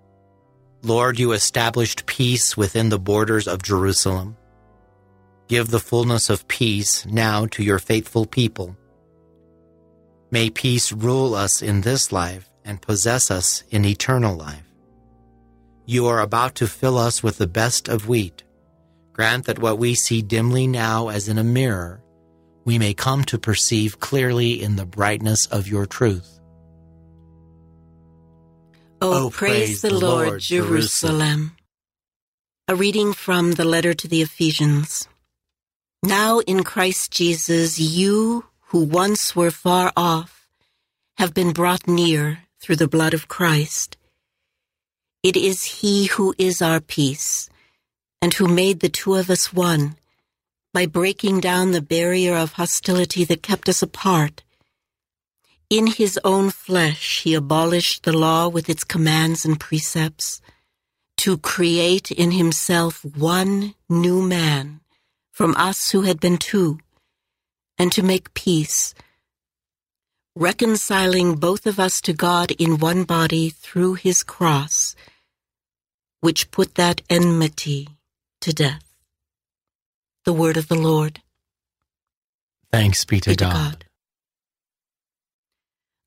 Lord, 0.85 1.17
you 1.17 1.31
established 1.31 2.05
peace 2.07 2.57
within 2.57 2.89
the 2.89 2.99
borders 2.99 3.47
of 3.47 3.63
Jerusalem. 3.63 4.35
Give 5.47 5.69
the 5.69 5.79
fullness 5.79 6.29
of 6.29 6.45
peace 6.49 7.05
now 7.05 7.45
to 7.47 7.63
your 7.63 7.79
faithful 7.79 8.25
people. 8.25 8.75
May 10.29 10.49
peace 10.49 10.91
rule 10.91 11.35
us 11.35 11.61
in 11.61 11.81
this 11.81 12.11
life 12.11 12.49
and 12.65 12.81
possess 12.81 13.31
us 13.31 13.63
in 13.69 13.85
eternal 13.85 14.35
life. 14.35 14.65
You 15.85 16.07
are 16.07 16.19
about 16.19 16.55
to 16.55 16.67
fill 16.67 16.97
us 16.97 17.23
with 17.23 17.37
the 17.37 17.47
best 17.47 17.87
of 17.87 18.09
wheat. 18.09 18.43
Grant 19.13 19.45
that 19.45 19.59
what 19.59 19.77
we 19.77 19.95
see 19.95 20.21
dimly 20.21 20.67
now 20.67 21.07
as 21.07 21.29
in 21.29 21.37
a 21.37 21.45
mirror, 21.45 22.03
we 22.65 22.77
may 22.77 22.93
come 22.93 23.23
to 23.25 23.37
perceive 23.37 24.01
clearly 24.01 24.61
in 24.61 24.75
the 24.75 24.85
brightness 24.85 25.45
of 25.45 25.65
your 25.65 25.85
truth. 25.85 26.41
Oh, 29.05 29.25
oh 29.25 29.29
praise, 29.29 29.81
the, 29.81 29.93
Lord. 29.93 30.39
Jerusalem. 30.39 31.57
A 32.69 32.73
reading 32.75 33.11
from 33.11 33.51
the 33.51 33.65
letter 33.65 33.93
to 33.93 34.07
the 34.07 34.21
Ephesians. 34.21 35.09
Now 36.01 36.39
in 36.39 36.63
Christ 36.63 37.11
Jesus, 37.11 37.77
you 37.77 38.45
who 38.67 38.85
once 38.85 39.35
were 39.35 39.51
far 39.51 39.91
off 39.97 40.47
have 41.17 41.33
been 41.33 41.51
brought 41.51 41.85
near 41.85 42.43
through 42.61 42.77
the 42.77 42.87
blood 42.87 43.13
of 43.13 43.27
Christ. 43.27 43.97
It 45.21 45.35
is 45.35 45.81
He 45.81 46.05
who 46.05 46.33
is 46.37 46.61
our 46.61 46.79
peace 46.79 47.49
and 48.21 48.33
who 48.33 48.47
made 48.47 48.79
the 48.79 48.87
two 48.87 49.15
of 49.15 49.29
us 49.29 49.51
one 49.51 49.97
by 50.73 50.85
breaking 50.85 51.41
down 51.41 51.73
the 51.73 51.81
barrier 51.81 52.37
of 52.37 52.53
hostility 52.53 53.25
that 53.25 53.43
kept 53.43 53.67
us 53.67 53.81
apart. 53.81 54.43
In 55.73 55.87
His 55.87 56.19
own 56.23 56.51
flesh, 56.51 57.23
He 57.23 57.33
abolished 57.33 58.03
the 58.03 58.13
law 58.13 58.47
with 58.47 58.69
its 58.69 58.83
commands 58.83 59.43
and 59.43 59.59
precepts 59.59 60.39
to 61.17 61.39
create 61.39 62.11
in 62.11 62.29
Himself 62.29 63.03
one 63.03 63.73
new 63.89 64.21
man 64.21 64.81
from 65.31 65.55
us 65.57 65.89
who 65.89 66.01
had 66.01 66.19
been 66.19 66.37
two, 66.37 66.77
and 67.79 67.91
to 67.91 68.03
make 68.03 68.35
peace, 68.35 68.93
reconciling 70.35 71.37
both 71.37 71.65
of 71.65 71.79
us 71.79 71.99
to 72.01 72.13
God 72.13 72.51
in 72.51 72.77
one 72.77 73.03
body 73.03 73.49
through 73.49 73.95
his 73.95 74.21
cross, 74.21 74.95
which 76.21 76.51
put 76.51 76.75
that 76.75 77.01
enmity 77.09 77.89
to 78.41 78.53
death. 78.53 78.85
The 80.23 80.33
word 80.33 80.55
of 80.55 80.67
the 80.67 80.75
Lord. 80.89 81.21
Thanks 82.71 83.05
be 83.05 83.19
to, 83.21 83.31
Be 83.31 83.35
to 83.37 83.45
God. 83.45 83.53
God. 83.53 83.85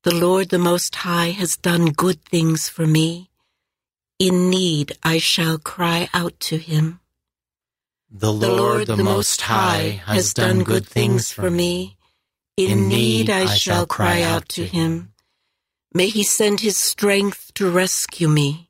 The 0.07 0.15
Lord 0.15 0.47
the 0.47 0.57
Most 0.57 0.95
High 0.95 1.31
has 1.31 1.57
done 1.57 1.91
good 1.91 2.23
things 2.23 2.69
for 2.69 2.87
me. 2.87 3.29
In 4.17 4.49
need 4.49 4.97
I 5.03 5.17
shall 5.17 5.57
cry 5.57 6.07
out 6.13 6.39
to 6.47 6.57
him. 6.57 7.01
The 8.09 8.31
Lord, 8.31 8.87
the 8.87 8.95
Most 8.95 9.41
High, 9.41 10.01
has 10.05 10.33
done 10.33 10.63
good 10.63 10.87
things 10.87 11.33
for 11.33 11.51
me. 11.51 11.97
In 12.55 12.87
need 12.87 13.29
I 13.29 13.47
shall 13.47 13.85
cry 13.85 14.21
out 14.21 14.47
to 14.55 14.65
him. 14.65 15.11
May 15.93 16.07
he 16.07 16.23
send 16.23 16.61
his 16.61 16.77
strength 16.77 17.53
to 17.55 17.69
rescue 17.69 18.29
me. 18.29 18.69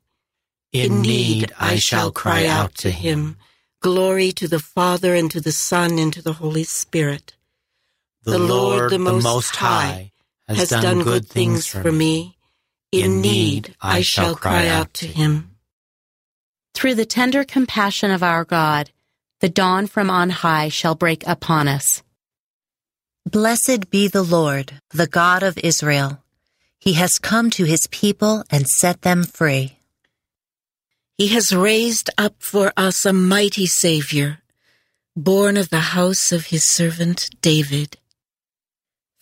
In 0.72 1.02
need 1.02 1.52
I 1.56 1.76
shall 1.76 2.10
cry 2.10 2.46
out 2.46 2.74
to 2.78 2.90
him. 2.90 3.36
Glory 3.80 4.32
to 4.32 4.48
the 4.48 4.58
Father 4.58 5.14
and 5.14 5.30
to 5.30 5.40
the 5.40 5.52
Son 5.52 6.00
and 6.00 6.12
to 6.14 6.20
the 6.20 6.32
Holy 6.42 6.64
Spirit. 6.64 7.36
The 8.24 8.40
Lord, 8.40 8.90
the 8.90 8.98
Most 8.98 9.54
High, 9.54 10.10
has 10.48 10.70
done 10.70 11.02
good 11.02 11.26
things 11.26 11.66
for 11.66 11.92
me. 11.92 12.36
In 12.90 13.20
need 13.20 13.74
I 13.80 14.00
shall 14.00 14.34
cry 14.34 14.66
out 14.68 14.94
to 14.94 15.06
him. 15.06 15.56
Through 16.74 16.94
the 16.94 17.04
tender 17.04 17.44
compassion 17.44 18.10
of 18.10 18.22
our 18.22 18.44
God, 18.44 18.90
the 19.40 19.48
dawn 19.48 19.86
from 19.86 20.10
on 20.10 20.30
high 20.30 20.68
shall 20.68 20.94
break 20.94 21.26
upon 21.26 21.68
us. 21.68 22.02
Blessed 23.26 23.90
be 23.90 24.08
the 24.08 24.22
Lord, 24.22 24.80
the 24.90 25.06
God 25.06 25.42
of 25.42 25.58
Israel. 25.58 26.22
He 26.78 26.94
has 26.94 27.18
come 27.18 27.50
to 27.50 27.64
his 27.64 27.86
people 27.90 28.44
and 28.50 28.66
set 28.66 29.02
them 29.02 29.24
free. 29.24 29.78
He 31.18 31.28
has 31.28 31.54
raised 31.54 32.10
up 32.16 32.36
for 32.38 32.72
us 32.76 33.04
a 33.04 33.12
mighty 33.12 33.66
Savior, 33.66 34.38
born 35.16 35.56
of 35.56 35.68
the 35.68 35.92
house 35.96 36.32
of 36.32 36.46
his 36.46 36.64
servant 36.64 37.28
David. 37.42 37.98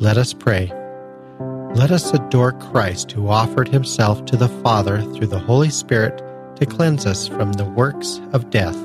Let 0.00 0.16
us 0.16 0.32
pray. 0.32 0.72
Let 1.74 1.90
us 1.90 2.14
adore 2.14 2.52
Christ 2.52 3.10
who 3.10 3.28
offered 3.28 3.68
himself 3.68 4.24
to 4.26 4.36
the 4.36 4.48
Father 4.62 5.02
through 5.02 5.26
the 5.26 5.40
Holy 5.40 5.70
Spirit 5.70 6.22
to 6.56 6.66
cleanse 6.66 7.04
us 7.04 7.26
from 7.26 7.52
the 7.54 7.64
works 7.64 8.20
of 8.32 8.50
death. 8.50 8.76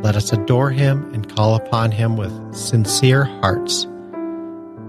Let 0.00 0.14
us 0.14 0.32
adore 0.32 0.70
him 0.70 1.12
and 1.12 1.34
call 1.34 1.56
upon 1.56 1.90
him 1.90 2.16
with 2.16 2.54
sincere 2.54 3.24
hearts. 3.24 3.84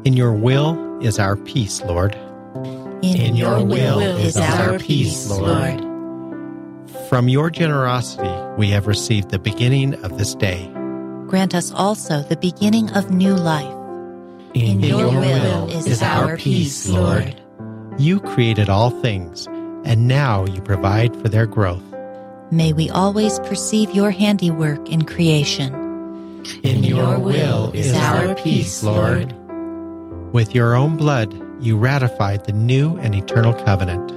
In 0.05 0.13
your 0.13 0.33
will 0.33 1.01
is 1.01 1.17
our 1.17 1.35
peace, 1.35 1.81
Lord. 1.81 2.13
In, 3.01 3.17
In 3.17 3.35
your 3.35 3.65
will 3.65 3.99
is 3.99 4.37
our 4.37 4.77
peace, 4.77 5.31
Lord. 5.31 5.79
From 7.09 7.27
your 7.27 7.49
generosity 7.49 8.31
we 8.55 8.69
have 8.69 8.85
received 8.85 9.29
the 9.29 9.39
beginning 9.39 9.95
of 10.03 10.19
this 10.19 10.35
day. 10.35 10.71
Grant 11.25 11.55
us 11.55 11.71
also 11.71 12.21
the 12.21 12.37
beginning 12.37 12.91
of 12.91 13.09
new 13.09 13.33
life. 13.33 13.78
In, 14.53 14.79
your 14.79 15.09
will 15.09 15.69
is 15.69 16.01
our 16.01 16.35
peace, 16.35 16.87
Lord. 16.87 17.39
You 17.97 18.19
created 18.19 18.69
all 18.69 18.89
things, 18.89 19.47
and 19.85 20.07
now 20.07 20.45
you 20.45 20.61
provide 20.61 21.15
for 21.21 21.29
their 21.29 21.45
growth. 21.45 21.83
May 22.51 22.73
we 22.73 22.89
always 22.89 23.39
perceive 23.39 23.91
your 23.91 24.09
handiwork 24.09 24.89
in 24.89 25.03
creation. 25.03 25.73
In 26.63 26.83
your 26.83 27.19
will 27.19 27.71
is 27.73 27.93
our 27.93 28.33
peace, 28.35 28.81
Lord. 28.81 29.33
With 30.33 30.55
your 30.55 30.75
own 30.75 30.97
blood, 30.97 31.31
you 31.61 31.77
ratified 31.77 32.45
the 32.45 32.53
new 32.53 32.97
and 32.97 33.13
eternal 33.13 33.53
covenant. 33.53 34.15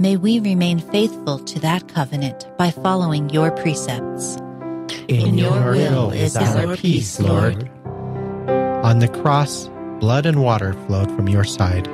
May 0.00 0.16
we 0.16 0.40
remain 0.40 0.78
faithful 0.78 1.38
to 1.40 1.60
that 1.60 1.86
covenant 1.88 2.48
by 2.56 2.70
following 2.70 3.28
your 3.30 3.50
precepts. 3.50 4.36
In 5.06 5.38
your 5.38 5.72
will 5.72 6.10
is 6.10 6.36
our 6.36 6.76
peace, 6.76 7.20
Lord. 7.20 7.70
On 8.82 8.98
the 8.98 9.08
cross, 9.08 9.68
blood 10.00 10.26
and 10.26 10.42
water 10.42 10.72
flowed 10.86 11.10
from 11.14 11.28
your 11.28 11.44
side. 11.44 11.88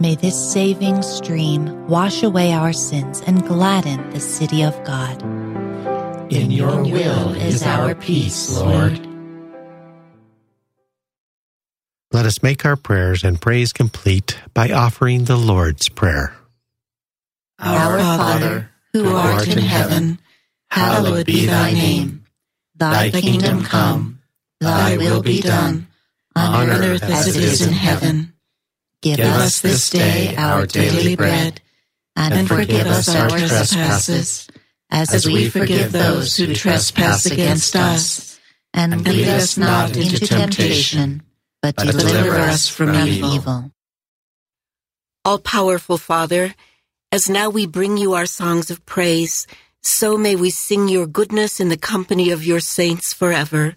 May 0.00 0.14
this 0.14 0.52
saving 0.52 1.02
stream 1.02 1.86
wash 1.88 2.22
away 2.22 2.52
our 2.52 2.72
sins 2.72 3.20
and 3.26 3.46
gladden 3.46 4.10
the 4.10 4.20
city 4.20 4.62
of 4.62 4.74
God. 4.84 5.22
In 6.32 6.50
your 6.50 6.82
will 6.82 7.34
is 7.34 7.62
our 7.62 7.94
peace, 7.94 8.56
Lord. 8.56 9.00
Let 12.12 12.26
us 12.26 12.42
make 12.42 12.64
our 12.64 12.76
prayers 12.76 13.24
and 13.24 13.40
praise 13.40 13.72
complete 13.72 14.38
by 14.54 14.70
offering 14.70 15.24
the 15.24 15.36
Lord's 15.36 15.88
Prayer. 15.88 16.34
Our 17.58 17.98
Father, 17.98 18.70
who 18.92 19.08
art 19.14 19.48
in 19.48 19.58
heaven, 19.58 20.18
hallowed 20.70 21.26
be 21.26 21.46
thy 21.46 21.72
name. 21.72 22.24
Thy 22.76 23.10
kingdom 23.10 23.64
come, 23.64 24.20
thy 24.60 24.96
will 24.96 25.22
be 25.22 25.40
done, 25.40 25.87
on 26.38 26.70
earth 26.70 27.02
as 27.02 27.36
it 27.36 27.42
is 27.42 27.66
in 27.66 27.72
heaven. 27.72 28.32
Give, 29.02 29.16
Give 29.18 29.26
us 29.26 29.60
this 29.60 29.90
day 29.90 30.34
our 30.36 30.66
daily 30.66 31.14
bread, 31.16 31.60
and 32.16 32.48
forgive 32.48 32.86
us 32.86 33.08
our 33.14 33.28
trespasses, 33.28 34.48
as 34.90 35.26
we 35.26 35.48
forgive 35.48 35.92
those 35.92 36.36
who 36.36 36.54
trespass 36.54 37.26
against 37.26 37.76
us. 37.76 38.40
and 38.74 39.04
lead 39.06 39.28
us 39.28 39.56
not 39.56 39.96
into 39.96 40.26
temptation, 40.26 41.22
but 41.62 41.76
deliver 41.76 42.36
us 42.36 42.68
from 42.68 42.94
evil. 43.06 43.70
All 45.24 45.38
powerful 45.38 45.98
Father, 45.98 46.54
As 47.10 47.28
now 47.30 47.48
we 47.48 47.66
bring 47.66 47.96
you 47.96 48.12
our 48.12 48.26
songs 48.26 48.70
of 48.70 48.84
praise, 48.84 49.46
so 49.82 50.18
may 50.18 50.36
we 50.36 50.50
sing 50.50 50.88
your 50.88 51.06
goodness 51.06 51.58
in 51.58 51.70
the 51.70 51.78
company 51.78 52.30
of 52.30 52.44
your 52.44 52.60
saints 52.60 53.14
forever. 53.14 53.76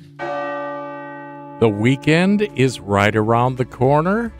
The 1.61 1.69
weekend 1.69 2.41
is 2.55 2.79
right 2.79 3.15
around 3.15 3.59
the 3.59 3.65
corner. 3.65 4.33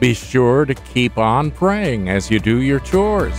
Be 0.00 0.14
sure 0.14 0.64
to 0.64 0.74
keep 0.74 1.18
on 1.18 1.50
praying 1.50 2.08
as 2.08 2.30
you 2.30 2.40
do 2.40 2.62
your 2.62 2.80
chores. 2.80 3.38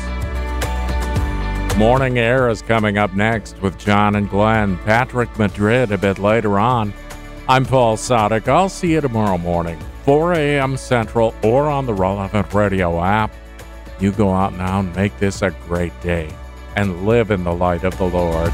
Morning 1.75 2.19
Air 2.19 2.49
is 2.49 2.61
coming 2.61 2.99
up 2.99 3.15
next 3.15 3.59
with 3.63 3.79
John 3.79 4.13
and 4.15 4.29
Glenn, 4.29 4.77
Patrick 4.85 5.39
Madrid 5.39 5.91
a 5.91 5.97
bit 5.97 6.19
later 6.19 6.59
on. 6.59 6.93
I'm 7.49 7.65
Paul 7.65 7.97
Sadek. 7.97 8.47
I'll 8.47 8.69
see 8.69 8.91
you 8.91 9.01
tomorrow 9.01 9.39
morning, 9.39 9.79
4 10.03 10.33
a.m. 10.33 10.77
Central, 10.77 11.33
or 11.41 11.67
on 11.67 11.87
the 11.87 11.95
relevant 11.95 12.53
radio 12.53 13.03
app. 13.03 13.33
You 13.99 14.11
go 14.11 14.29
out 14.29 14.53
now 14.53 14.81
and 14.81 14.95
make 14.95 15.17
this 15.17 15.41
a 15.41 15.49
great 15.49 15.99
day 16.01 16.31
and 16.75 17.07
live 17.07 17.31
in 17.31 17.43
the 17.43 17.55
light 17.55 17.85
of 17.85 17.97
the 17.97 18.05
Lord. 18.05 18.53